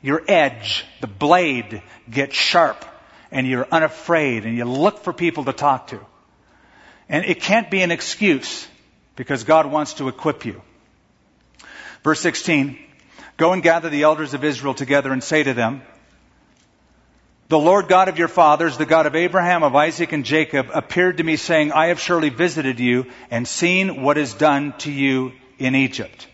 your 0.03 0.23
edge, 0.29 0.85
the 1.01 1.07
blade 1.07 1.83
gets 2.11 2.37
sharp 2.37 2.85
and 3.31 3.47
you're 3.47 3.67
unafraid 3.73 4.45
and 4.45 4.57
you 4.57 4.67
look 4.67 4.99
for 5.01 5.13
people 5.13 5.45
to 5.45 5.53
talk 5.53 5.89
to. 5.89 6.01
And 7.09 7.25
it 7.25 7.41
can't 7.41 7.71
be 7.71 7.81
an 7.81 7.91
excuse 7.91 8.69
because 9.17 9.45
God 9.45 9.67
wants 9.67 9.95
to 9.95 10.09
equip 10.09 10.45
you. 10.45 10.61
Verse 12.05 12.21
16, 12.21 12.79
go 13.37 13.53
and 13.53 13.63
gather 13.63 13.89
the 13.89 14.03
elders 14.03 14.35
of 14.35 14.45
Israel 14.45 14.75
together 14.75 15.13
and 15.13 15.25
say 15.25 15.43
to 15.43 15.55
them, 15.55 15.83
the 17.49 17.59
Lord 17.59 17.89
God 17.89 18.09
of 18.09 18.19
your 18.19 18.29
fathers, 18.29 18.77
the 18.77 18.87
God 18.87 19.07
of 19.07 19.15
Abraham, 19.15 19.63
of 19.63 19.77
Isaac, 19.77 20.13
and 20.13 20.25
Jacob, 20.25 20.69
appeared 20.75 21.19
to 21.19 21.25
me 21.25 21.37
saying, 21.37 21.73
I 21.73 21.89
have 21.89 22.01
surely 22.01 22.29
visited 22.29 22.81
you 22.81 23.07
and 23.31 23.47
seen 23.47 24.03
what 24.03 24.19
is 24.19 24.35
done 24.35 24.75
to 24.79 24.91
you 24.91 25.33
in 25.59 25.75
Egypt. 25.75 26.27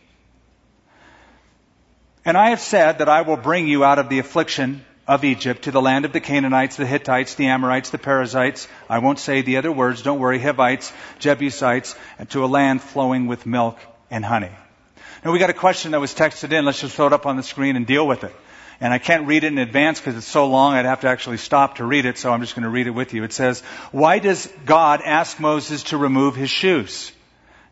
And 2.24 2.36
I 2.36 2.50
have 2.50 2.60
said 2.60 2.98
that 2.98 3.08
I 3.08 3.22
will 3.22 3.36
bring 3.36 3.66
you 3.66 3.84
out 3.84 3.98
of 3.98 4.08
the 4.08 4.20
affliction 4.20 4.84
of 5.06 5.24
Egypt 5.24 5.62
to 5.62 5.70
the 5.70 5.82
land 5.82 6.04
of 6.04 6.12
the 6.12 6.20
Canaanites, 6.20 6.76
the 6.76 6.86
Hittites, 6.86 7.34
the 7.34 7.48
Amorites, 7.48 7.90
the 7.90 7.98
Perizzites. 7.98 8.68
I 8.88 9.00
won't 9.00 9.18
say 9.18 9.42
the 9.42 9.56
other 9.56 9.72
words, 9.72 10.02
don't 10.02 10.20
worry, 10.20 10.38
Hivites, 10.38 10.92
Jebusites, 11.18 11.96
and 12.18 12.30
to 12.30 12.44
a 12.44 12.46
land 12.46 12.80
flowing 12.80 13.26
with 13.26 13.44
milk 13.44 13.78
and 14.10 14.24
honey. 14.24 14.52
Now 15.24 15.32
we 15.32 15.38
got 15.38 15.50
a 15.50 15.54
question 15.54 15.90
that 15.90 16.00
was 16.00 16.14
texted 16.14 16.52
in. 16.52 16.64
Let's 16.64 16.80
just 16.80 16.96
throw 16.96 17.08
it 17.08 17.12
up 17.12 17.26
on 17.26 17.36
the 17.36 17.42
screen 17.42 17.76
and 17.76 17.86
deal 17.86 18.06
with 18.06 18.24
it. 18.24 18.34
And 18.80 18.92
I 18.92 18.98
can't 18.98 19.26
read 19.26 19.44
it 19.44 19.48
in 19.48 19.58
advance 19.58 20.00
because 20.00 20.16
it's 20.16 20.26
so 20.26 20.46
long 20.46 20.74
I'd 20.74 20.84
have 20.84 21.00
to 21.02 21.08
actually 21.08 21.36
stop 21.36 21.76
to 21.76 21.84
read 21.84 22.04
it, 22.04 22.18
so 22.18 22.32
I'm 22.32 22.40
just 22.40 22.54
going 22.54 22.64
to 22.64 22.68
read 22.68 22.86
it 22.86 22.90
with 22.90 23.14
you. 23.14 23.24
It 23.24 23.32
says, 23.32 23.60
Why 23.92 24.18
does 24.18 24.48
God 24.66 25.02
ask 25.04 25.38
Moses 25.38 25.84
to 25.84 25.96
remove 25.96 26.34
his 26.34 26.50
shoes? 26.50 27.12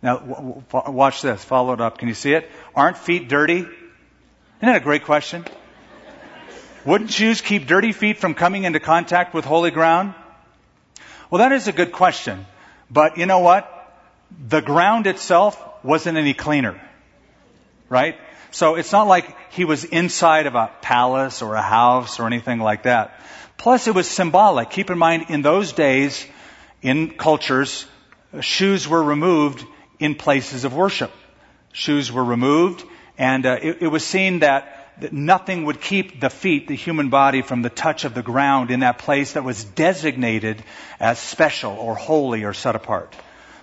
Now, 0.03 0.63
watch 0.73 1.23
this. 1.23 1.45
Follow 1.45 1.75
it 1.75 1.81
up. 1.81 1.99
Can 1.99 2.09
you 2.09 2.15
see 2.15 2.33
it? 2.33 2.51
Aren't 2.75 2.97
feet 2.97 3.29
dirty? 3.29 3.59
Isn't 3.59 3.71
that 4.61 4.77
a 4.77 4.81
great 4.81 5.05
question? 5.05 5.45
Wouldn't 6.85 7.11
shoes 7.11 7.43
keep 7.43 7.67
dirty 7.67 7.93
feet 7.93 8.19
from 8.19 8.35
coming 8.35 8.65
into 8.65 8.81
contact 8.81 9.35
with 9.35 9.45
holy 9.45 9.71
ground? 9.71 10.15
Well, 11.31 11.41
that 11.41 11.53
is 11.53 11.69
a 11.69 11.73
good 11.73 11.93
question. 11.93 12.47
But 12.91 13.19
you 13.19 13.27
know 13.27 13.41
what? 13.41 13.69
The 14.49 14.61
ground 14.61 15.07
itself 15.07 15.63
wasn't 15.85 16.17
any 16.17 16.35
cleaner. 16.35 16.81
Right? 17.89 18.17
So 18.51 18.75
it's 18.75 18.93
not 18.93 19.07
like 19.07 19.37
he 19.53 19.65
was 19.65 19.85
inside 19.85 20.47
of 20.47 20.55
a 20.55 20.71
palace 20.81 21.43
or 21.43 21.55
a 21.55 21.63
house 21.63 22.19
or 22.19 22.27
anything 22.27 22.59
like 22.61 22.85
that. 22.85 23.21
Plus 23.57 23.87
it 23.87 23.95
was 23.95 24.09
symbolic. 24.09 24.71
Keep 24.71 24.91
in 24.91 24.99
mind, 24.99 25.27
in 25.29 25.43
those 25.43 25.73
days, 25.73 26.27
in 26.83 27.11
cultures, 27.11 27.87
shoes 28.41 28.89
were 28.89 29.03
removed 29.03 29.65
in 29.99 30.15
places 30.15 30.65
of 30.65 30.75
worship. 30.75 31.13
Shoes 31.73 32.11
were 32.11 32.25
removed, 32.25 32.85
and 33.19 33.47
uh, 33.47 33.59
it, 33.61 33.83
it 33.83 33.89
was 33.89 34.05
seen 34.05 34.41
that 34.41 34.77
that 35.01 35.13
nothing 35.13 35.65
would 35.65 35.81
keep 35.81 36.21
the 36.21 36.31
feet, 36.31 36.69
the 36.69 36.75
human 36.75 37.09
body, 37.09 37.43
from 37.43 37.63
the 37.63 37.71
touch 37.71 38.05
of 38.05 38.15
the 38.15 38.23
ground 38.23 38.71
in 38.71 38.81
that 38.81 38.99
place 38.99 39.33
that 39.33 39.45
was 39.45 39.65
designated 39.65 40.63
as 40.99 41.19
special 41.19 41.73
or 41.73 41.95
holy 41.95 42.45
or 42.45 42.53
set 42.53 42.77
apart. 42.77 43.15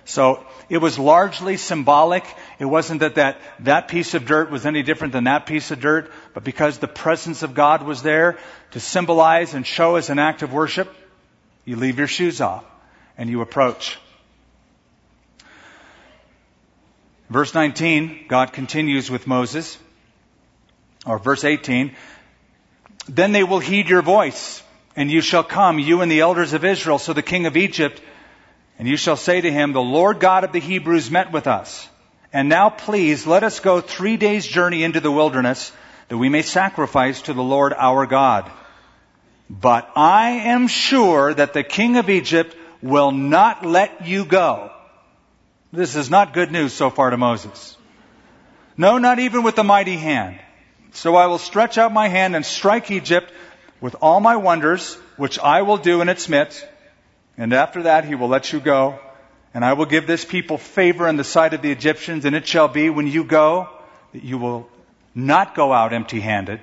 So 0.08 0.42
it 0.70 0.78
was 0.78 0.98
largely 0.98 1.58
symbolic. 1.58 2.24
It 2.58 2.64
wasn't 2.64 3.00
that, 3.00 3.16
that 3.16 3.42
that 3.60 3.88
piece 3.88 4.14
of 4.14 4.24
dirt 4.24 4.50
was 4.50 4.64
any 4.64 4.82
different 4.82 5.12
than 5.12 5.24
that 5.24 5.44
piece 5.44 5.70
of 5.70 5.80
dirt, 5.80 6.10
but 6.32 6.44
because 6.44 6.78
the 6.78 6.88
presence 6.88 7.42
of 7.42 7.52
God 7.52 7.82
was 7.82 8.02
there 8.02 8.38
to 8.70 8.80
symbolize 8.80 9.52
and 9.52 9.66
show 9.66 9.96
as 9.96 10.08
an 10.08 10.18
act 10.18 10.40
of 10.40 10.50
worship, 10.50 10.90
you 11.66 11.76
leave 11.76 11.98
your 11.98 12.06
shoes 12.06 12.40
off 12.40 12.64
and 13.18 13.28
you 13.28 13.42
approach. 13.42 13.98
Verse 17.28 17.52
19, 17.52 18.28
God 18.28 18.54
continues 18.54 19.10
with 19.10 19.26
Moses, 19.26 19.76
or 21.04 21.18
verse 21.18 21.44
18, 21.44 21.94
then 23.10 23.32
they 23.32 23.44
will 23.44 23.58
heed 23.58 23.90
your 23.90 24.00
voice, 24.00 24.62
and 24.96 25.10
you 25.10 25.20
shall 25.20 25.44
come, 25.44 25.78
you 25.78 26.00
and 26.00 26.10
the 26.10 26.20
elders 26.20 26.54
of 26.54 26.64
Israel, 26.64 26.98
so 26.98 27.12
the 27.12 27.20
king 27.20 27.44
of 27.44 27.58
Egypt, 27.58 28.00
and 28.78 28.86
you 28.86 28.96
shall 28.96 29.16
say 29.16 29.40
to 29.40 29.50
him, 29.50 29.72
the 29.72 29.80
Lord 29.80 30.20
God 30.20 30.44
of 30.44 30.52
the 30.52 30.60
Hebrews 30.60 31.10
met 31.10 31.32
with 31.32 31.46
us. 31.46 31.88
And 32.32 32.48
now 32.48 32.70
please 32.70 33.26
let 33.26 33.42
us 33.42 33.60
go 33.60 33.80
three 33.80 34.16
days 34.16 34.46
journey 34.46 34.84
into 34.84 35.00
the 35.00 35.10
wilderness 35.10 35.72
that 36.08 36.18
we 36.18 36.28
may 36.28 36.42
sacrifice 36.42 37.22
to 37.22 37.32
the 37.32 37.42
Lord 37.42 37.72
our 37.72 38.06
God. 38.06 38.50
But 39.50 39.90
I 39.96 40.30
am 40.30 40.68
sure 40.68 41.32
that 41.32 41.54
the 41.54 41.62
king 41.62 41.96
of 41.96 42.10
Egypt 42.10 42.54
will 42.82 43.12
not 43.12 43.64
let 43.64 44.06
you 44.06 44.24
go 44.24 44.70
this 45.72 45.96
is 45.96 46.08
not 46.08 46.32
good 46.32 46.50
news 46.50 46.72
so 46.72 46.88
far 46.88 47.10
to 47.10 47.16
Moses. 47.16 47.76
No, 48.76 48.96
not 48.98 49.18
even 49.18 49.42
with 49.42 49.56
the 49.56 49.64
mighty 49.64 49.96
hand. 49.96 50.38
So 50.92 51.14
I 51.14 51.26
will 51.26 51.38
stretch 51.38 51.76
out 51.76 51.92
my 51.92 52.08
hand 52.08 52.34
and 52.34 52.44
strike 52.44 52.90
Egypt 52.90 53.30
with 53.80 53.94
all 54.00 54.20
my 54.20 54.36
wonders, 54.36 54.94
which 55.16 55.38
I 55.38 55.62
will 55.62 55.76
do 55.76 56.00
in 56.00 56.08
its 56.08 56.28
midst. 56.28 56.66
And 57.38 57.54
after 57.54 57.84
that 57.84 58.04
he 58.04 58.14
will 58.14 58.28
let 58.28 58.52
you 58.52 58.60
go. 58.60 58.98
And 59.54 59.64
I 59.64 59.72
will 59.72 59.86
give 59.86 60.06
this 60.06 60.24
people 60.24 60.58
favor 60.58 61.08
in 61.08 61.16
the 61.16 61.24
sight 61.24 61.54
of 61.54 61.62
the 61.62 61.72
Egyptians. 61.72 62.26
And 62.26 62.36
it 62.36 62.46
shall 62.46 62.68
be 62.68 62.90
when 62.90 63.06
you 63.06 63.24
go 63.24 63.68
that 64.12 64.22
you 64.22 64.36
will 64.36 64.68
not 65.14 65.54
go 65.54 65.72
out 65.72 65.94
empty 65.94 66.20
handed. 66.20 66.60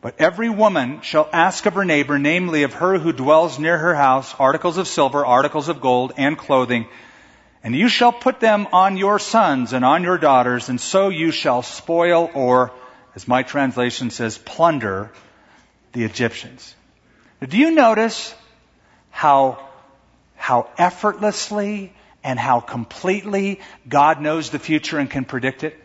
But 0.00 0.16
every 0.18 0.50
woman 0.50 1.02
shall 1.02 1.28
ask 1.32 1.64
of 1.66 1.74
her 1.74 1.84
neighbor, 1.84 2.18
namely 2.18 2.64
of 2.64 2.74
her 2.74 2.98
who 2.98 3.12
dwells 3.12 3.60
near 3.60 3.78
her 3.78 3.94
house, 3.94 4.34
articles 4.40 4.76
of 4.76 4.88
silver, 4.88 5.24
articles 5.24 5.68
of 5.68 5.80
gold, 5.80 6.12
and 6.16 6.36
clothing 6.36 6.88
and 7.64 7.76
you 7.76 7.88
shall 7.88 8.12
put 8.12 8.40
them 8.40 8.66
on 8.72 8.96
your 8.96 9.18
sons 9.18 9.72
and 9.72 9.84
on 9.84 10.02
your 10.02 10.18
daughters, 10.18 10.68
and 10.68 10.80
so 10.80 11.10
you 11.10 11.30
shall 11.30 11.62
spoil, 11.62 12.30
or, 12.34 12.72
as 13.14 13.28
my 13.28 13.44
translation 13.44 14.10
says, 14.10 14.36
plunder 14.36 15.12
the 15.92 16.02
Egyptians. 16.04 16.74
Now, 17.40 17.46
do 17.46 17.56
you 17.56 17.70
notice 17.70 18.34
how, 19.10 19.68
how 20.42 20.68
effortlessly 20.76 21.92
and 22.24 22.36
how 22.36 22.58
completely 22.58 23.60
God 23.88 24.20
knows 24.20 24.50
the 24.50 24.58
future 24.58 24.98
and 24.98 25.08
can 25.08 25.24
predict 25.24 25.62
it? 25.62 25.78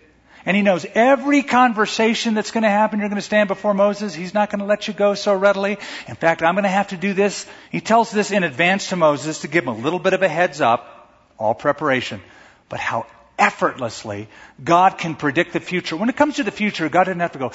And 0.47 0.57
he 0.57 0.63
knows 0.63 0.83
every 0.95 1.43
conversation 1.43 2.33
that's 2.33 2.49
going 2.49 2.63
to 2.63 2.69
happen. 2.69 2.99
You're 2.99 3.09
going 3.09 3.17
to 3.17 3.21
stand 3.21 3.49
before 3.49 3.75
Moses. 3.75 4.15
He's 4.15 4.33
not 4.33 4.49
going 4.49 4.61
to 4.61 4.65
let 4.65 4.87
you 4.87 4.95
go 4.95 5.13
so 5.13 5.35
readily. 5.35 5.77
In 6.07 6.15
fact, 6.15 6.41
I'm 6.41 6.55
going 6.55 6.63
to 6.63 6.69
have 6.69 6.87
to 6.87 6.97
do 6.97 7.13
this. 7.13 7.45
He 7.71 7.81
tells 7.81 8.09
this 8.09 8.31
in 8.31 8.43
advance 8.43 8.89
to 8.89 8.95
Moses 8.95 9.41
to 9.41 9.47
give 9.47 9.65
him 9.65 9.69
a 9.69 9.77
little 9.77 9.99
bit 9.99 10.13
of 10.13 10.23
a 10.23 10.27
heads 10.27 10.59
up 10.59 11.11
all 11.37 11.53
preparation. 11.53 12.19
But 12.67 12.79
how 12.79 13.05
effortlessly 13.37 14.27
God 14.63 14.97
can 14.97 15.13
predict 15.13 15.53
the 15.53 15.59
future. 15.59 15.95
When 15.95 16.09
it 16.09 16.15
comes 16.15 16.37
to 16.37 16.43
the 16.43 16.49
future, 16.49 16.89
God 16.89 17.03
doesn't 17.03 17.19
have 17.19 17.33
to 17.33 17.39
go, 17.39 17.51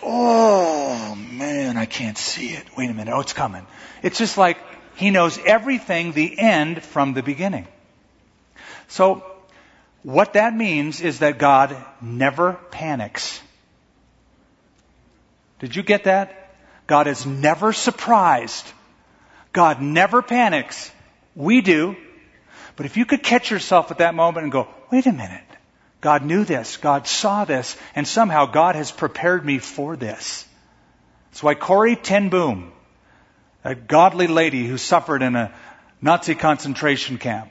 oh 0.00 1.16
man, 1.16 1.76
I 1.76 1.86
can't 1.86 2.16
see 2.16 2.50
it. 2.50 2.64
Wait 2.76 2.88
a 2.88 2.94
minute, 2.94 3.12
oh, 3.12 3.18
it's 3.18 3.32
coming. 3.32 3.66
It's 4.04 4.18
just 4.18 4.38
like 4.38 4.58
He 4.94 5.10
knows 5.10 5.38
everything, 5.44 6.12
the 6.12 6.38
end 6.38 6.82
from 6.82 7.14
the 7.14 7.22
beginning. 7.22 7.66
So, 8.88 9.24
what 10.02 10.32
that 10.32 10.54
means 10.54 11.00
is 11.00 11.18
that 11.20 11.38
God 11.38 11.76
never 12.00 12.54
panics. 12.70 13.40
Did 15.58 15.76
you 15.76 15.82
get 15.82 16.04
that? 16.04 16.54
God 16.86 17.06
is 17.06 17.26
never 17.26 17.72
surprised. 17.72 18.66
God 19.52 19.80
never 19.80 20.22
panics. 20.22 20.90
We 21.36 21.60
do. 21.60 21.96
But 22.76 22.86
if 22.86 22.96
you 22.96 23.04
could 23.04 23.22
catch 23.22 23.50
yourself 23.50 23.90
at 23.90 23.98
that 23.98 24.14
moment 24.14 24.44
and 24.44 24.52
go, 24.52 24.68
wait 24.90 25.06
a 25.06 25.12
minute. 25.12 25.44
God 26.00 26.24
knew 26.24 26.44
this. 26.44 26.78
God 26.78 27.06
saw 27.06 27.44
this. 27.44 27.76
And 27.94 28.08
somehow 28.08 28.46
God 28.46 28.74
has 28.74 28.90
prepared 28.90 29.44
me 29.44 29.58
for 29.58 29.96
this. 29.96 30.46
That's 31.30 31.42
why 31.42 31.54
Corrie 31.54 31.96
ten 31.96 32.30
Boom, 32.30 32.72
a 33.64 33.74
godly 33.74 34.26
lady 34.26 34.66
who 34.66 34.78
suffered 34.78 35.22
in 35.22 35.36
a 35.36 35.52
Nazi 36.00 36.34
concentration 36.34 37.18
camp, 37.18 37.50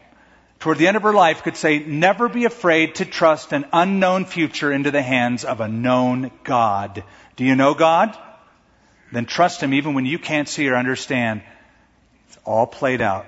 toward 0.60 0.78
the 0.78 0.88
end 0.88 0.98
of 0.98 1.04
her 1.04 1.14
life 1.14 1.44
could 1.44 1.56
say, 1.56 1.80
never 1.80 2.28
be 2.28 2.46
afraid 2.46 2.96
to 2.96 3.06
trust 3.06 3.54
an 3.54 3.66
unknown 3.72 4.26
future 4.26 4.72
into 4.72 4.92
the 4.92 5.02
hands 5.02 5.46
of 5.46 5.62
a 5.62 5.68
known 5.68 6.32
God. 6.44 7.04
Do 7.36 7.46
you 7.46 7.56
know 7.56 7.74
God? 7.74 8.18
Then 9.12 9.26
trust 9.26 9.62
Him 9.62 9.74
even 9.74 9.94
when 9.94 10.06
you 10.06 10.20
can't 10.20 10.48
see 10.48 10.68
or 10.68 10.76
understand. 10.76 11.42
It's 12.28 12.38
all 12.46 12.68
played 12.68 13.02
out 13.02 13.26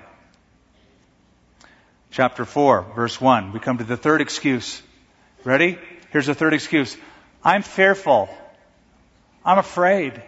chapter 2.12 2.44
4, 2.44 2.92
verse 2.94 3.20
1. 3.20 3.52
We 3.52 3.58
come 3.58 3.78
to 3.78 3.84
the 3.84 3.96
third 3.96 4.20
excuse. 4.20 4.80
Ready? 5.44 5.78
Here's 6.10 6.26
the 6.26 6.34
third 6.34 6.54
excuse. 6.54 6.96
I'm 7.42 7.62
fearful. 7.62 8.28
I'm 9.44 9.58
afraid. 9.58 10.22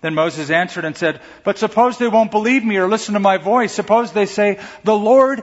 Then 0.00 0.14
Moses 0.14 0.50
answered 0.50 0.84
and 0.84 0.96
said, 0.96 1.20
But 1.44 1.58
suppose 1.58 1.98
they 1.98 2.08
won't 2.08 2.30
believe 2.30 2.64
me 2.64 2.76
or 2.76 2.88
listen 2.88 3.14
to 3.14 3.20
my 3.20 3.38
voice. 3.38 3.72
Suppose 3.72 4.12
they 4.12 4.26
say, 4.26 4.60
The 4.84 4.96
Lord 4.96 5.42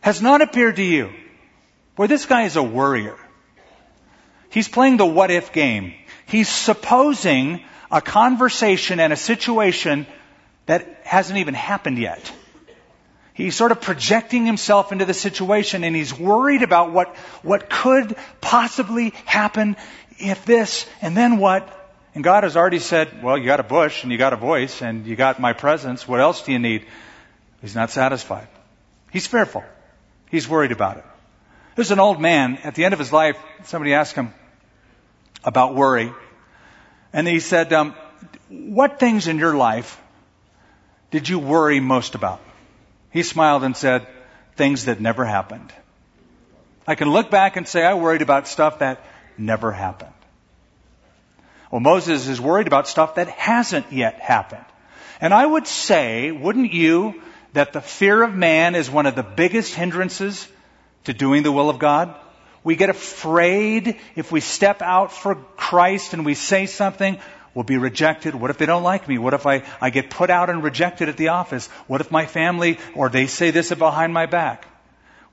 has 0.00 0.20
not 0.20 0.42
appeared 0.42 0.76
to 0.76 0.82
you. 0.82 1.10
Boy, 1.96 2.06
this 2.06 2.26
guy 2.26 2.42
is 2.42 2.56
a 2.56 2.62
worrier. 2.62 3.16
He's 4.50 4.68
playing 4.68 4.98
the 4.98 5.06
what 5.06 5.30
if 5.30 5.52
game. 5.52 5.94
He's 6.26 6.48
supposing 6.48 7.62
a 7.90 8.00
conversation 8.00 9.00
and 9.00 9.12
a 9.12 9.16
situation 9.16 10.06
that 10.66 11.00
hasn't 11.04 11.38
even 11.38 11.54
happened 11.54 11.98
yet. 11.98 12.32
He's 13.34 13.56
sort 13.56 13.72
of 13.72 13.80
projecting 13.80 14.44
himself 14.44 14.92
into 14.92 15.06
the 15.06 15.14
situation 15.14 15.84
and 15.84 15.96
he's 15.96 16.16
worried 16.16 16.62
about 16.62 16.92
what, 16.92 17.16
what 17.42 17.70
could 17.70 18.16
possibly 18.42 19.10
happen 19.24 19.76
if 20.18 20.44
this 20.44 20.86
and 21.00 21.16
then 21.16 21.38
what. 21.38 21.81
And 22.14 22.22
God 22.22 22.44
has 22.44 22.56
already 22.56 22.78
said, 22.78 23.22
well, 23.22 23.38
you 23.38 23.46
got 23.46 23.60
a 23.60 23.64
bush 23.64 24.02
and 24.02 24.12
you 24.12 24.18
got 24.18 24.32
a 24.32 24.36
voice 24.36 24.82
and 24.82 25.06
you 25.06 25.16
got 25.16 25.40
my 25.40 25.54
presence. 25.54 26.06
What 26.06 26.20
else 26.20 26.42
do 26.42 26.52
you 26.52 26.58
need? 26.58 26.86
He's 27.60 27.74
not 27.74 27.90
satisfied. 27.90 28.48
He's 29.10 29.26
fearful. 29.26 29.64
He's 30.30 30.48
worried 30.48 30.72
about 30.72 30.98
it. 30.98 31.04
There's 31.74 31.90
an 31.90 32.00
old 32.00 32.20
man 32.20 32.58
at 32.64 32.74
the 32.74 32.84
end 32.84 32.92
of 32.92 32.98
his 32.98 33.12
life. 33.12 33.38
Somebody 33.64 33.94
asked 33.94 34.14
him 34.14 34.34
about 35.42 35.74
worry. 35.74 36.12
And 37.12 37.26
he 37.26 37.40
said, 37.40 37.72
um, 37.72 37.94
what 38.48 39.00
things 39.00 39.26
in 39.26 39.38
your 39.38 39.54
life 39.54 40.00
did 41.10 41.28
you 41.28 41.38
worry 41.38 41.80
most 41.80 42.14
about? 42.14 42.40
He 43.10 43.22
smiled 43.22 43.64
and 43.64 43.76
said, 43.76 44.06
things 44.56 44.84
that 44.84 45.00
never 45.00 45.24
happened. 45.24 45.72
I 46.86 46.94
can 46.94 47.10
look 47.10 47.30
back 47.30 47.56
and 47.56 47.66
say 47.66 47.84
I 47.84 47.94
worried 47.94 48.22
about 48.22 48.48
stuff 48.48 48.80
that 48.80 49.04
never 49.38 49.72
happened. 49.72 50.12
Well, 51.72 51.80
Moses 51.80 52.28
is 52.28 52.38
worried 52.38 52.66
about 52.66 52.86
stuff 52.86 53.14
that 53.14 53.28
hasn't 53.28 53.92
yet 53.92 54.20
happened. 54.20 54.64
And 55.22 55.32
I 55.32 55.44
would 55.44 55.66
say, 55.66 56.30
wouldn't 56.30 56.74
you, 56.74 57.22
that 57.54 57.72
the 57.72 57.80
fear 57.80 58.22
of 58.22 58.34
man 58.34 58.74
is 58.74 58.90
one 58.90 59.06
of 59.06 59.14
the 59.14 59.22
biggest 59.22 59.74
hindrances 59.74 60.46
to 61.04 61.14
doing 61.14 61.42
the 61.42 61.50
will 61.50 61.70
of 61.70 61.78
God? 61.78 62.14
We 62.62 62.76
get 62.76 62.90
afraid 62.90 63.98
if 64.14 64.30
we 64.30 64.40
step 64.40 64.82
out 64.82 65.12
for 65.12 65.34
Christ 65.56 66.12
and 66.12 66.26
we 66.26 66.34
say 66.34 66.66
something 66.66 67.18
we'll 67.54 67.64
be 67.64 67.78
rejected? 67.78 68.34
What 68.34 68.50
if 68.50 68.58
they 68.58 68.66
don't 68.66 68.82
like 68.82 69.08
me? 69.08 69.16
What 69.16 69.32
if 69.32 69.46
I, 69.46 69.62
I 69.80 69.88
get 69.88 70.10
put 70.10 70.28
out 70.28 70.50
and 70.50 70.62
rejected 70.62 71.08
at 71.08 71.16
the 71.16 71.28
office? 71.28 71.68
What 71.86 72.02
if 72.02 72.10
my 72.10 72.26
family, 72.26 72.78
or 72.94 73.08
they 73.08 73.26
say 73.26 73.50
this 73.50 73.72
behind 73.72 74.12
my 74.12 74.26
back? 74.26 74.66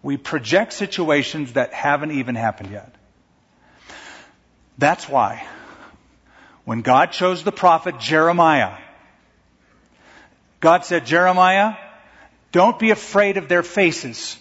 We 0.02 0.16
project 0.16 0.72
situations 0.72 1.54
that 1.54 1.74
haven't 1.74 2.12
even 2.12 2.36
happened 2.36 2.72
yet. 2.72 2.96
That's 4.78 5.10
why 5.10 5.46
when 6.70 6.82
God 6.84 7.12
chose 7.12 7.44
the 7.44 7.52
prophet 7.52 7.98
Jeremiah. 7.98 8.78
God 10.60 10.86
said, 10.86 11.04
Jeremiah, 11.04 11.76
don't 12.52 12.78
be 12.78 12.92
afraid 12.92 13.38
of 13.38 13.48
their 13.48 13.64
faces. 13.64 14.38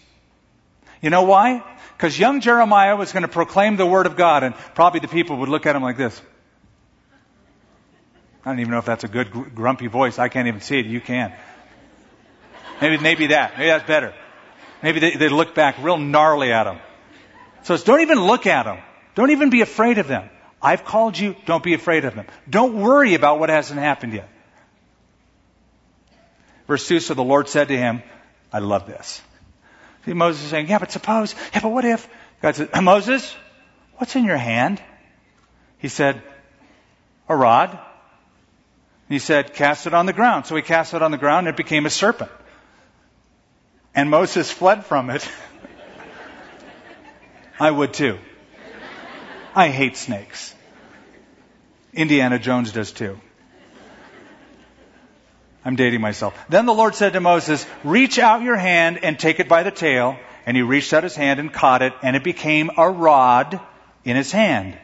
You 1.01 1.09
know 1.09 1.23
why? 1.23 1.65
Because 1.97 2.19
young 2.19 2.43
Jeremiah 2.43 2.97
was 2.97 3.13
going 3.13 3.23
to 3.23 3.29
proclaim 3.29 3.79
the 3.79 3.87
word 3.87 4.05
of 4.05 4.15
God, 4.15 4.43
and 4.45 4.55
probably 4.75 5.01
the 5.01 5.09
people 5.09 5.39
would 5.39 5.49
look 5.49 5.65
at 5.65 5.75
him 5.75 5.83
like 5.83 5.97
this. 5.97 6.21
I 8.45 8.51
don't 8.51 8.61
even 8.61 8.73
know 8.73 8.79
if 8.79 8.85
that's 8.85 9.05
a 9.05 9.09
good 9.09 9.55
grumpy 9.55 9.87
voice. 9.87 10.19
I 10.19 10.29
can't 10.29 10.49
even 10.49 10.61
see 10.61 10.79
it. 10.79 10.85
You 10.85 11.01
can. 11.01 11.33
Maybe, 12.83 12.99
maybe 12.99 13.27
that. 13.29 13.57
Maybe 13.57 13.71
that's 13.71 13.87
better. 13.87 14.13
Maybe 14.83 15.01
they, 15.01 15.17
they 15.17 15.31
look 15.31 15.55
back 15.55 15.77
real 15.83 15.97
gnarly 15.97 16.53
at 16.53 16.67
him. 16.67 16.79
So 17.63 17.73
it's 17.73 17.85
don't 17.85 18.03
even 18.03 18.21
look 18.21 18.47
at 18.47 18.65
them. 18.65 18.81
Don't 19.15 19.31
even 19.31 19.49
be 19.49 19.63
afraid 19.63 19.97
of 19.97 20.09
them. 20.09 20.29
I've 20.61 20.85
called 20.85 21.19
you. 21.19 21.37
Don't 21.47 21.63
be 21.63 21.75
afraid 21.75 22.05
of 22.05 22.15
them. 22.15 22.27
Don't 22.49 22.81
worry 22.81 23.15
about 23.15 23.39
what 23.39 23.49
hasn't 23.49 23.79
happened 23.79 24.15
yet. 24.15 24.29
Verse 26.67 26.87
2, 26.87 27.01
so 27.01 27.15
the 27.15 27.25
Lord 27.25 27.49
said 27.49 27.69
to 27.69 27.77
him, 27.77 28.03
I 28.53 28.59
love 28.59 28.87
this. 28.87 29.23
See, 30.05 30.13
Moses 30.13 30.43
is 30.45 30.51
saying, 30.51 30.69
yeah, 30.69 30.79
but 30.79 30.93
suppose, 30.93 31.35
yeah, 31.55 31.61
but 31.61 31.71
what 31.71 31.85
if? 31.85 32.09
God 32.43 32.57
said, 32.57 32.71
Moses, 32.83 33.35
what's 33.97 34.17
in 34.17 34.25
your 34.25 34.37
hand? 34.37 34.83
He 35.79 35.89
said, 35.89 36.23
a 37.29 37.37
rod. 37.37 37.71
And 37.71 37.79
he 39.09 39.19
said, 39.19 39.55
cast 39.55 39.87
it 39.87 39.95
on 39.95 40.07
the 40.07 40.13
ground. 40.13 40.47
So 40.47 40.57
he 40.57 40.63
cast 40.63 40.93
it 40.95 41.03
on 41.03 41.11
the 41.11 41.19
ground 41.19 41.47
and 41.47 41.55
it 41.55 41.57
became 41.57 41.87
a 41.87 41.91
serpent. 41.91 42.31
And 43.95 44.11
Moses 44.11 44.51
fled 44.51 44.85
from 44.85 45.11
it. 45.11 45.29
I 47.61 47.71
would 47.71 47.95
too. 47.95 48.19
I 49.59 49.71
hate 49.71 49.97
snakes. 49.97 50.55
Indiana 51.93 52.39
Jones 52.39 52.71
does 52.71 52.93
too. 52.93 53.19
I'm 55.65 55.75
dating 55.75 56.01
myself. 56.01 56.33
Then 56.49 56.65
the 56.65 56.73
Lord 56.73 56.95
said 56.95 57.15
to 57.15 57.21
Moses, 57.21 57.67
reach 57.83 58.21
out 58.21 58.43
your 58.43 58.55
hand 58.55 59.01
and 59.03 59.19
take 59.19 59.41
it 59.41 59.49
by 59.49 59.65
the 59.65 59.73
tail. 59.73 60.17
And 60.47 60.57
he 60.57 60.63
reached 60.63 60.93
out 60.93 61.03
his 61.03 61.17
hand 61.17 61.41
and 61.41 61.53
caught 61.53 61.83
it, 61.83 61.93
and 62.05 62.15
it 62.15 62.23
became 62.23 62.71
a 62.77 62.89
rod 62.89 63.61
in 64.05 64.15
his 64.15 64.31
hand. 64.31 64.79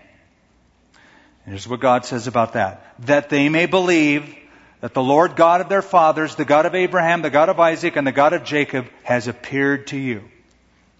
And 1.45 1.55
here's 1.55 1.68
what 1.68 1.79
God 1.79 2.05
says 2.05 2.27
about 2.27 2.55
that. 2.55 2.85
That 3.07 3.29
they 3.29 3.49
may 3.49 3.66
believe 3.66 4.35
that 4.81 4.93
the 4.93 5.05
Lord 5.05 5.37
God 5.37 5.61
of 5.61 5.68
their 5.68 5.83
fathers, 5.83 6.35
the 6.35 6.45
God 6.45 6.66
of 6.66 6.75
Abraham, 6.75 7.22
the 7.22 7.31
God 7.31 7.49
of 7.49 7.61
Isaac, 7.61 7.95
and 7.95 8.05
the 8.05 8.11
God 8.11 8.33
of 8.33 8.43
Jacob 8.43 8.91
has 9.05 9.29
appeared 9.29 9.87
to 9.87 9.97
you. 9.97 10.25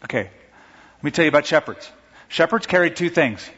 Okay. 0.05 0.31
Let 0.97 1.03
me 1.03 1.11
tell 1.11 1.25
you 1.25 1.31
about 1.31 1.45
shepherds. 1.45 1.91
Shepherds 2.29 2.69
carried 2.69 2.95
two 2.95 3.11
things. 3.11 3.51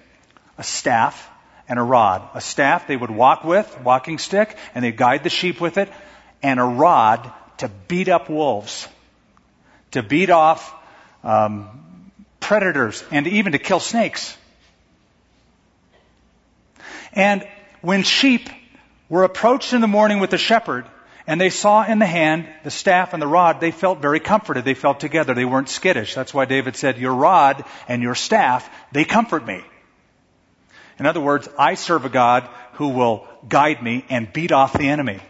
A 0.59 0.63
staff 0.63 1.31
and 1.69 1.79
a 1.79 1.83
rod. 1.83 2.29
A 2.35 2.41
staff 2.41 2.87
they 2.87 2.97
would 2.97 3.11
walk 3.11 3.45
with, 3.45 3.81
walking 3.83 4.19
stick, 4.19 4.57
and 4.75 4.85
they'd 4.85 4.97
guide 4.97 5.25
the 5.25 5.31
sheep 5.31 5.61
with 5.61 5.79
it, 5.79 5.91
and 6.43 6.61
a 6.61 6.65
rod 6.65 7.33
to 7.59 7.69
beat 7.89 8.09
up 8.09 8.29
wolves, 8.29 8.89
to 9.93 10.03
beat 10.03 10.31
off 10.31 10.75
um, 11.25 12.13
predators, 12.41 13.03
and 13.11 13.27
even 13.27 13.53
to 13.53 13.59
kill 13.59 13.81
snakes. 13.81 14.37
And 17.13 17.47
when 17.81 18.03
sheep 18.03 18.49
were 19.09 19.25
approached 19.25 19.73
in 19.73 19.81
the 19.81 19.89
morning 19.89 20.21
with 20.21 20.31
the 20.31 20.39
shepherd, 20.39 20.87
and 21.27 21.41
they 21.41 21.51
saw 21.51 21.85
in 21.85 21.99
the 21.99 22.07
hand 22.07 22.47
the 22.63 22.71
staff 22.71 23.13
and 23.13 23.21
the 23.21 23.27
rod, 23.27 23.61
they 23.61 23.73
felt 23.73 24.01
very 24.01 24.21
comforted. 24.21 24.65
They 24.65 24.75
felt 24.75 25.01
together. 25.01 25.35
They 25.35 25.45
weren't 25.45 25.69
skittish. 25.69 26.15
That's 26.15 26.33
why 26.33 26.45
David 26.45 26.77
said, 26.77 26.99
Your 26.99 27.15
rod 27.15 27.65
and 27.89 28.03
your 28.03 28.15
staff, 28.15 28.69
they 28.93 29.05
comfort 29.05 29.45
me. 29.45 29.65
In 30.99 31.07
other 31.07 31.21
words, 31.21 31.49
I 31.59 31.75
serve 31.75 32.05
a 32.05 32.09
God 32.09 32.49
who 32.75 32.89
will 32.89 33.27
guide 33.49 33.83
me 33.83 34.05
and 34.09 34.33
beat 34.33 34.53
off 34.53 34.73
the 34.73 34.89
enemy. 34.89 35.21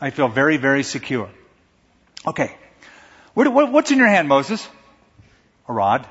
I 0.00 0.10
feel 0.10 0.28
very, 0.28 0.56
very 0.56 0.82
secure. 0.82 1.28
Okay. 2.26 2.54
What's 3.34 3.90
in 3.90 3.98
your 3.98 4.08
hand, 4.08 4.28
Moses? 4.28 4.66
A 5.68 5.72
rod. 5.72 6.06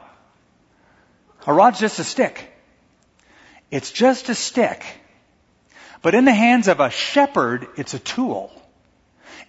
A 1.47 1.53
rod's 1.53 1.79
just 1.79 1.99
a 1.99 2.03
stick. 2.03 2.51
It's 3.71 3.91
just 3.91 4.29
a 4.29 4.35
stick. 4.35 4.85
But 6.01 6.15
in 6.15 6.25
the 6.25 6.33
hands 6.33 6.67
of 6.67 6.79
a 6.79 6.89
shepherd, 6.89 7.67
it's 7.77 7.93
a 7.93 7.99
tool. 7.99 8.51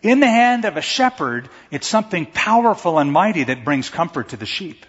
In 0.03 0.21
the 0.21 0.29
hand 0.29 0.65
of 0.65 0.77
a 0.77 0.83
shepherd, 0.83 1.49
it's 1.71 1.87
something 1.87 2.27
powerful 2.27 2.99
and 2.99 3.13
mighty 3.13 3.45
that 3.45 3.65
brings 3.65 3.91
comfort 3.91 4.31
to 4.31 4.37
the 4.37 4.47
sheep. 4.47 4.87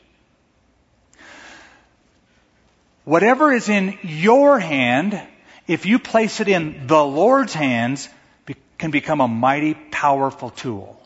Whatever 3.04 3.52
is 3.52 3.70
in 3.70 3.98
your 4.04 4.60
hand, 4.60 5.22
if 5.68 5.86
you 5.86 6.00
place 6.00 6.40
it 6.40 6.48
in 6.48 6.88
the 6.88 7.04
Lord's 7.04 7.54
hands, 7.54 8.10
can 8.82 8.92
become 8.92 9.22
a 9.22 9.28
mighty 9.28 9.76
powerful 9.76 10.50
tool. 10.50 11.00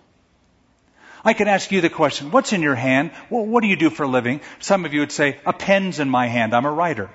I 1.25 1.33
can 1.33 1.47
ask 1.47 1.71
you 1.71 1.81
the 1.81 1.89
question, 1.89 2.31
what's 2.31 2.53
in 2.53 2.61
your 2.61 2.75
hand? 2.75 3.11
Well, 3.29 3.45
what 3.45 3.61
do 3.61 3.67
you 3.67 3.75
do 3.75 3.89
for 3.89 4.03
a 4.03 4.07
living? 4.07 4.39
Some 4.59 4.85
of 4.85 4.93
you 4.93 5.01
would 5.01 5.11
say, 5.11 5.39
a 5.45 5.51
pen's 5.51 5.99
in 5.99 6.09
my 6.09 6.27
hand. 6.27 6.55
I'm 6.55 6.65
a 6.65 6.71
writer. 6.71 7.09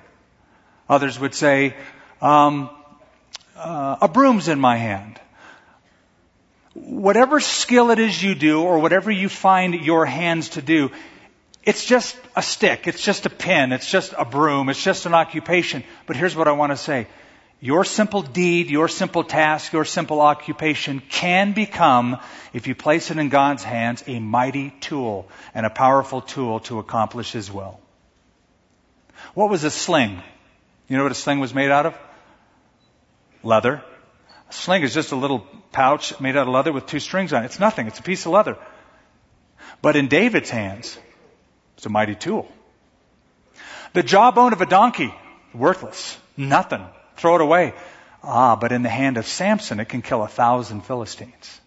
Others 0.87 1.19
would 1.19 1.33
say, 1.33 1.75
um, 2.21 2.69
uh, 3.55 3.97
a 4.01 4.07
broom's 4.07 4.49
in 4.49 4.59
my 4.59 4.77
hand. 4.77 5.19
Whatever 6.73 7.39
skill 7.39 7.89
it 7.89 7.99
is 7.99 8.21
you 8.21 8.35
do 8.35 8.61
or 8.61 8.79
whatever 8.79 9.09
you 9.09 9.29
find 9.29 9.73
your 9.73 10.05
hands 10.05 10.49
to 10.49 10.61
do, 10.61 10.91
it's 11.63 11.85
just 11.85 12.17
a 12.35 12.41
stick. 12.41 12.87
It's 12.87 13.03
just 13.03 13.25
a 13.25 13.29
pin, 13.29 13.71
It's 13.71 13.89
just 13.89 14.13
a 14.17 14.25
broom. 14.25 14.69
It's 14.69 14.83
just 14.83 15.05
an 15.05 15.13
occupation. 15.13 15.83
But 16.07 16.15
here's 16.15 16.35
what 16.35 16.47
I 16.47 16.53
want 16.53 16.71
to 16.71 16.77
say. 16.77 17.07
Your 17.59 17.85
simple 17.85 18.23
deed, 18.23 18.71
your 18.71 18.87
simple 18.87 19.23
task, 19.23 19.71
your 19.71 19.85
simple 19.85 20.19
occupation 20.19 20.99
can 21.09 21.53
become, 21.53 22.17
if 22.53 22.65
you 22.65 22.73
place 22.73 23.11
it 23.11 23.19
in 23.19 23.29
God's 23.29 23.63
hands, 23.63 24.03
a 24.07 24.19
mighty 24.19 24.71
tool 24.81 25.29
and 25.53 25.63
a 25.63 25.69
powerful 25.69 26.21
tool 26.21 26.61
to 26.61 26.79
accomplish 26.79 27.31
His 27.31 27.51
will. 27.51 27.79
What 29.35 29.51
was 29.51 29.63
a 29.63 29.69
sling? 29.69 30.19
You 30.87 30.97
know 30.97 31.03
what 31.03 31.11
a 31.11 31.15
sling 31.15 31.39
was 31.39 31.53
made 31.53 31.69
out 31.69 31.85
of? 31.85 31.95
Leather. 33.43 33.83
A 34.49 34.53
sling 34.53 34.81
is 34.81 34.95
just 34.95 35.11
a 35.11 35.15
little 35.15 35.45
pouch 35.71 36.19
made 36.19 36.35
out 36.35 36.47
of 36.47 36.53
leather 36.53 36.73
with 36.73 36.87
two 36.87 36.99
strings 36.99 37.31
on 37.31 37.43
it. 37.43 37.45
It's 37.45 37.59
nothing. 37.59 37.85
It's 37.85 37.99
a 37.99 38.03
piece 38.03 38.25
of 38.25 38.31
leather. 38.31 38.57
But 39.83 39.95
in 39.95 40.07
David's 40.07 40.49
hands, 40.49 40.97
it's 41.81 41.87
a 41.87 41.89
mighty 41.89 42.13
tool. 42.13 42.47
The 43.93 44.03
jawbone 44.03 44.53
of 44.53 44.61
a 44.61 44.67
donkey, 44.67 45.11
worthless, 45.51 46.15
nothing. 46.37 46.85
Throw 47.15 47.33
it 47.33 47.41
away. 47.41 47.73
Ah, 48.21 48.55
but 48.55 48.71
in 48.71 48.83
the 48.83 48.89
hand 48.89 49.17
of 49.17 49.25
Samson, 49.25 49.79
it 49.79 49.85
can 49.85 50.03
kill 50.03 50.21
a 50.21 50.27
thousand 50.27 50.81
Philistines. 50.81 51.59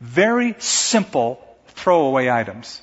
Very 0.00 0.54
simple 0.60 1.46
throwaway 1.68 2.30
items. 2.30 2.80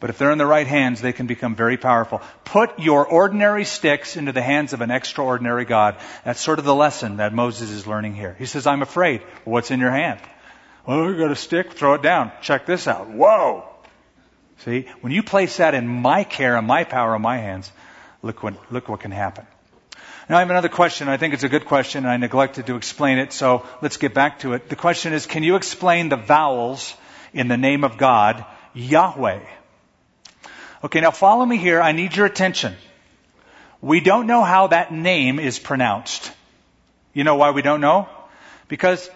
But 0.00 0.10
if 0.10 0.18
they're 0.18 0.32
in 0.32 0.38
the 0.38 0.44
right 0.44 0.66
hands, 0.66 1.00
they 1.00 1.12
can 1.12 1.28
become 1.28 1.54
very 1.54 1.76
powerful. 1.76 2.20
Put 2.44 2.80
your 2.80 3.06
ordinary 3.06 3.64
sticks 3.64 4.16
into 4.16 4.32
the 4.32 4.42
hands 4.42 4.72
of 4.72 4.80
an 4.80 4.90
extraordinary 4.90 5.66
God. 5.66 5.98
That's 6.24 6.40
sort 6.40 6.58
of 6.58 6.64
the 6.64 6.74
lesson 6.74 7.18
that 7.18 7.32
Moses 7.32 7.70
is 7.70 7.86
learning 7.86 8.16
here. 8.16 8.34
He 8.40 8.46
says, 8.46 8.66
I'm 8.66 8.82
afraid. 8.82 9.20
what's 9.44 9.70
in 9.70 9.78
your 9.78 9.92
hand? 9.92 10.18
Well, 10.84 11.04
you 11.04 11.16
got 11.16 11.30
a 11.30 11.36
stick, 11.36 11.74
throw 11.74 11.94
it 11.94 12.02
down. 12.02 12.32
Check 12.42 12.66
this 12.66 12.88
out. 12.88 13.08
Whoa! 13.08 13.68
See, 14.64 14.86
when 15.00 15.12
you 15.12 15.22
place 15.22 15.58
that 15.58 15.74
in 15.74 15.86
my 15.86 16.24
care 16.24 16.56
and 16.56 16.66
my 16.66 16.84
power 16.84 17.14
in 17.14 17.22
my 17.22 17.36
hands, 17.38 17.70
look 18.22 18.42
what, 18.42 18.72
look 18.72 18.88
what 18.88 19.00
can 19.00 19.10
happen. 19.10 19.46
Now 20.28 20.36
I 20.36 20.40
have 20.40 20.50
another 20.50 20.68
question. 20.68 21.08
I 21.08 21.18
think 21.18 21.34
it's 21.34 21.44
a 21.44 21.48
good 21.48 21.66
question 21.66 22.04
and 22.04 22.10
I 22.10 22.16
neglected 22.16 22.66
to 22.66 22.76
explain 22.76 23.18
it, 23.18 23.32
so 23.32 23.64
let's 23.80 23.96
get 23.96 24.12
back 24.12 24.40
to 24.40 24.54
it. 24.54 24.68
The 24.68 24.76
question 24.76 25.12
is, 25.12 25.26
can 25.26 25.44
you 25.44 25.54
explain 25.54 26.08
the 26.08 26.16
vowels 26.16 26.94
in 27.32 27.48
the 27.48 27.56
name 27.56 27.84
of 27.84 27.96
God, 27.96 28.44
Yahweh? 28.74 29.40
Okay, 30.84 31.00
now 31.00 31.12
follow 31.12 31.44
me 31.44 31.58
here. 31.58 31.80
I 31.80 31.92
need 31.92 32.16
your 32.16 32.26
attention. 32.26 32.74
We 33.80 34.00
don't 34.00 34.26
know 34.26 34.42
how 34.42 34.68
that 34.68 34.92
name 34.92 35.38
is 35.38 35.58
pronounced. 35.58 36.32
You 37.12 37.24
know 37.24 37.36
why 37.36 37.52
we 37.52 37.62
don't 37.62 37.80
know? 37.80 38.08
Because 38.68 39.08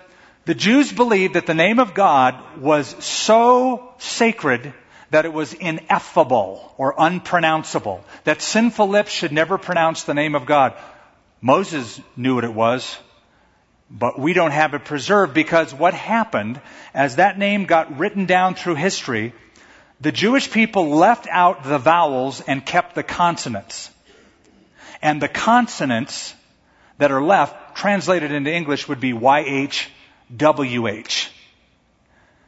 the 0.44 0.54
Jews 0.54 0.92
believed 0.92 1.34
that 1.34 1.46
the 1.46 1.54
name 1.54 1.80
of 1.80 1.92
God 1.92 2.58
was 2.58 3.04
so 3.04 3.94
sacred 3.98 4.72
that 5.10 5.24
it 5.24 5.32
was 5.32 5.52
ineffable 5.52 6.74
or 6.78 6.94
unpronounceable, 6.96 8.04
that 8.24 8.40
sinful 8.42 8.88
lips 8.88 9.10
should 9.10 9.32
never 9.32 9.58
pronounce 9.58 10.04
the 10.04 10.14
name 10.14 10.34
of 10.34 10.46
God. 10.46 10.74
Moses 11.40 12.00
knew 12.16 12.36
what 12.36 12.44
it 12.44 12.54
was, 12.54 12.98
but 13.90 14.18
we 14.18 14.32
don't 14.32 14.52
have 14.52 14.74
it 14.74 14.84
preserved 14.84 15.34
because 15.34 15.74
what 15.74 15.94
happened 15.94 16.60
as 16.94 17.16
that 17.16 17.38
name 17.38 17.64
got 17.64 17.98
written 17.98 18.26
down 18.26 18.54
through 18.54 18.76
history, 18.76 19.32
the 20.00 20.12
Jewish 20.12 20.50
people 20.50 20.90
left 20.90 21.26
out 21.28 21.64
the 21.64 21.78
vowels 21.78 22.40
and 22.40 22.64
kept 22.64 22.94
the 22.94 23.02
consonants. 23.02 23.90
And 25.02 25.20
the 25.20 25.28
consonants 25.28 26.34
that 26.98 27.10
are 27.10 27.22
left, 27.22 27.76
translated 27.76 28.30
into 28.30 28.52
English, 28.52 28.86
would 28.86 29.00
be 29.00 29.12
YHWH. 29.12 29.88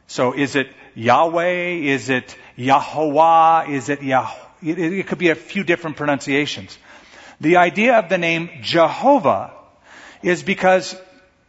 So 0.07 0.33
is 0.33 0.55
it 0.55 0.71
Yahweh? 0.95 1.69
Is 1.71 2.09
it 2.09 2.37
Yahweh? 2.55 3.71
Is 3.71 3.89
it 3.89 4.01
Yah? 4.01 4.31
It, 4.61 4.79
it 4.79 5.07
could 5.07 5.17
be 5.17 5.29
a 5.29 5.35
few 5.35 5.63
different 5.63 5.97
pronunciations. 5.97 6.77
The 7.41 7.57
idea 7.57 7.99
of 7.99 8.09
the 8.09 8.17
name 8.17 8.49
Jehovah 8.61 9.51
is 10.21 10.43
because 10.43 10.95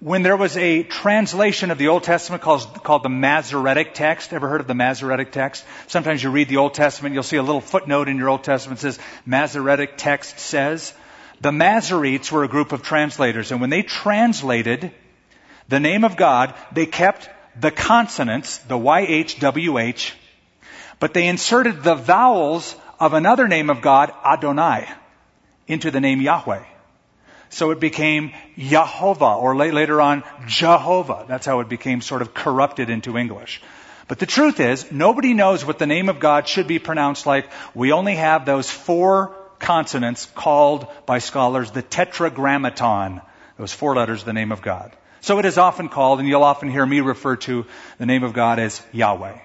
when 0.01 0.23
there 0.23 0.37
was 0.37 0.57
a 0.57 0.83
translation 0.83 1.71
of 1.71 1.79
the 1.79 1.89
Old 1.89 2.03
Testament 2.03 2.43
called, 2.43 2.83
called 2.83 3.03
the 3.03 3.09
Masoretic 3.09 3.95
text, 3.95 4.33
ever 4.33 4.49
heard 4.49 4.61
of 4.61 4.67
the 4.67 4.75
Masoretic 4.75 5.33
text? 5.33 5.65
Sometimes 5.87 6.23
you 6.23 6.31
read 6.31 6.49
the 6.49 6.59
Old 6.59 6.75
Testament, 6.75 7.15
you'll 7.15 7.23
see 7.23 7.37
a 7.37 7.43
little 7.43 7.61
footnote 7.61 8.09
in 8.09 8.19
your 8.19 8.29
Old 8.29 8.45
Testament 8.45 8.81
says, 8.81 8.99
Masoretic 9.25 9.95
text 9.97 10.39
says. 10.39 10.93
The 11.41 11.53
Masoretes 11.53 12.31
were 12.31 12.45
a 12.45 12.49
group 12.49 12.73
of 12.73 12.83
translators, 12.83 13.51
and 13.51 13.61
when 13.61 13.71
they 13.71 13.83
translated 13.83 14.93
the 15.69 15.81
name 15.81 16.05
of 16.05 16.17
God, 16.17 16.55
they 16.73 16.87
kept 16.87 17.29
the 17.59 17.71
consonants, 17.71 18.59
the 18.59 18.79
YHWH, 18.79 20.13
but 21.05 21.13
they 21.13 21.27
inserted 21.27 21.83
the 21.83 21.95
vowels 21.95 22.75
of 22.99 23.13
another 23.13 23.47
name 23.47 23.69
of 23.69 23.83
God, 23.83 24.11
Adonai, 24.25 24.89
into 25.67 25.91
the 25.91 26.01
name 26.01 26.23
Yahweh. 26.23 26.65
So 27.51 27.73
it 27.73 27.79
became 27.79 28.33
Yehovah, 28.57 29.37
or 29.37 29.55
later 29.55 30.01
on, 30.01 30.25
Jehovah. 30.47 31.27
That's 31.29 31.45
how 31.45 31.61
it 31.61 31.69
became 31.69 32.01
sort 32.01 32.23
of 32.23 32.33
corrupted 32.33 32.89
into 32.89 33.19
English. 33.19 33.61
But 34.09 34.19
the 34.19 34.25
truth 34.25 34.61
is, 34.61 34.91
nobody 34.91 35.35
knows 35.35 35.63
what 35.63 35.79
the 35.79 35.87
name 35.87 36.09
of 36.09 36.21
God 36.21 36.49
should 36.49 36.69
be 36.69 36.79
pronounced 36.79 37.27
like. 37.27 37.51
We 37.75 37.93
only 37.93 38.15
have 38.15 38.47
those 38.47 38.71
four 38.71 39.37
consonants 39.59 40.25
called 40.35 40.87
by 41.05 41.19
scholars 41.19 41.71
the 41.71 41.83
tetragrammaton. 41.83 43.21
Those 43.59 43.75
four 43.75 43.95
letters, 43.95 44.25
the 44.25 44.33
name 44.33 44.53
of 44.53 44.63
God. 44.63 44.91
So 45.21 45.39
it 45.39 45.45
is 45.45 45.59
often 45.59 45.91
called, 45.91 46.21
and 46.21 46.27
you'll 46.27 46.45
often 46.45 46.71
hear 46.71 46.87
me 46.87 47.01
refer 47.01 47.37
to 47.45 47.67
the 47.99 48.07
name 48.07 48.23
of 48.23 48.33
God 48.33 48.59
as 48.59 48.81
Yahweh. 48.91 49.41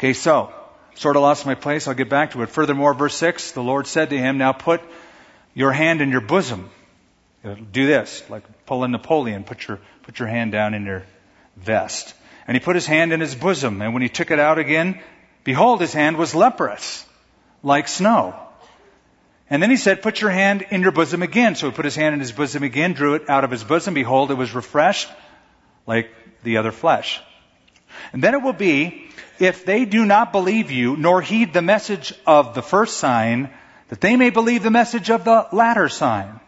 Okay, 0.00 0.14
so, 0.14 0.50
sort 0.94 1.16
of 1.16 1.20
lost 1.20 1.44
my 1.44 1.54
place. 1.54 1.86
I'll 1.86 1.92
get 1.92 2.08
back 2.08 2.30
to 2.30 2.40
it. 2.40 2.48
Furthermore, 2.48 2.94
verse 2.94 3.14
6, 3.16 3.52
the 3.52 3.62
Lord 3.62 3.86
said 3.86 4.08
to 4.08 4.16
him, 4.16 4.38
Now 4.38 4.52
put 4.52 4.80
your 5.52 5.72
hand 5.72 6.00
in 6.00 6.10
your 6.10 6.22
bosom. 6.22 6.70
Uh, 7.44 7.56
do 7.70 7.86
this, 7.86 8.22
like 8.30 8.44
pull 8.64 8.82
a 8.82 8.88
Napoleon, 8.88 9.44
put 9.44 9.68
your, 9.68 9.78
put 10.04 10.18
your 10.18 10.26
hand 10.26 10.52
down 10.52 10.72
in 10.72 10.86
your 10.86 11.04
vest. 11.58 12.14
And 12.46 12.56
he 12.56 12.60
put 12.60 12.76
his 12.76 12.86
hand 12.86 13.12
in 13.12 13.20
his 13.20 13.34
bosom, 13.34 13.82
and 13.82 13.92
when 13.92 14.00
he 14.00 14.08
took 14.08 14.30
it 14.30 14.38
out 14.38 14.58
again, 14.58 14.98
behold, 15.44 15.82
his 15.82 15.92
hand 15.92 16.16
was 16.16 16.34
leprous, 16.34 17.04
like 17.62 17.86
snow. 17.86 18.34
And 19.50 19.62
then 19.62 19.68
he 19.68 19.76
said, 19.76 20.00
put 20.00 20.22
your 20.22 20.30
hand 20.30 20.64
in 20.70 20.80
your 20.80 20.92
bosom 20.92 21.22
again. 21.22 21.56
So 21.56 21.68
he 21.68 21.76
put 21.76 21.84
his 21.84 21.96
hand 21.96 22.14
in 22.14 22.20
his 22.20 22.32
bosom 22.32 22.62
again, 22.62 22.94
drew 22.94 23.16
it 23.16 23.28
out 23.28 23.44
of 23.44 23.50
his 23.50 23.64
bosom. 23.64 23.92
Behold, 23.92 24.30
it 24.30 24.34
was 24.38 24.54
refreshed, 24.54 25.10
like 25.86 26.10
the 26.42 26.56
other 26.56 26.72
flesh. 26.72 27.20
And 28.14 28.24
then 28.24 28.32
it 28.32 28.42
will 28.42 28.54
be, 28.54 29.09
if 29.40 29.64
they 29.64 29.84
do 29.86 30.04
not 30.04 30.32
believe 30.32 30.70
you, 30.70 30.96
nor 30.96 31.22
heed 31.22 31.52
the 31.52 31.62
message 31.62 32.12
of 32.26 32.54
the 32.54 32.62
first 32.62 32.98
sign, 32.98 33.50
that 33.88 34.00
they 34.00 34.16
may 34.16 34.30
believe 34.30 34.62
the 34.62 34.70
message 34.70 35.10
of 35.10 35.24
the 35.24 35.48
latter 35.52 35.88
sign. 35.88 36.38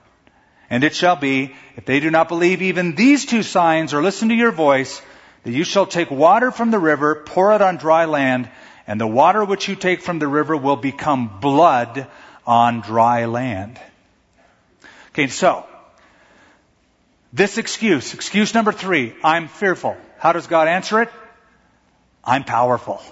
And 0.68 0.84
it 0.84 0.95
shall 0.95 1.16
be, 1.16 1.55
if 1.76 1.84
they 1.84 2.01
do 2.01 2.11
not 2.11 2.28
believe 2.28 2.62
even 2.62 2.95
these 2.95 3.26
two 3.26 3.43
signs 3.43 3.95
or 3.95 4.03
listen 4.03 4.28
to 4.28 4.34
your 4.34 4.53
voice, 4.53 5.03
that 5.45 5.53
you 5.53 5.64
shall 5.64 5.86
take 5.86 6.11
water 6.11 6.51
from 6.51 6.70
the 6.70 6.78
river, 6.78 7.22
pour 7.26 7.55
it 7.55 7.62
on 7.62 7.78
dry 7.78 8.05
land, 8.05 8.49
and 8.86 9.01
the 9.01 9.07
water 9.07 9.45
which 9.45 9.68
you 9.68 9.74
take 9.74 10.03
from 10.03 10.18
the 10.18 10.28
river 10.28 10.57
will 10.57 10.76
become 10.76 11.40
blood 11.40 12.07
on 12.47 12.80
dry 12.80 13.24
land. 13.24 13.80
Okay, 15.11 15.28
so, 15.28 15.66
this 17.32 17.59
excuse, 17.59 18.14
excuse 18.14 18.55
number 18.55 18.72
three, 18.72 19.14
I'm 19.24 19.49
fearful. 19.49 19.97
How 20.18 20.32
does 20.32 20.47
God 20.47 20.68
answer 20.68 21.03
it? 21.03 21.11
I'm 22.24 22.44
powerful. 22.44 23.02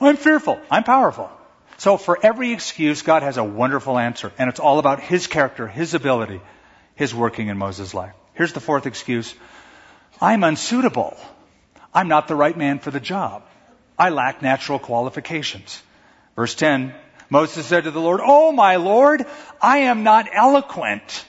I'm 0.00 0.16
fearful. 0.16 0.58
I'm 0.70 0.84
powerful. 0.84 1.30
So 1.78 1.96
for 1.96 2.18
every 2.22 2.52
excuse, 2.52 3.02
God 3.02 3.22
has 3.22 3.36
a 3.36 3.44
wonderful 3.44 3.98
answer. 3.98 4.32
And 4.38 4.48
it's 4.48 4.60
all 4.60 4.78
about 4.78 5.00
His 5.00 5.26
character, 5.26 5.66
His 5.66 5.94
ability, 5.94 6.40
His 6.94 7.14
working 7.14 7.48
in 7.48 7.58
Moses' 7.58 7.94
life. 7.94 8.14
Here's 8.34 8.52
the 8.52 8.60
fourth 8.60 8.86
excuse. 8.86 9.34
I'm 10.20 10.44
unsuitable. 10.44 11.16
I'm 11.92 12.08
not 12.08 12.28
the 12.28 12.36
right 12.36 12.56
man 12.56 12.78
for 12.78 12.90
the 12.90 13.00
job. 13.00 13.44
I 13.98 14.10
lack 14.10 14.42
natural 14.42 14.78
qualifications. 14.78 15.80
Verse 16.34 16.54
10, 16.54 16.94
Moses 17.30 17.66
said 17.66 17.84
to 17.84 17.90
the 17.90 18.00
Lord, 18.00 18.20
Oh 18.22 18.50
my 18.50 18.76
Lord, 18.76 19.24
I 19.60 19.78
am 19.78 20.02
not 20.02 20.28
eloquent, 20.32 21.24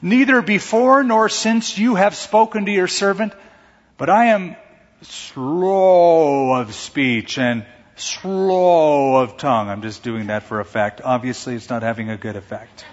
neither 0.00 0.40
before 0.40 1.02
nor 1.02 1.28
since 1.28 1.76
you 1.76 1.96
have 1.96 2.14
spoken 2.14 2.64
to 2.64 2.72
your 2.72 2.88
servant, 2.88 3.34
but 3.98 4.08
I 4.08 4.26
am 4.26 4.56
slow 5.02 6.54
of 6.54 6.74
speech 6.74 7.38
and 7.38 7.64
slow 7.96 9.16
of 9.16 9.36
tongue. 9.36 9.68
I'm 9.68 9.82
just 9.82 10.02
doing 10.02 10.28
that 10.28 10.44
for 10.44 10.60
effect. 10.60 11.00
Obviously, 11.02 11.54
it's 11.54 11.68
not 11.68 11.82
having 11.82 12.10
a 12.10 12.16
good 12.16 12.36
effect. 12.36 12.84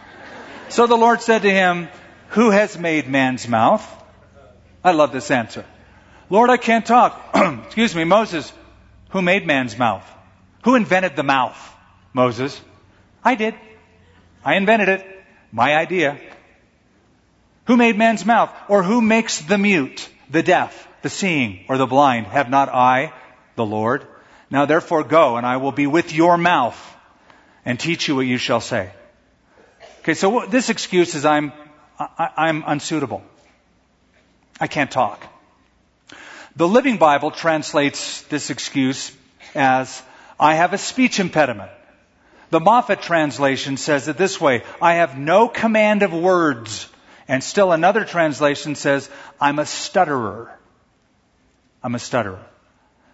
So 0.69 0.87
the 0.87 0.95
Lord 0.95 1.21
said 1.21 1.43
to 1.43 1.51
him, 1.51 1.89
Who 2.29 2.51
has 2.51 2.77
made 2.77 3.07
man's 3.07 3.47
mouth? 3.47 3.85
I 4.83 4.91
love 4.91 5.11
this 5.11 5.31
answer. 5.31 5.65
Lord, 6.29 6.49
I 6.49 6.57
can't 6.57 6.85
talk. 6.85 7.31
Excuse 7.65 7.95
me, 7.95 8.03
Moses, 8.03 8.51
who 9.09 9.21
made 9.21 9.45
man's 9.47 9.77
mouth? 9.77 10.07
Who 10.63 10.75
invented 10.75 11.15
the 11.15 11.23
mouth? 11.23 11.57
Moses. 12.13 12.59
I 13.23 13.35
did. 13.35 13.55
I 14.43 14.55
invented 14.55 14.89
it. 14.89 15.05
My 15.51 15.75
idea. 15.75 16.19
Who 17.65 17.77
made 17.77 17.97
man's 17.97 18.25
mouth? 18.25 18.51
Or 18.67 18.83
who 18.83 19.01
makes 19.01 19.41
the 19.41 19.57
mute, 19.57 20.07
the 20.29 20.43
deaf, 20.43 20.87
the 21.01 21.09
seeing, 21.09 21.65
or 21.67 21.77
the 21.77 21.87
blind? 21.87 22.27
Have 22.27 22.49
not 22.49 22.69
I, 22.69 23.13
the 23.55 23.65
Lord? 23.65 24.05
Now 24.49 24.65
therefore 24.65 25.03
go, 25.03 25.37
and 25.37 25.45
I 25.45 25.57
will 25.57 25.71
be 25.71 25.87
with 25.87 26.13
your 26.13 26.37
mouth 26.37 26.79
and 27.65 27.79
teach 27.79 28.07
you 28.07 28.15
what 28.15 28.25
you 28.25 28.37
shall 28.37 28.61
say. 28.61 28.91
Okay, 29.99 30.13
so 30.13 30.45
this 30.47 30.69
excuse 30.69 31.15
is 31.15 31.25
I'm, 31.25 31.51
I, 31.99 32.49
am 32.49 32.63
unsuitable. 32.65 33.21
I 34.59 34.67
can't 34.67 34.89
talk. 34.89 35.23
The 36.55 36.67
Living 36.67 36.97
Bible 36.97 37.31
translates 37.31 38.23
this 38.23 38.49
excuse 38.49 39.11
as 39.55 40.01
I 40.39 40.55
have 40.55 40.73
a 40.73 40.77
speech 40.77 41.19
impediment. 41.19 41.71
The 42.49 42.59
Moffatt 42.59 43.01
translation 43.01 43.77
says 43.77 44.07
it 44.07 44.17
this 44.17 44.41
way 44.41 44.63
I 44.81 44.95
have 44.95 45.17
no 45.17 45.47
command 45.47 46.01
of 46.03 46.13
words. 46.13 46.87
And 47.27 47.43
still 47.43 47.71
another 47.71 48.05
translation 48.05 48.73
says, 48.73 49.07
I'm 49.39 49.59
a 49.59 49.65
stutterer. 49.65 50.51
I'm 51.83 51.95
a 51.95 51.99
stutterer. 51.99 52.43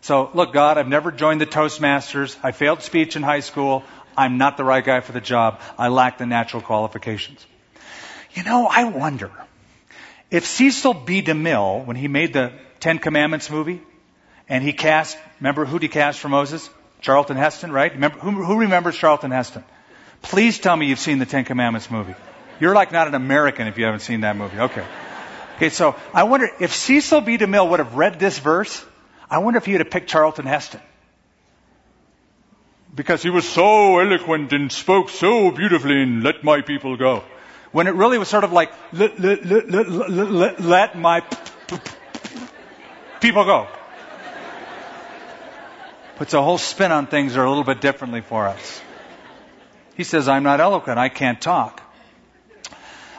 So, 0.02 0.30
look, 0.34 0.54
God, 0.54 0.78
I've 0.78 0.88
never 0.88 1.12
joined 1.12 1.42
the 1.42 1.46
Toastmasters. 1.46 2.38
I 2.44 2.52
failed 2.52 2.82
speech 2.82 3.16
in 3.16 3.24
high 3.24 3.40
school. 3.40 3.84
I'm 4.16 4.38
not 4.38 4.58
the 4.58 4.64
right 4.64 4.84
guy 4.84 5.00
for 5.02 5.12
the 5.12 5.22
job. 5.22 5.62
I 5.78 5.88
lack 5.88 6.18
the 6.18 6.26
natural 6.26 6.62
qualifications. 6.62 7.46
You 8.34 8.44
know, 8.44 8.68
I 8.68 8.84
wonder 8.86 9.32
if 10.30 10.46
Cecil 10.46 10.94
B. 10.94 11.22
DeMille, 11.22 11.86
when 11.86 11.96
he 11.96 12.08
made 12.08 12.34
the 12.34 12.52
Ten 12.80 13.00
Commandments 13.00 13.50
movie, 13.50 13.82
and 14.48 14.64
he 14.64 14.74
cast, 14.74 15.18
remember 15.40 15.66
who 15.66 15.80
he 15.80 15.88
cast 15.88 16.20
for 16.20 16.30
Moses? 16.30 16.70
Charlton 17.02 17.38
Heston, 17.38 17.72
right? 17.72 17.92
Remember, 17.92 18.20
who, 18.20 18.44
who 18.44 18.58
remembers 18.58 18.96
Charlton 18.96 19.32
Heston? 19.32 19.64
Please 20.22 20.60
tell 20.60 20.76
me 20.76 20.88
you've 20.88 21.00
seen 21.00 21.20
the 21.20 21.26
Ten 21.26 21.46
Commandments 21.46 21.90
movie. 21.90 22.16
You're 22.60 22.76
like 22.76 22.92
not 22.92 23.08
an 23.08 23.16
American 23.16 23.68
if 23.68 23.78
you 23.78 23.86
haven't 23.86 24.00
seen 24.02 24.22
that 24.22 24.36
movie. 24.38 24.60
Okay. 24.60 24.86
Okay, 25.56 25.70
so 25.70 25.96
I 26.14 26.24
wonder 26.24 26.50
if 26.60 26.74
Cecil 26.74 27.22
B. 27.22 27.38
DeMille 27.38 27.70
would 27.70 27.80
have 27.80 27.96
read 27.96 28.20
this 28.20 28.38
verse, 28.40 28.84
I 29.30 29.38
wonder 29.38 29.58
if 29.58 29.66
he 29.66 29.72
would 29.72 29.82
have 29.82 29.90
picked 29.90 30.10
Charlton 30.10 30.46
Heston. 30.46 30.82
Because 32.94 33.24
he 33.24 33.30
was 33.30 33.48
so 33.48 34.00
eloquent 34.00 34.52
and 34.54 34.72
spoke 34.72 35.10
so 35.10 35.52
beautifully 35.52 36.02
in 36.02 36.24
Let 36.24 36.44
My 36.44 36.62
People 36.62 36.98
Go. 36.98 37.24
When 37.72 37.88
it 37.88 37.96
really 37.96 38.18
was 38.18 38.28
sort 38.28 38.44
of 38.44 38.54
like, 38.54 38.72
Let, 38.94 39.20
let, 39.20 39.46
let, 39.46 40.62
let 40.62 40.98
my 40.98 41.22
people 43.20 43.44
go. 43.44 43.68
Puts 46.18 46.34
a 46.34 46.42
whole 46.42 46.58
spin 46.58 46.92
on 46.92 47.08
things 47.08 47.36
or 47.36 47.44
a 47.44 47.50
little 47.50 47.66
bit 47.66 47.82
differently 47.82 48.22
for 48.22 48.48
us. 48.48 48.82
He 49.96 50.04
says, 50.04 50.28
I'm 50.28 50.44
not 50.44 50.60
eloquent. 50.60 51.00
I 51.00 51.10
can't 51.10 51.40
talk. 51.40 51.82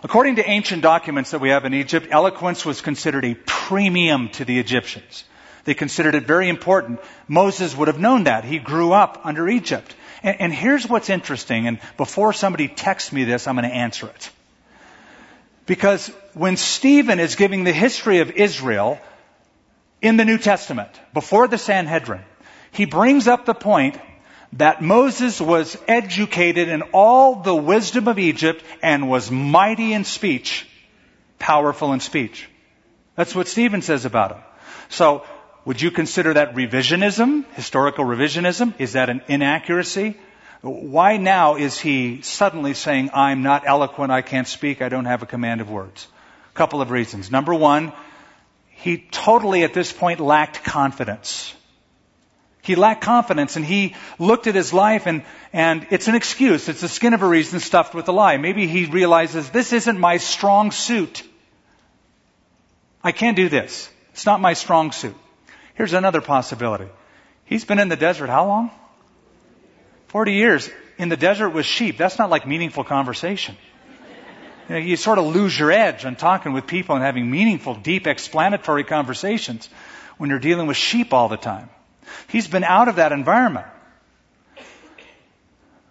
According 0.03 0.37
to 0.37 0.49
ancient 0.49 0.83
documents 0.83 1.31
that 1.31 1.41
we 1.41 1.51
have 1.51 1.65
in 1.65 1.75
Egypt, 1.75 2.09
eloquence 2.11 2.65
was 2.65 2.81
considered 2.81 3.25
a 3.25 3.35
premium 3.35 4.29
to 4.31 4.45
the 4.45 4.59
Egyptians. 4.59 5.25
They 5.65 5.75
considered 5.75 6.15
it 6.15 6.27
very 6.27 6.49
important. 6.49 7.01
Moses 7.27 7.77
would 7.77 7.89
have 7.89 7.99
known 7.99 8.25
that. 8.25 8.45
He 8.45 8.59
grew 8.59 8.93
up 8.93 9.23
under 9.25 9.49
Egypt. 9.49 9.95
And, 10.23 10.41
and 10.41 10.53
here's 10.53 10.89
what's 10.89 11.11
interesting, 11.11 11.67
and 11.67 11.81
before 11.97 12.33
somebody 12.33 12.69
texts 12.69 13.13
me 13.13 13.25
this, 13.25 13.47
I'm 13.47 13.57
going 13.57 13.69
to 13.69 13.75
answer 13.75 14.07
it. 14.07 14.31
Because 15.67 16.09
when 16.35 16.57
Stephen 16.57 17.19
is 17.19 17.35
giving 17.35 17.65
the 17.65 17.73
history 17.73 18.21
of 18.21 18.31
Israel 18.31 19.01
in 20.01 20.17
the 20.17 20.25
New 20.25 20.39
Testament, 20.39 20.91
before 21.13 21.49
the 21.49 21.59
Sanhedrin, 21.59 22.23
he 22.71 22.85
brings 22.85 23.27
up 23.27 23.47
the 23.47 23.55
point 23.55 23.99
that 24.59 24.83
Moses 24.83 25.41
was 25.41 25.77
educated 25.87 26.69
in 26.69 26.83
all 26.93 27.37
the 27.37 27.55
wisdom 27.55 28.09
of 28.09 28.19
Egypt 28.19 28.65
and 28.83 29.09
was 29.09 29.31
mighty 29.31 29.93
in 29.93 30.05
speech, 30.05 30.67
powerful 31.39 31.93
in 31.93 32.01
speech. 32.01 32.49
That's 33.17 33.35
what 33.35 33.49
Stephen 33.49 33.83
says 33.83 34.05
about 34.05 34.33
him. 34.33 34.43
So 34.89 35.25
would 35.65 35.81
you 35.81 35.91
consider 35.91 36.35
that 36.35 36.55
revisionism, 36.55 37.45
historical 37.55 38.05
revisionism? 38.05 38.75
Is 38.79 38.93
that 38.93 39.11
an 39.11 39.23
inaccuracy? 39.29 40.17
Why 40.63 41.17
now 41.17 41.57
is 41.57 41.79
he 41.79 42.23
suddenly 42.23 42.75
saying, 42.75 43.11
I'm 43.13 43.43
not 43.43 43.65
eloquent, 43.67 44.11
I 44.11 44.23
can't 44.23 44.49
speak, 44.49 44.81
I 44.81 44.89
don't 44.89 45.05
have 45.05 45.23
a 45.23 45.27
command 45.27 45.61
of 45.61 45.71
words? 45.71 46.07
A 46.51 46.57
couple 46.57 46.81
of 46.81 46.91
reasons. 46.91 47.31
Number 47.31 47.55
one, 47.55 47.93
he 48.71 48.99
totally 48.99 49.65
at 49.65 49.75
this 49.75 49.93
point 49.93 50.21
lacked 50.21 50.65
confidence. 50.65 51.53
He 52.67 52.75
lacked 52.75 53.01
confidence 53.01 53.55
and 53.55 53.65
he 53.65 53.95
looked 54.19 54.49
at 54.49 54.57
his 54.57 54.73
life 54.73 55.07
and, 55.07 55.23
and 55.53 55.87
it's 55.91 56.09
an 56.09 56.17
excuse. 56.17 56.69
It's 56.69 56.81
the 56.81 56.89
skin 56.89 57.15
of 57.15 57.23
a 57.23 57.29
reason 57.29 57.61
stuffed 57.61 57.95
with 57.95 58.09
a 58.09 58.13
lie. 58.13 58.39
Maybe 58.39 58.67
he 58.67 58.87
realizes 58.87 59.49
this 59.51 59.73
isn't 59.73 60.01
my 60.01 60.17
strong 60.17 60.73
suit. 60.73 61.23
I 63.05 63.13
can't 63.13 63.37
do 63.37 63.49
this. 63.49 63.89
It's 64.15 64.27
not 64.27 64.41
my 64.41 64.55
strong 64.55 64.91
suit. 64.91 65.15
Here's 65.75 65.93
another 65.93 66.21
possibility. 66.21 66.89
He's 67.45 67.65
been 67.65 67.79
in 67.79 67.89
the 67.89 67.97
desert 67.97 68.31
how 68.31 68.49
long? 68.49 68.73
40 70.09 70.33
years. 70.33 70.69
In 70.99 71.09
the 71.09 71.17
desert 71.17 71.51
with 71.51 71.67
sheep. 71.67 71.99
That's 71.99 72.19
not 72.19 72.31
like 72.31 72.49
meaningful 72.49 72.83
conversation. 72.83 73.57
You, 74.69 74.75
know, 74.75 74.81
you 74.81 74.97
sort 74.97 75.19
of 75.19 75.27
lose 75.27 75.57
your 75.57 75.71
edge 75.71 76.05
on 76.05 76.17
talking 76.17 76.53
with 76.53 76.67
people 76.67 76.97
and 76.97 77.05
having 77.05 77.31
meaningful, 77.31 77.77
deep, 77.77 78.09
explanatory 78.09 78.83
conversations 78.83 79.69
when 80.17 80.31
you're 80.31 80.41
dealing 80.41 80.67
with 80.67 80.77
sheep 80.77 81.13
all 81.13 81.29
the 81.29 81.37
time. 81.37 81.69
He's 82.29 82.49
been 82.49 82.65
out 82.65 82.89
of 82.89 82.97
that 82.97 83.13
environment. 83.13 83.67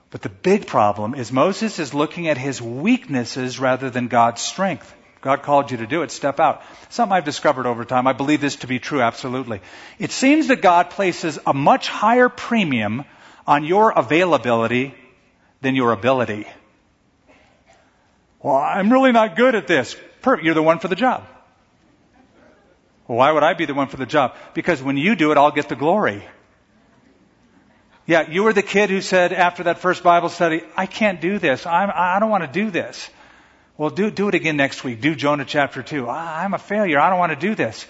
But 0.10 0.22
the 0.22 0.30
big 0.30 0.68
problem 0.68 1.14
is 1.14 1.32
Moses 1.32 1.78
is 1.80 1.94
looking 1.94 2.28
at 2.30 2.38
his 2.38 2.62
weaknesses 2.62 3.60
rather 3.60 3.90
than 3.90 4.08
God's 4.08 4.42
strength. 4.42 4.94
God 5.20 5.42
called 5.42 5.72
you 5.72 5.78
to 5.78 5.88
do 5.88 6.04
it, 6.04 6.12
step 6.12 6.40
out. 6.40 6.62
Something 6.90 7.14
I've 7.14 7.26
discovered 7.26 7.66
over 7.66 7.84
time. 7.84 8.06
I 8.06 8.14
believe 8.14 8.42
this 8.42 8.58
to 8.58 8.68
be 8.68 8.80
true, 8.80 9.02
absolutely. 9.02 9.60
It 9.98 10.12
seems 10.12 10.48
that 10.48 10.62
God 10.62 10.92
places 10.92 11.40
a 11.46 11.54
much 11.54 11.90
higher 11.90 12.30
premium 12.30 13.06
on 13.48 13.64
your 13.64 13.92
availability 13.92 14.94
than 15.62 15.76
your 15.76 15.92
ability. 15.92 16.46
Well, 18.42 18.56
I'm 18.56 18.94
really 18.94 19.12
not 19.12 19.36
good 19.36 19.56
at 19.56 19.68
this. 19.68 19.96
You're 20.44 20.54
the 20.54 20.64
one 20.64 20.80
for 20.80 20.88
the 20.88 20.96
job. 20.96 21.28
Well, 23.08 23.18
why 23.18 23.32
would 23.32 23.44
I 23.44 23.54
be 23.54 23.66
the 23.66 23.74
one 23.74 23.88
for 23.88 23.98
the 23.98 24.06
job? 24.06 24.36
Because 24.54 24.82
when 24.82 24.98
you 24.98 25.16
do 25.16 25.32
it, 25.32 25.38
I'll 25.38 25.52
get 25.52 25.70
the 25.70 25.76
glory. 25.76 26.24
Yeah, 28.08 28.30
you 28.30 28.44
were 28.44 28.54
the 28.54 28.64
kid 28.64 28.90
who 28.90 29.02
said 29.02 29.34
after 29.34 29.64
that 29.64 29.80
first 29.80 30.04
Bible 30.04 30.30
study, 30.30 30.62
I 30.78 30.86
can't 30.86 31.22
do 31.22 31.40
this. 31.40 31.66
I'm, 31.66 31.92
I 31.94 32.20
don't 32.20 32.30
want 32.30 32.44
to 32.44 32.52
do 32.52 32.70
this. 32.70 33.10
Well, 33.78 33.90
do, 33.90 34.10
do 34.10 34.28
it 34.30 34.36
again 34.36 34.58
next 34.58 34.84
week. 34.84 35.02
Do 35.02 35.16
Jonah 35.16 35.46
chapter 35.46 35.84
2. 35.84 36.08
I'm 36.08 36.54
a 36.54 36.60
failure. 36.60 37.00
I 37.00 37.10
don't 37.10 37.20
want 37.20 37.32
to 37.32 37.48
do 37.48 37.56
this. 37.56 37.86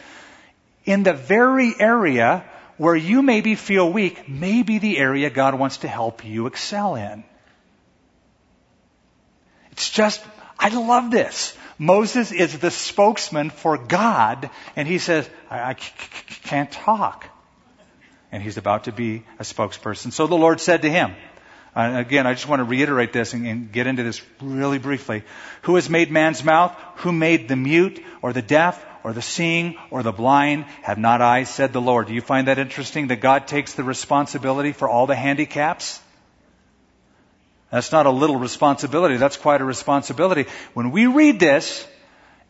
In 0.85 1.03
the 1.03 1.13
very 1.13 1.73
area 1.79 2.43
where 2.77 2.95
you 2.95 3.21
maybe 3.21 3.55
feel 3.55 3.91
weak, 3.91 4.27
may 4.27 4.63
be 4.63 4.79
the 4.79 4.97
area 4.97 5.29
God 5.29 5.55
wants 5.55 5.77
to 5.77 5.87
help 5.87 6.25
you 6.25 6.47
excel 6.47 6.95
in. 6.95 7.23
It's 9.71 9.89
just, 9.89 10.23
I 10.57 10.69
love 10.69 11.11
this. 11.11 11.55
Moses 11.77 12.31
is 12.31 12.57
the 12.59 12.71
spokesman 12.71 13.49
for 13.49 13.77
God, 13.77 14.49
and 14.75 14.87
he 14.87 14.97
says, 14.97 15.29
I, 15.49 15.73
can't 15.73 16.71
talk. 16.71 17.27
And 18.31 18.41
he's 18.41 18.57
about 18.57 18.85
to 18.85 18.91
be 18.91 19.23
a 19.39 19.43
spokesperson. 19.43 20.11
So 20.11 20.27
the 20.27 20.35
Lord 20.35 20.61
said 20.61 20.83
to 20.83 20.89
him, 20.89 21.15
uh, 21.75 21.93
again, 21.95 22.25
I 22.25 22.33
just 22.33 22.47
want 22.47 22.61
to 22.61 22.63
reiterate 22.63 23.11
this 23.11 23.33
and, 23.33 23.45
and 23.45 23.71
get 23.71 23.87
into 23.87 24.03
this 24.03 24.21
really 24.41 24.77
briefly. 24.77 25.23
Who 25.63 25.75
has 25.75 25.89
made 25.89 26.09
man's 26.09 26.43
mouth? 26.43 26.73
Who 26.97 27.11
made 27.11 27.49
the 27.49 27.57
mute 27.57 28.01
or 28.21 28.31
the 28.31 28.41
deaf 28.41 28.83
or 29.03 29.11
the 29.11 29.21
seeing 29.21 29.75
or 29.91 30.01
the 30.01 30.13
blind? 30.13 30.63
Have 30.83 30.97
not 30.97 31.21
I, 31.21 31.43
said 31.43 31.73
the 31.73 31.81
Lord. 31.81 32.07
Do 32.07 32.13
you 32.13 32.21
find 32.21 32.47
that 32.47 32.59
interesting 32.59 33.07
that 33.07 33.17
God 33.17 33.47
takes 33.47 33.73
the 33.73 33.83
responsibility 33.83 34.71
for 34.71 34.87
all 34.87 35.05
the 35.05 35.15
handicaps? 35.15 35.99
That's 37.71 37.91
not 37.91 38.05
a 38.05 38.11
little 38.11 38.37
responsibility. 38.37 39.17
That's 39.17 39.37
quite 39.37 39.61
a 39.61 39.65
responsibility. 39.65 40.45
When 40.73 40.91
we 40.91 41.07
read 41.07 41.39
this, 41.39 41.85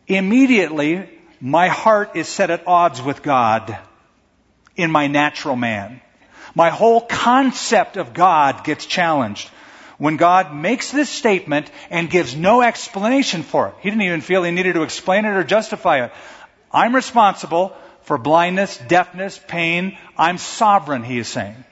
immediately 0.06 1.08
my 1.40 1.68
heart 1.68 2.16
is 2.16 2.28
set 2.28 2.50
at 2.50 2.66
odds 2.66 3.02
with 3.02 3.22
God 3.22 3.76
in 4.76 4.90
my 4.90 5.06
natural 5.06 5.56
man. 5.56 6.00
My 6.54 6.70
whole 6.70 7.00
concept 7.00 7.96
of 7.96 8.14
God 8.14 8.64
gets 8.64 8.86
challenged 8.86 9.48
when 9.98 10.16
God 10.16 10.54
makes 10.54 10.90
this 10.90 11.08
statement 11.08 11.70
and 11.90 12.10
gives 12.10 12.36
no 12.36 12.62
explanation 12.62 13.42
for 13.42 13.68
it. 13.68 13.74
He 13.80 13.90
didn't 13.90 14.02
even 14.02 14.20
feel 14.20 14.42
he 14.42 14.50
needed 14.50 14.74
to 14.74 14.82
explain 14.82 15.24
it 15.24 15.30
or 15.30 15.44
justify 15.44 16.04
it. 16.04 16.12
I'm 16.70 16.94
responsible 16.94 17.74
for 18.02 18.18
blindness, 18.18 18.76
deafness, 18.76 19.40
pain. 19.48 19.98
I'm 20.16 20.38
sovereign, 20.38 21.02
he 21.02 21.18
is 21.18 21.28
saying. 21.28 21.64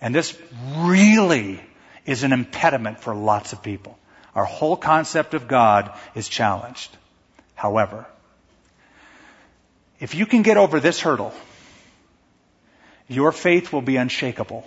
And 0.00 0.14
this 0.14 0.36
really 0.78 1.60
is 2.06 2.22
an 2.22 2.32
impediment 2.32 3.00
for 3.00 3.14
lots 3.14 3.52
of 3.52 3.62
people. 3.62 3.98
Our 4.34 4.44
whole 4.44 4.76
concept 4.76 5.34
of 5.34 5.48
God 5.48 5.92
is 6.14 6.28
challenged. 6.28 6.94
However, 7.54 8.06
if 10.00 10.14
you 10.14 10.26
can 10.26 10.42
get 10.42 10.56
over 10.56 10.80
this 10.80 11.00
hurdle, 11.00 11.32
your 13.08 13.32
faith 13.32 13.72
will 13.72 13.82
be 13.82 13.96
unshakable. 13.96 14.66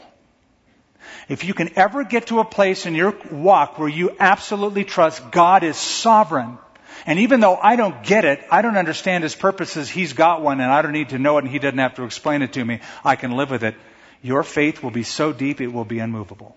If 1.29 1.43
you 1.43 1.53
can 1.53 1.77
ever 1.77 2.03
get 2.03 2.27
to 2.27 2.39
a 2.39 2.45
place 2.45 2.85
in 2.85 2.95
your 2.95 3.15
walk 3.31 3.77
where 3.77 3.89
you 3.89 4.15
absolutely 4.19 4.83
trust 4.83 5.31
God 5.31 5.63
is 5.63 5.75
sovereign, 5.77 6.57
and 7.05 7.19
even 7.19 7.39
though 7.39 7.55
I 7.55 7.75
don't 7.75 8.03
get 8.03 8.25
it, 8.25 8.43
I 8.49 8.61
don't 8.61 8.77
understand 8.77 9.23
His 9.23 9.35
purposes, 9.35 9.89
He's 9.89 10.13
got 10.13 10.41
one 10.41 10.61
and 10.61 10.71
I 10.71 10.81
don't 10.81 10.93
need 10.93 11.09
to 11.09 11.19
know 11.19 11.37
it 11.37 11.43
and 11.43 11.51
He 11.51 11.59
doesn't 11.59 11.77
have 11.77 11.95
to 11.95 12.03
explain 12.03 12.41
it 12.41 12.53
to 12.53 12.63
me, 12.63 12.79
I 13.03 13.15
can 13.15 13.31
live 13.31 13.51
with 13.51 13.63
it, 13.63 13.75
your 14.21 14.43
faith 14.43 14.81
will 14.81 14.91
be 14.91 15.03
so 15.03 15.33
deep 15.33 15.61
it 15.61 15.67
will 15.67 15.85
be 15.85 15.99
unmovable. 15.99 16.55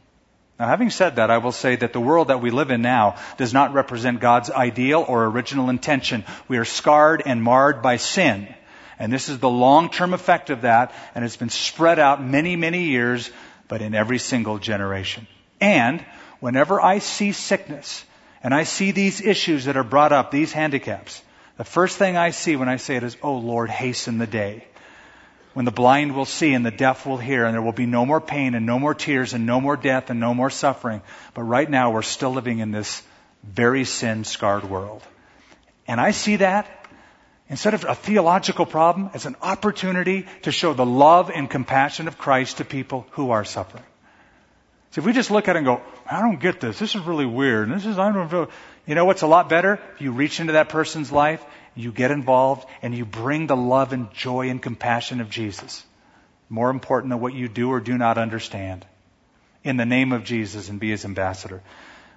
Now, 0.60 0.66
having 0.66 0.90
said 0.90 1.16
that, 1.16 1.30
I 1.30 1.38
will 1.38 1.52
say 1.52 1.76
that 1.76 1.94
the 1.94 2.02
world 2.02 2.28
that 2.28 2.42
we 2.42 2.50
live 2.50 2.70
in 2.70 2.82
now 2.82 3.16
does 3.38 3.54
not 3.54 3.72
represent 3.72 4.20
God's 4.20 4.50
ideal 4.50 5.02
or 5.08 5.24
original 5.24 5.70
intention. 5.70 6.22
We 6.48 6.58
are 6.58 6.66
scarred 6.66 7.22
and 7.24 7.42
marred 7.42 7.80
by 7.80 7.96
sin. 7.96 8.46
And 8.98 9.10
this 9.10 9.30
is 9.30 9.38
the 9.38 9.48
long-term 9.48 10.12
effect 10.12 10.50
of 10.50 10.60
that, 10.60 10.92
and 11.14 11.24
it's 11.24 11.38
been 11.38 11.48
spread 11.48 11.98
out 11.98 12.22
many, 12.22 12.56
many 12.56 12.82
years, 12.82 13.30
but 13.68 13.80
in 13.80 13.94
every 13.94 14.18
single 14.18 14.58
generation. 14.58 15.26
And 15.62 16.04
whenever 16.40 16.78
I 16.78 16.98
see 16.98 17.32
sickness, 17.32 18.04
and 18.42 18.52
I 18.52 18.64
see 18.64 18.90
these 18.90 19.22
issues 19.22 19.64
that 19.64 19.78
are 19.78 19.82
brought 19.82 20.12
up, 20.12 20.30
these 20.30 20.52
handicaps, 20.52 21.22
the 21.56 21.64
first 21.64 21.96
thing 21.96 22.18
I 22.18 22.32
see 22.32 22.56
when 22.56 22.68
I 22.68 22.76
say 22.76 22.96
it 22.96 23.02
is, 23.02 23.16
Oh 23.22 23.38
Lord, 23.38 23.70
hasten 23.70 24.18
the 24.18 24.26
day 24.26 24.66
when 25.52 25.64
the 25.64 25.72
blind 25.72 26.14
will 26.14 26.24
see 26.24 26.54
and 26.54 26.64
the 26.64 26.70
deaf 26.70 27.06
will 27.06 27.18
hear, 27.18 27.44
and 27.44 27.54
there 27.54 27.62
will 27.62 27.72
be 27.72 27.86
no 27.86 28.06
more 28.06 28.20
pain 28.20 28.54
and 28.54 28.66
no 28.66 28.78
more 28.78 28.94
tears 28.94 29.34
and 29.34 29.46
no 29.46 29.60
more 29.60 29.76
death 29.76 30.10
and 30.10 30.20
no 30.20 30.32
more 30.32 30.50
suffering. 30.50 31.02
But 31.34 31.42
right 31.42 31.68
now, 31.68 31.90
we're 31.90 32.02
still 32.02 32.32
living 32.32 32.60
in 32.60 32.70
this 32.70 33.02
very 33.42 33.84
sin 33.84 34.24
scarred 34.24 34.64
world. 34.64 35.02
And 35.88 36.00
I 36.00 36.12
see 36.12 36.36
that 36.36 36.68
instead 37.48 37.74
of 37.74 37.84
a 37.84 37.94
theological 37.94 38.64
problem 38.64 39.10
as 39.12 39.26
an 39.26 39.34
opportunity 39.42 40.26
to 40.42 40.52
show 40.52 40.72
the 40.72 40.86
love 40.86 41.30
and 41.30 41.50
compassion 41.50 42.06
of 42.06 42.16
Christ 42.16 42.58
to 42.58 42.64
people 42.64 43.06
who 43.10 43.32
are 43.32 43.44
suffering. 43.44 43.82
So 44.92 45.00
if 45.00 45.06
we 45.06 45.12
just 45.12 45.30
look 45.30 45.48
at 45.48 45.56
it 45.56 45.60
and 45.60 45.66
go, 45.66 45.82
I 46.08 46.20
don't 46.20 46.40
get 46.40 46.60
this. 46.60 46.78
This 46.78 46.94
is 46.94 47.02
really 47.02 47.26
weird. 47.26 47.70
This 47.70 47.86
is, 47.86 47.98
I 47.98 48.12
don't 48.12 48.30
know. 48.30 48.48
You 48.86 48.94
know 48.94 49.04
what's 49.04 49.22
a 49.22 49.26
lot 49.26 49.48
better? 49.48 49.80
You 49.98 50.12
reach 50.12 50.40
into 50.40 50.54
that 50.54 50.68
person's 50.68 51.12
life 51.12 51.44
you 51.74 51.92
get 51.92 52.10
involved 52.10 52.66
and 52.82 52.94
you 52.94 53.04
bring 53.04 53.46
the 53.46 53.56
love 53.56 53.92
and 53.92 54.12
joy 54.12 54.48
and 54.50 54.62
compassion 54.62 55.20
of 55.20 55.30
Jesus. 55.30 55.84
More 56.48 56.70
important 56.70 57.10
than 57.10 57.20
what 57.20 57.34
you 57.34 57.48
do 57.48 57.70
or 57.70 57.80
do 57.80 57.96
not 57.96 58.18
understand. 58.18 58.84
In 59.62 59.76
the 59.76 59.86
name 59.86 60.12
of 60.12 60.24
Jesus 60.24 60.68
and 60.68 60.80
be 60.80 60.90
his 60.90 61.04
ambassador. 61.04 61.62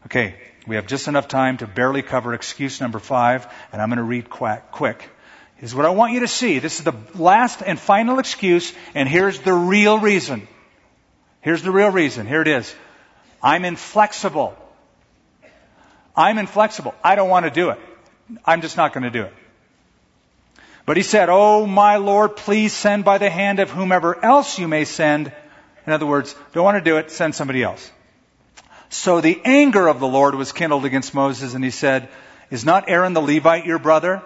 Okay, 0.05 0.35
we 0.67 0.75
have 0.75 0.87
just 0.87 1.07
enough 1.07 1.27
time 1.27 1.57
to 1.57 1.67
barely 1.67 2.01
cover 2.01 2.33
excuse 2.33 2.81
number 2.81 2.99
five, 2.99 3.47
and 3.71 3.81
I'm 3.81 3.89
going 3.89 3.97
to 3.97 4.03
read 4.03 4.29
quick. 4.29 5.09
Is 5.61 5.73
what 5.73 5.85
I 5.85 5.91
want 5.91 6.11
you 6.13 6.21
to 6.21 6.27
see. 6.27 6.59
This 6.59 6.79
is 6.79 6.83
the 6.83 6.95
last 7.15 7.61
and 7.61 7.79
final 7.79 8.19
excuse, 8.19 8.73
and 8.93 9.07
here's 9.07 9.39
the 9.39 9.53
real 9.53 9.97
reason. 9.97 10.47
Here's 11.39 11.61
the 11.61 11.71
real 11.71 11.89
reason. 11.89 12.27
Here 12.27 12.41
it 12.41 12.49
is. 12.49 12.73
I'm 13.41 13.63
inflexible. 13.63 14.57
I'm 16.15 16.37
inflexible. 16.37 16.93
I 17.03 17.15
don't 17.15 17.29
want 17.29 17.45
to 17.45 17.51
do 17.51 17.69
it. 17.69 17.79
I'm 18.45 18.61
just 18.61 18.75
not 18.75 18.93
going 18.93 19.03
to 19.03 19.09
do 19.09 19.23
it. 19.23 19.33
But 20.85 20.97
he 20.97 21.03
said, 21.03 21.29
Oh, 21.29 21.65
my 21.65 21.97
Lord, 21.97 22.35
please 22.35 22.73
send 22.73 23.05
by 23.05 23.17
the 23.17 23.29
hand 23.29 23.59
of 23.59 23.69
whomever 23.69 24.23
else 24.23 24.59
you 24.59 24.67
may 24.67 24.85
send. 24.85 25.31
In 25.85 25.93
other 25.93 26.05
words, 26.05 26.35
don't 26.53 26.63
want 26.63 26.77
to 26.77 26.89
do 26.89 26.97
it, 26.97 27.11
send 27.11 27.35
somebody 27.35 27.63
else. 27.63 27.91
So 28.89 29.21
the 29.21 29.41
anger 29.43 29.87
of 29.87 29.99
the 29.99 30.07
Lord 30.07 30.35
was 30.35 30.51
kindled 30.51 30.85
against 30.85 31.13
Moses, 31.13 31.53
and 31.53 31.63
he 31.63 31.71
said, 31.71 32.09
Is 32.51 32.65
not 32.65 32.89
Aaron 32.89 33.13
the 33.13 33.21
Levite 33.21 33.65
your 33.65 33.79
brother? 33.79 34.21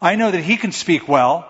I 0.00 0.16
know 0.16 0.30
that 0.30 0.42
he 0.42 0.56
can 0.56 0.72
speak 0.72 1.08
well. 1.08 1.48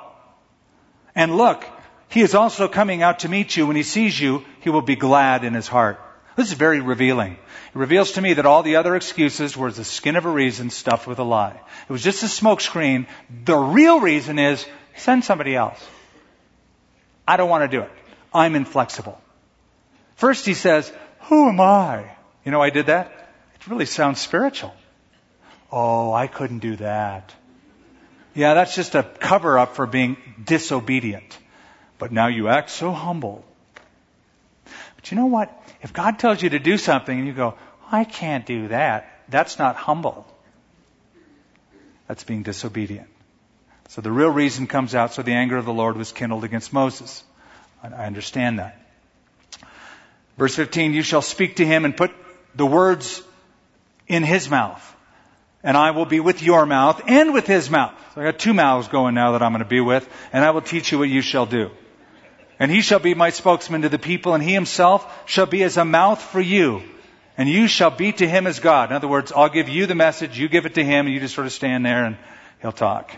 And 1.15 1.37
look, 1.37 1.65
he 2.09 2.21
is 2.21 2.35
also 2.35 2.69
coming 2.69 3.03
out 3.03 3.21
to 3.21 3.29
meet 3.29 3.57
you. 3.57 3.67
When 3.67 3.77
he 3.77 3.83
sees 3.83 4.21
you, 4.21 4.45
he 4.61 4.71
will 4.71 4.83
be 4.83 4.97
glad 4.97 5.45
in 5.45 5.55
his 5.55 5.69
heart. 5.69 6.01
This 6.37 6.49
is 6.49 6.55
very 6.55 6.81
revealing. 6.81 7.33
It 7.33 7.79
reveals 7.79 8.13
to 8.13 8.21
me 8.21 8.35
that 8.35 8.47
all 8.47 8.63
the 8.63 8.77
other 8.77 8.97
excuses 8.97 9.57
were 9.57 9.71
the 9.71 9.85
skin 9.85 10.17
of 10.17 10.25
a 10.25 10.31
reason 10.31 10.71
stuffed 10.71 11.07
with 11.07 11.19
a 11.19 11.25
lie. 11.25 11.61
It 11.89 11.93
was 11.93 12.03
just 12.03 12.23
a 12.23 12.27
smokescreen. 12.27 13.07
The 13.45 13.57
real 13.57 14.01
reason 14.01 14.39
is 14.39 14.67
send 14.97 15.25
somebody 15.25 15.55
else. 15.55 15.83
I 17.27 17.37
don't 17.37 17.49
want 17.49 17.71
to 17.71 17.77
do 17.77 17.83
it. 17.83 17.91
I'm 18.33 18.57
inflexible. 18.57 19.21
First 20.17 20.45
he 20.45 20.55
says, 20.55 20.93
Who 21.23 21.49
am 21.49 21.61
I? 21.61 22.11
You 22.45 22.51
know, 22.51 22.61
I 22.61 22.71
did 22.71 22.87
that. 22.87 23.13
It 23.55 23.69
really 23.69 23.87
sounds 23.87 24.21
spiritual. 24.21 24.75
Oh, 25.71 26.13
I 26.13 26.27
couldn't 26.27 26.59
do 26.59 26.77
that. 26.77 27.33
Yeah, 28.35 28.55
that's 28.55 28.75
just 28.75 28.95
a 28.95 29.03
cover 29.03 29.59
up 29.59 29.77
for 29.77 29.87
being 29.87 30.17
disobedient. 30.45 31.39
But 31.99 32.13
now 32.13 32.27
you 32.27 32.49
act 32.49 32.71
so 32.71 32.93
humble. 32.93 33.45
But 35.05 35.11
you 35.11 35.19
know 35.19 35.27
what? 35.27 35.53
If 35.83 35.93
God 35.93 36.19
tells 36.19 36.41
you 36.41 36.49
to 36.49 36.59
do 36.59 36.79
something 36.79 37.19
and 37.19 37.27
you 37.27 37.35
go, 37.35 37.57
I 37.93 38.05
can't 38.05 38.47
do 38.47 38.69
that, 38.69 39.21
that's 39.29 39.59
not 39.59 39.77
humble. 39.77 40.27
That's 42.09 42.25
being 42.25 42.43
disobedient. 42.43 43.09
So 43.89 44.01
the 44.01 44.11
real 44.11 44.31
reason 44.31 44.67
comes 44.67 44.95
out, 44.95 45.13
so 45.13 45.21
the 45.21 45.35
anger 45.35 45.59
of 45.59 45.67
the 45.67 45.75
Lord 45.75 45.99
was 45.99 46.11
kindled 46.11 46.43
against 46.43 46.73
Moses. 46.73 47.23
I 47.83 48.07
understand 48.07 48.61
that. 48.61 48.81
Verse 50.39 50.55
15, 50.55 50.95
you 50.95 51.03
shall 51.03 51.21
speak 51.21 51.57
to 51.57 51.67
him 51.67 51.85
and 51.85 51.95
put 51.95 52.11
the 52.55 52.65
words 52.65 53.23
in 54.09 54.23
his 54.23 54.49
mouth. 54.49 54.97
And 55.63 55.77
I 55.77 55.91
will 55.91 56.07
be 56.07 56.21
with 56.21 56.43
your 56.43 56.65
mouth 56.65 57.03
and 57.07 57.35
with 57.35 57.47
his 57.47 57.69
mouth. 57.69 57.93
So 58.15 58.23
I 58.23 58.25
got 58.25 58.39
two 58.39 58.55
mouths 58.55 58.89
going 58.89 59.15
now 59.15 59.33
that 59.33 59.43
I'm 59.43 59.53
going 59.53 59.63
to 59.63 59.69
be 59.69 59.83
with, 59.83 60.09
and 60.33 60.43
I 60.43 60.53
will 60.53 60.63
teach 60.63 60.93
you 60.93 60.99
what 60.99 61.11
you 61.11 61.21
shall 61.21 61.45
do. 61.45 61.73
And 62.65 62.73
he 62.73 62.81
shall 62.81 62.99
be 62.99 63.13
my 63.13 63.29
spokesman 63.29 63.83
to 63.83 63.91
the 63.91 63.99
people, 63.99 64.33
and 64.33 64.43
he 64.43 64.55
himself 64.55 65.29
shall 65.29 65.45
be 65.45 65.63
as 65.65 65.77
a 65.77 65.85
mouth 65.85 66.23
for 66.23 66.41
you. 66.41 66.83
And 67.37 67.47
you 67.47 67.69
shall 67.69 67.91
be 67.91 68.11
to 68.13 68.27
him 68.27 68.47
as 68.47 68.59
God. 68.59 68.89
In 68.89 68.97
other 68.97 69.07
words, 69.07 69.33
I'll 69.37 69.51
give 69.51 69.69
you 69.69 69.85
the 69.85 69.95
message, 69.95 70.39
you 70.39 70.49
give 70.49 70.65
it 70.65 70.77
to 70.77 70.83
him, 70.83 71.05
and 71.05 71.15
you 71.15 71.21
just 71.21 71.35
sort 71.35 71.47
of 71.47 71.53
stand 71.53 71.85
there 71.85 72.07
and 72.07 72.17
he'll 72.63 72.73
talk. 72.73 73.11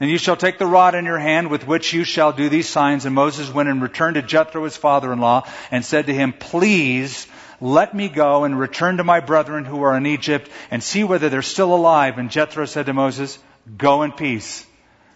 And 0.00 0.10
you 0.10 0.18
shall 0.18 0.36
take 0.36 0.58
the 0.58 0.66
rod 0.66 0.94
in 0.94 1.06
your 1.06 1.18
hand 1.18 1.48
with 1.48 1.66
which 1.66 1.94
you 1.94 2.04
shall 2.04 2.34
do 2.34 2.50
these 2.50 2.68
signs. 2.68 3.06
And 3.06 3.14
Moses 3.14 3.50
went 3.50 3.70
and 3.70 3.80
returned 3.80 4.16
to 4.16 4.22
Jethro, 4.22 4.64
his 4.64 4.76
father-in-law, 4.76 5.48
and 5.70 5.82
said 5.82 6.08
to 6.08 6.14
him, 6.14 6.34
Please 6.34 7.26
let 7.58 7.94
me 7.94 8.10
go 8.10 8.44
and 8.44 8.58
return 8.60 8.98
to 8.98 9.04
my 9.04 9.20
brethren 9.20 9.64
who 9.64 9.80
are 9.80 9.96
in 9.96 10.04
Egypt 10.04 10.50
and 10.70 10.82
see 10.82 11.04
whether 11.04 11.30
they're 11.30 11.40
still 11.40 11.74
alive. 11.74 12.18
And 12.18 12.30
Jethro 12.30 12.66
said 12.66 12.84
to 12.84 12.92
Moses, 12.92 13.38
Go 13.78 14.02
in 14.02 14.12
peace. 14.12 14.66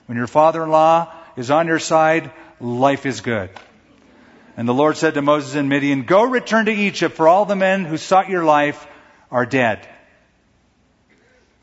When 0.07 0.17
your 0.17 0.27
father-in-law 0.27 1.13
is 1.37 1.51
on 1.51 1.67
your 1.67 1.79
side, 1.79 2.33
life 2.61 3.07
is 3.07 3.21
good. 3.21 3.51
And 4.57 4.67
the 4.67 4.75
Lord 4.75 4.97
said 4.97 5.15
to 5.15 5.23
Moses 5.23 5.55
and 5.55 5.69
Midian, 5.69 6.05
Go 6.05 6.25
return 6.25 6.67
to 6.67 6.73
Egypt, 6.73 7.15
for 7.15 7.29
all 7.29 7.45
the 7.45 7.57
men 7.57 7.85
who 7.85 7.97
sought 7.97 8.31
your 8.31 8.45
life 8.45 8.87
are 9.31 9.45
dead. 9.45 9.87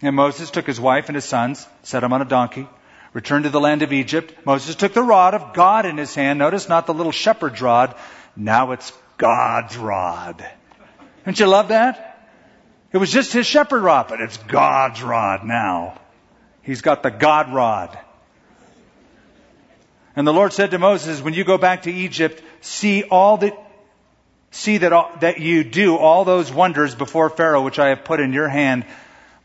And 0.01 0.15
Moses 0.15 0.51
took 0.51 0.67
his 0.67 0.79
wife 0.79 1.07
and 1.07 1.15
his 1.15 1.25
sons, 1.25 1.65
set 1.81 2.01
them 2.01 2.13
on 2.13 2.21
a 2.21 2.25
donkey, 2.25 2.67
returned 3.13 3.45
to 3.45 3.49
the 3.49 3.59
land 3.59 3.81
of 3.81 3.93
Egypt. 3.93 4.45
Moses 4.45 4.75
took 4.75 4.93
the 4.93 5.01
rod 5.01 5.33
of 5.33 5.53
God 5.53 5.85
in 5.85 5.97
his 5.97 6.13
hand. 6.13 6.39
Notice 6.39 6.69
not 6.69 6.85
the 6.85 6.93
little 6.93 7.11
shepherd's 7.11 7.61
rod. 7.61 7.95
Now 8.35 8.71
it's 8.71 8.91
God's 9.17 9.77
rod. 9.77 10.45
Don't 11.25 11.39
you 11.39 11.47
love 11.47 11.69
that? 11.69 12.09
It 12.91 12.97
was 12.97 13.11
just 13.11 13.33
his 13.33 13.47
shepherd 13.47 13.81
rod, 13.81 14.07
but 14.07 14.21
it's 14.21 14.37
God's 14.37 15.01
rod 15.01 15.45
now. 15.45 15.99
He's 16.61 16.81
got 16.81 17.01
the 17.01 17.09
God 17.09 17.51
rod. 17.53 17.97
And 20.15 20.27
the 20.27 20.33
Lord 20.33 20.53
said 20.53 20.71
to 20.71 20.79
Moses, 20.79 21.21
when 21.21 21.33
you 21.33 21.43
go 21.43 21.57
back 21.57 21.83
to 21.83 21.91
Egypt, 21.91 22.41
see 22.61 23.03
all 23.03 23.37
that, 23.37 23.57
see 24.51 24.77
that, 24.77 24.93
all, 24.93 25.11
that 25.21 25.39
you 25.39 25.63
do 25.63 25.97
all 25.97 26.23
those 26.23 26.51
wonders 26.51 26.93
before 26.93 27.29
Pharaoh, 27.29 27.63
which 27.63 27.79
I 27.79 27.89
have 27.89 28.03
put 28.03 28.19
in 28.19 28.31
your 28.33 28.47
hand, 28.47 28.85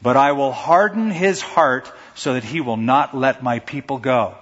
but 0.03 0.17
I 0.17 0.33
will 0.33 0.53
harden 0.53 1.11
his 1.11 1.41
heart 1.41 1.91
so 2.15 2.35
that 2.35 2.45
he 2.45 2.61
will 2.61 2.77
not 2.77 3.17
let 3.17 3.43
my 3.43 3.61
people 3.61 3.99
go. 3.99 4.35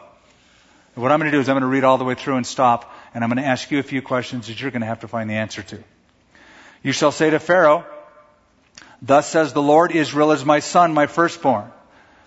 And 0.95 1.03
what 1.03 1.13
I'm 1.13 1.21
going 1.21 1.31
to 1.31 1.37
do 1.37 1.41
is 1.41 1.49
I'm 1.49 1.55
going 1.55 1.61
to 1.61 1.69
read 1.69 1.85
all 1.85 1.99
the 1.99 2.05
way 2.05 2.15
through 2.15 2.37
and 2.37 2.47
stop, 2.47 2.93
and 3.15 3.23
I'm 3.23 3.31
going 3.31 3.43
to 3.43 3.49
ask 3.49 3.71
you 3.71 3.79
a 3.79 3.85
few 3.85 4.03
questions 4.03 4.49
that 4.49 4.61
you're 4.61 4.71
going 4.71 4.81
to 4.81 4.87
have 4.87 5.01
to 5.01 5.09
find 5.09 5.31
the 5.31 5.35
answer 5.35 5.63
to. 5.63 5.79
You 6.83 6.93
shall 6.93 7.13
say 7.13 7.31
to 7.31 7.39
Pharaoh, 7.39 7.85
Thus 9.01 9.29
says 9.29 9.53
the 9.53 9.63
Lord, 9.63 9.93
Israel 9.93 10.33
is 10.33 10.45
my 10.45 10.61
son, 10.61 10.95
my 10.95 11.07
firstborn. 11.07 11.71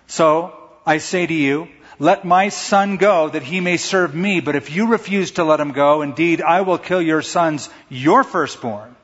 So 0.06 0.56
I 0.90 0.98
say 0.98 1.24
to 1.24 1.32
you, 1.32 1.68
let 2.00 2.24
my 2.24 2.48
son 2.48 2.96
go 2.96 3.28
that 3.28 3.44
he 3.44 3.60
may 3.60 3.76
serve 3.76 4.12
me. 4.12 4.40
But 4.40 4.56
if 4.56 4.72
you 4.72 4.88
refuse 4.88 5.30
to 5.32 5.44
let 5.44 5.60
him 5.60 5.70
go, 5.70 6.02
indeed, 6.02 6.42
I 6.42 6.62
will 6.62 6.78
kill 6.78 7.00
your 7.00 7.22
sons, 7.22 7.70
your 7.88 8.24
firstborn. 8.24 8.96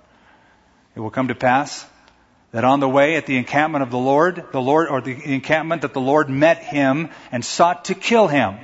It 0.97 1.01
will 1.01 1.13
come 1.13 1.29
to 1.29 1.37
pass 1.37 1.87
that 2.51 2.65
on 2.65 2.81
the 2.81 2.89
way 2.89 3.15
at 3.15 3.27
the 3.27 3.37
encampment 3.37 3.85
of 3.85 3.93
the 3.93 3.99
Lord, 3.99 4.47
the 4.51 4.61
Lord, 4.61 4.89
or 4.89 5.01
the 5.01 5.17
encampment 5.33 5.83
that 5.83 5.93
the 5.93 6.01
Lord 6.01 6.29
met 6.29 6.59
him 6.59 7.11
and 7.31 7.45
sought 7.45 7.85
to 7.85 7.95
kill 7.95 8.27
him. 8.27 8.59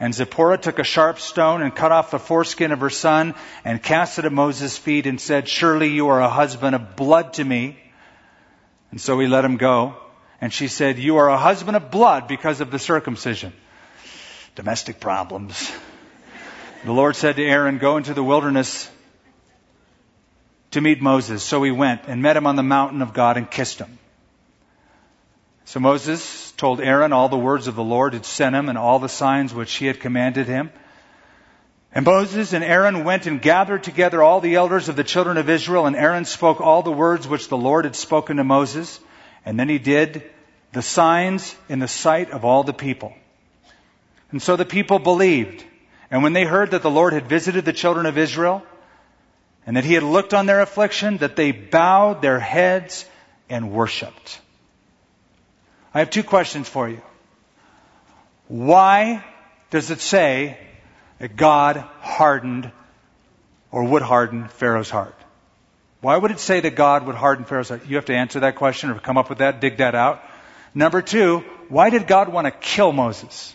And 0.00 0.14
Zipporah 0.14 0.56
took 0.56 0.78
a 0.78 0.84
sharp 0.84 1.18
stone 1.18 1.60
and 1.60 1.76
cut 1.76 1.92
off 1.92 2.10
the 2.10 2.18
foreskin 2.18 2.72
of 2.72 2.80
her 2.80 2.88
son 2.88 3.34
and 3.66 3.82
cast 3.82 4.18
it 4.18 4.24
at 4.24 4.32
Moses' 4.32 4.78
feet 4.78 5.06
and 5.06 5.20
said, 5.20 5.46
Surely 5.46 5.88
you 5.88 6.08
are 6.08 6.22
a 6.22 6.30
husband 6.30 6.74
of 6.74 6.96
blood 6.96 7.34
to 7.34 7.44
me. 7.44 7.76
And 8.92 8.98
so 8.98 9.20
he 9.20 9.26
let 9.26 9.44
him 9.44 9.58
go. 9.58 9.96
And 10.40 10.52
she 10.52 10.68
said, 10.68 10.98
You 10.98 11.16
are 11.16 11.28
a 11.28 11.38
husband 11.38 11.76
of 11.76 11.90
blood 11.90 12.28
because 12.28 12.60
of 12.60 12.70
the 12.70 12.78
circumcision. 12.78 13.52
Domestic 14.54 15.00
problems. 15.00 15.70
The 16.84 16.92
Lord 16.92 17.16
said 17.16 17.36
to 17.36 17.44
Aaron, 17.44 17.78
Go 17.78 17.96
into 17.96 18.14
the 18.14 18.22
wilderness 18.22 18.90
to 20.72 20.80
meet 20.80 21.00
Moses. 21.00 21.42
So 21.42 21.62
he 21.62 21.70
went 21.70 22.02
and 22.06 22.22
met 22.22 22.36
him 22.36 22.46
on 22.46 22.56
the 22.56 22.62
mountain 22.62 23.02
of 23.02 23.12
God 23.12 23.36
and 23.36 23.50
kissed 23.50 23.78
him. 23.78 23.98
So 25.64 25.80
Moses 25.80 26.52
told 26.52 26.80
Aaron 26.80 27.12
all 27.12 27.28
the 27.28 27.36
words 27.36 27.66
of 27.66 27.74
the 27.74 27.82
Lord 27.82 28.12
had 28.12 28.24
sent 28.24 28.54
him 28.54 28.68
and 28.68 28.78
all 28.78 28.98
the 28.98 29.08
signs 29.08 29.52
which 29.52 29.74
he 29.74 29.86
had 29.86 29.98
commanded 29.98 30.46
him. 30.46 30.70
And 31.92 32.04
Moses 32.04 32.52
and 32.52 32.62
Aaron 32.62 33.04
went 33.04 33.26
and 33.26 33.42
gathered 33.42 33.82
together 33.82 34.22
all 34.22 34.40
the 34.40 34.56
elders 34.56 34.88
of 34.88 34.96
the 34.96 35.02
children 35.02 35.38
of 35.38 35.48
Israel, 35.48 35.86
and 35.86 35.96
Aaron 35.96 36.24
spoke 36.24 36.60
all 36.60 36.82
the 36.82 36.92
words 36.92 37.26
which 37.26 37.48
the 37.48 37.56
Lord 37.56 37.84
had 37.84 37.96
spoken 37.96 38.36
to 38.36 38.44
Moses. 38.44 39.00
And 39.46 39.58
then 39.58 39.68
he 39.68 39.78
did 39.78 40.28
the 40.72 40.82
signs 40.82 41.54
in 41.68 41.78
the 41.78 41.88
sight 41.88 42.32
of 42.32 42.44
all 42.44 42.64
the 42.64 42.74
people. 42.74 43.14
And 44.32 44.42
so 44.42 44.56
the 44.56 44.64
people 44.64 44.98
believed. 44.98 45.64
And 46.10 46.22
when 46.22 46.32
they 46.32 46.44
heard 46.44 46.72
that 46.72 46.82
the 46.82 46.90
Lord 46.90 47.12
had 47.12 47.28
visited 47.28 47.64
the 47.64 47.72
children 47.72 48.06
of 48.06 48.18
Israel, 48.18 48.62
and 49.66 49.76
that 49.76 49.84
he 49.84 49.94
had 49.94 50.02
looked 50.02 50.34
on 50.34 50.46
their 50.46 50.60
affliction, 50.60 51.18
that 51.18 51.36
they 51.36 51.52
bowed 51.52 52.22
their 52.22 52.38
heads 52.38 53.06
and 53.48 53.72
worshiped. 53.72 54.40
I 55.94 56.00
have 56.00 56.10
two 56.10 56.22
questions 56.22 56.68
for 56.68 56.88
you. 56.88 57.00
Why 58.48 59.24
does 59.70 59.90
it 59.90 60.00
say 60.00 60.58
that 61.18 61.36
God 61.36 61.78
hardened 62.00 62.70
or 63.72 63.84
would 63.84 64.02
harden 64.02 64.48
Pharaoh's 64.48 64.90
heart? 64.90 65.16
Why 66.00 66.16
would 66.16 66.30
it 66.30 66.40
say 66.40 66.60
that 66.60 66.76
God 66.76 67.06
would 67.06 67.16
harden 67.16 67.44
Pharaoh's 67.44 67.70
heart? 67.70 67.86
You 67.86 67.96
have 67.96 68.06
to 68.06 68.14
answer 68.14 68.40
that 68.40 68.56
question 68.56 68.90
or 68.90 68.98
come 68.98 69.16
up 69.16 69.28
with 69.28 69.38
that, 69.38 69.60
dig 69.60 69.78
that 69.78 69.94
out. 69.94 70.22
Number 70.74 71.00
two, 71.02 71.38
why 71.68 71.90
did 71.90 72.06
God 72.06 72.28
want 72.28 72.46
to 72.46 72.50
kill 72.50 72.92
Moses? 72.92 73.54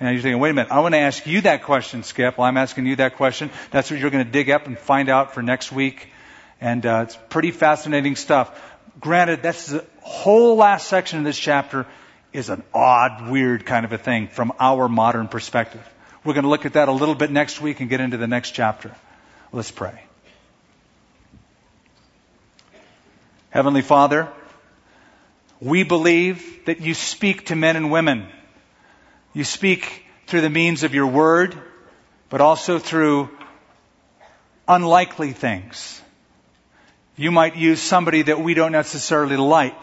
And 0.00 0.14
you're 0.14 0.22
thinking, 0.22 0.40
wait 0.40 0.50
a 0.50 0.54
minute, 0.54 0.72
I 0.72 0.80
want 0.80 0.94
to 0.94 0.98
ask 0.98 1.26
you 1.26 1.42
that 1.42 1.62
question, 1.62 2.02
Skip. 2.02 2.38
Well, 2.38 2.46
I'm 2.46 2.56
asking 2.56 2.86
you 2.86 2.96
that 2.96 3.16
question. 3.16 3.50
That's 3.70 3.90
what 3.90 4.00
you're 4.00 4.10
going 4.10 4.24
to 4.24 4.30
dig 4.30 4.50
up 4.50 4.66
and 4.66 4.78
find 4.78 5.08
out 5.08 5.34
for 5.34 5.42
next 5.42 5.70
week. 5.70 6.08
And 6.60 6.84
uh, 6.84 7.04
it's 7.06 7.18
pretty 7.28 7.50
fascinating 7.50 8.16
stuff. 8.16 8.50
Granted, 8.98 9.42
that's 9.42 9.66
the 9.66 9.84
whole 10.00 10.56
last 10.56 10.88
section 10.88 11.18
of 11.18 11.24
this 11.24 11.38
chapter 11.38 11.86
is 12.32 12.48
an 12.48 12.62
odd, 12.72 13.30
weird 13.30 13.66
kind 13.66 13.84
of 13.84 13.92
a 13.92 13.98
thing 13.98 14.28
from 14.28 14.52
our 14.58 14.88
modern 14.88 15.28
perspective. 15.28 15.86
We're 16.24 16.34
going 16.34 16.44
to 16.44 16.50
look 16.50 16.66
at 16.66 16.74
that 16.74 16.88
a 16.88 16.92
little 16.92 17.14
bit 17.14 17.30
next 17.30 17.60
week 17.60 17.80
and 17.80 17.88
get 17.88 18.00
into 18.00 18.16
the 18.16 18.26
next 18.26 18.52
chapter. 18.52 18.94
Let's 19.52 19.70
pray. 19.70 20.09
Heavenly 23.50 23.82
Father, 23.82 24.28
we 25.60 25.82
believe 25.82 26.64
that 26.66 26.80
you 26.80 26.94
speak 26.94 27.46
to 27.46 27.56
men 27.56 27.76
and 27.76 27.90
women 27.90 28.26
you 29.32 29.44
speak 29.44 30.04
through 30.26 30.40
the 30.40 30.50
means 30.50 30.82
of 30.82 30.94
your 30.94 31.06
word, 31.06 31.56
but 32.28 32.40
also 32.40 32.78
through 32.78 33.30
unlikely 34.66 35.32
things. 35.32 36.00
You 37.16 37.30
might 37.30 37.56
use 37.56 37.80
somebody 37.80 38.22
that 38.22 38.40
we 38.40 38.54
don't 38.54 38.72
necessarily 38.72 39.36
like 39.36 39.82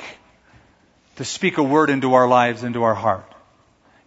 to 1.15 1.26
speak 1.26 1.57
a 1.57 1.63
word 1.63 1.89
into 1.89 2.13
our 2.13 2.28
lives, 2.28 2.63
into 2.63 2.84
our 2.84 2.95
heart. 2.95 3.32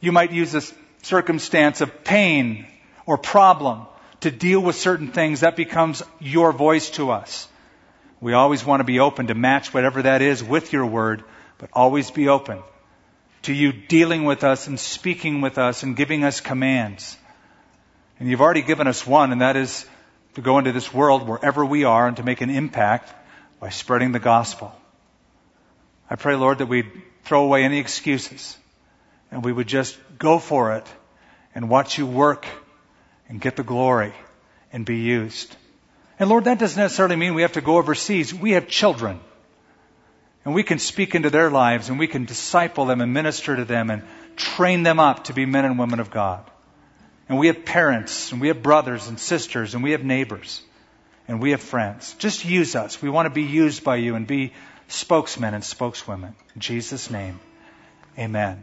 You 0.00 0.12
might 0.12 0.32
use 0.32 0.54
a 0.54 0.62
circumstance 1.02 1.80
of 1.80 2.04
pain 2.04 2.66
or 3.06 3.16
problem 3.16 3.86
to 4.20 4.30
deal 4.30 4.60
with 4.60 4.76
certain 4.76 5.08
things. 5.08 5.40
That 5.40 5.56
becomes 5.56 6.02
your 6.18 6.52
voice 6.52 6.90
to 6.90 7.10
us. 7.10 7.48
We 8.20 8.34
always 8.34 8.64
want 8.64 8.80
to 8.80 8.84
be 8.84 9.00
open 9.00 9.28
to 9.28 9.34
match 9.34 9.72
whatever 9.72 10.02
that 10.02 10.22
is 10.22 10.42
with 10.44 10.72
your 10.72 10.86
word, 10.86 11.24
but 11.58 11.70
always 11.72 12.10
be 12.10 12.28
open 12.28 12.62
to 13.42 13.54
you 13.54 13.72
dealing 13.72 14.24
with 14.24 14.44
us 14.44 14.66
and 14.66 14.78
speaking 14.78 15.40
with 15.40 15.56
us 15.56 15.82
and 15.82 15.96
giving 15.96 16.24
us 16.24 16.40
commands. 16.40 17.16
And 18.18 18.28
you've 18.28 18.42
already 18.42 18.62
given 18.62 18.86
us 18.86 19.06
one, 19.06 19.32
and 19.32 19.40
that 19.40 19.56
is 19.56 19.86
to 20.34 20.42
go 20.42 20.58
into 20.58 20.72
this 20.72 20.92
world 20.92 21.26
wherever 21.26 21.64
we 21.64 21.84
are 21.84 22.06
and 22.06 22.16
to 22.18 22.22
make 22.22 22.42
an 22.42 22.50
impact 22.50 23.12
by 23.58 23.70
spreading 23.70 24.12
the 24.12 24.18
gospel. 24.18 24.72
I 26.08 26.16
pray, 26.16 26.36
Lord, 26.36 26.58
that 26.58 26.66
we'd 26.66 26.90
throw 27.24 27.44
away 27.44 27.64
any 27.64 27.78
excuses 27.78 28.56
and 29.30 29.44
we 29.44 29.52
would 29.52 29.68
just 29.68 29.98
go 30.18 30.38
for 30.38 30.74
it 30.74 30.86
and 31.54 31.68
watch 31.68 31.98
you 31.98 32.06
work 32.06 32.46
and 33.28 33.40
get 33.40 33.56
the 33.56 33.62
glory 33.62 34.12
and 34.72 34.84
be 34.84 34.98
used. 34.98 35.54
And 36.20 36.28
Lord, 36.28 36.44
that 36.44 36.58
doesn't 36.58 36.78
necessarily 36.78 37.16
mean 37.16 37.34
we 37.34 37.42
have 37.42 37.54
to 37.54 37.62
go 37.62 37.78
overseas. 37.78 38.32
We 38.32 38.52
have 38.52 38.68
children. 38.68 39.20
And 40.44 40.54
we 40.54 40.62
can 40.62 40.78
speak 40.78 41.14
into 41.14 41.30
their 41.30 41.50
lives 41.50 41.88
and 41.88 41.98
we 41.98 42.06
can 42.06 42.26
disciple 42.26 42.84
them 42.84 43.00
and 43.00 43.12
minister 43.12 43.56
to 43.56 43.64
them 43.64 43.90
and 43.90 44.02
train 44.36 44.82
them 44.82 45.00
up 45.00 45.24
to 45.24 45.32
be 45.32 45.46
men 45.46 45.64
and 45.64 45.78
women 45.78 45.98
of 45.98 46.10
God. 46.10 46.44
And 47.28 47.38
we 47.38 47.46
have 47.46 47.64
parents 47.64 48.32
and 48.32 48.40
we 48.40 48.48
have 48.48 48.62
brothers 48.62 49.08
and 49.08 49.18
sisters 49.18 49.74
and 49.74 49.82
we 49.82 49.92
have 49.92 50.04
neighbors 50.04 50.62
and 51.26 51.40
we 51.40 51.52
have 51.52 51.62
friends. 51.62 52.14
Just 52.18 52.44
use 52.44 52.76
us. 52.76 53.00
We 53.00 53.08
want 53.08 53.26
to 53.26 53.30
be 53.30 53.42
used 53.44 53.82
by 53.82 53.96
you 53.96 54.14
and 54.14 54.26
be 54.26 54.52
spokesmen 54.88 55.54
and 55.54 55.64
spokeswomen. 55.64 56.34
In 56.54 56.60
Jesus' 56.60 57.10
name, 57.10 57.40
amen. 58.18 58.62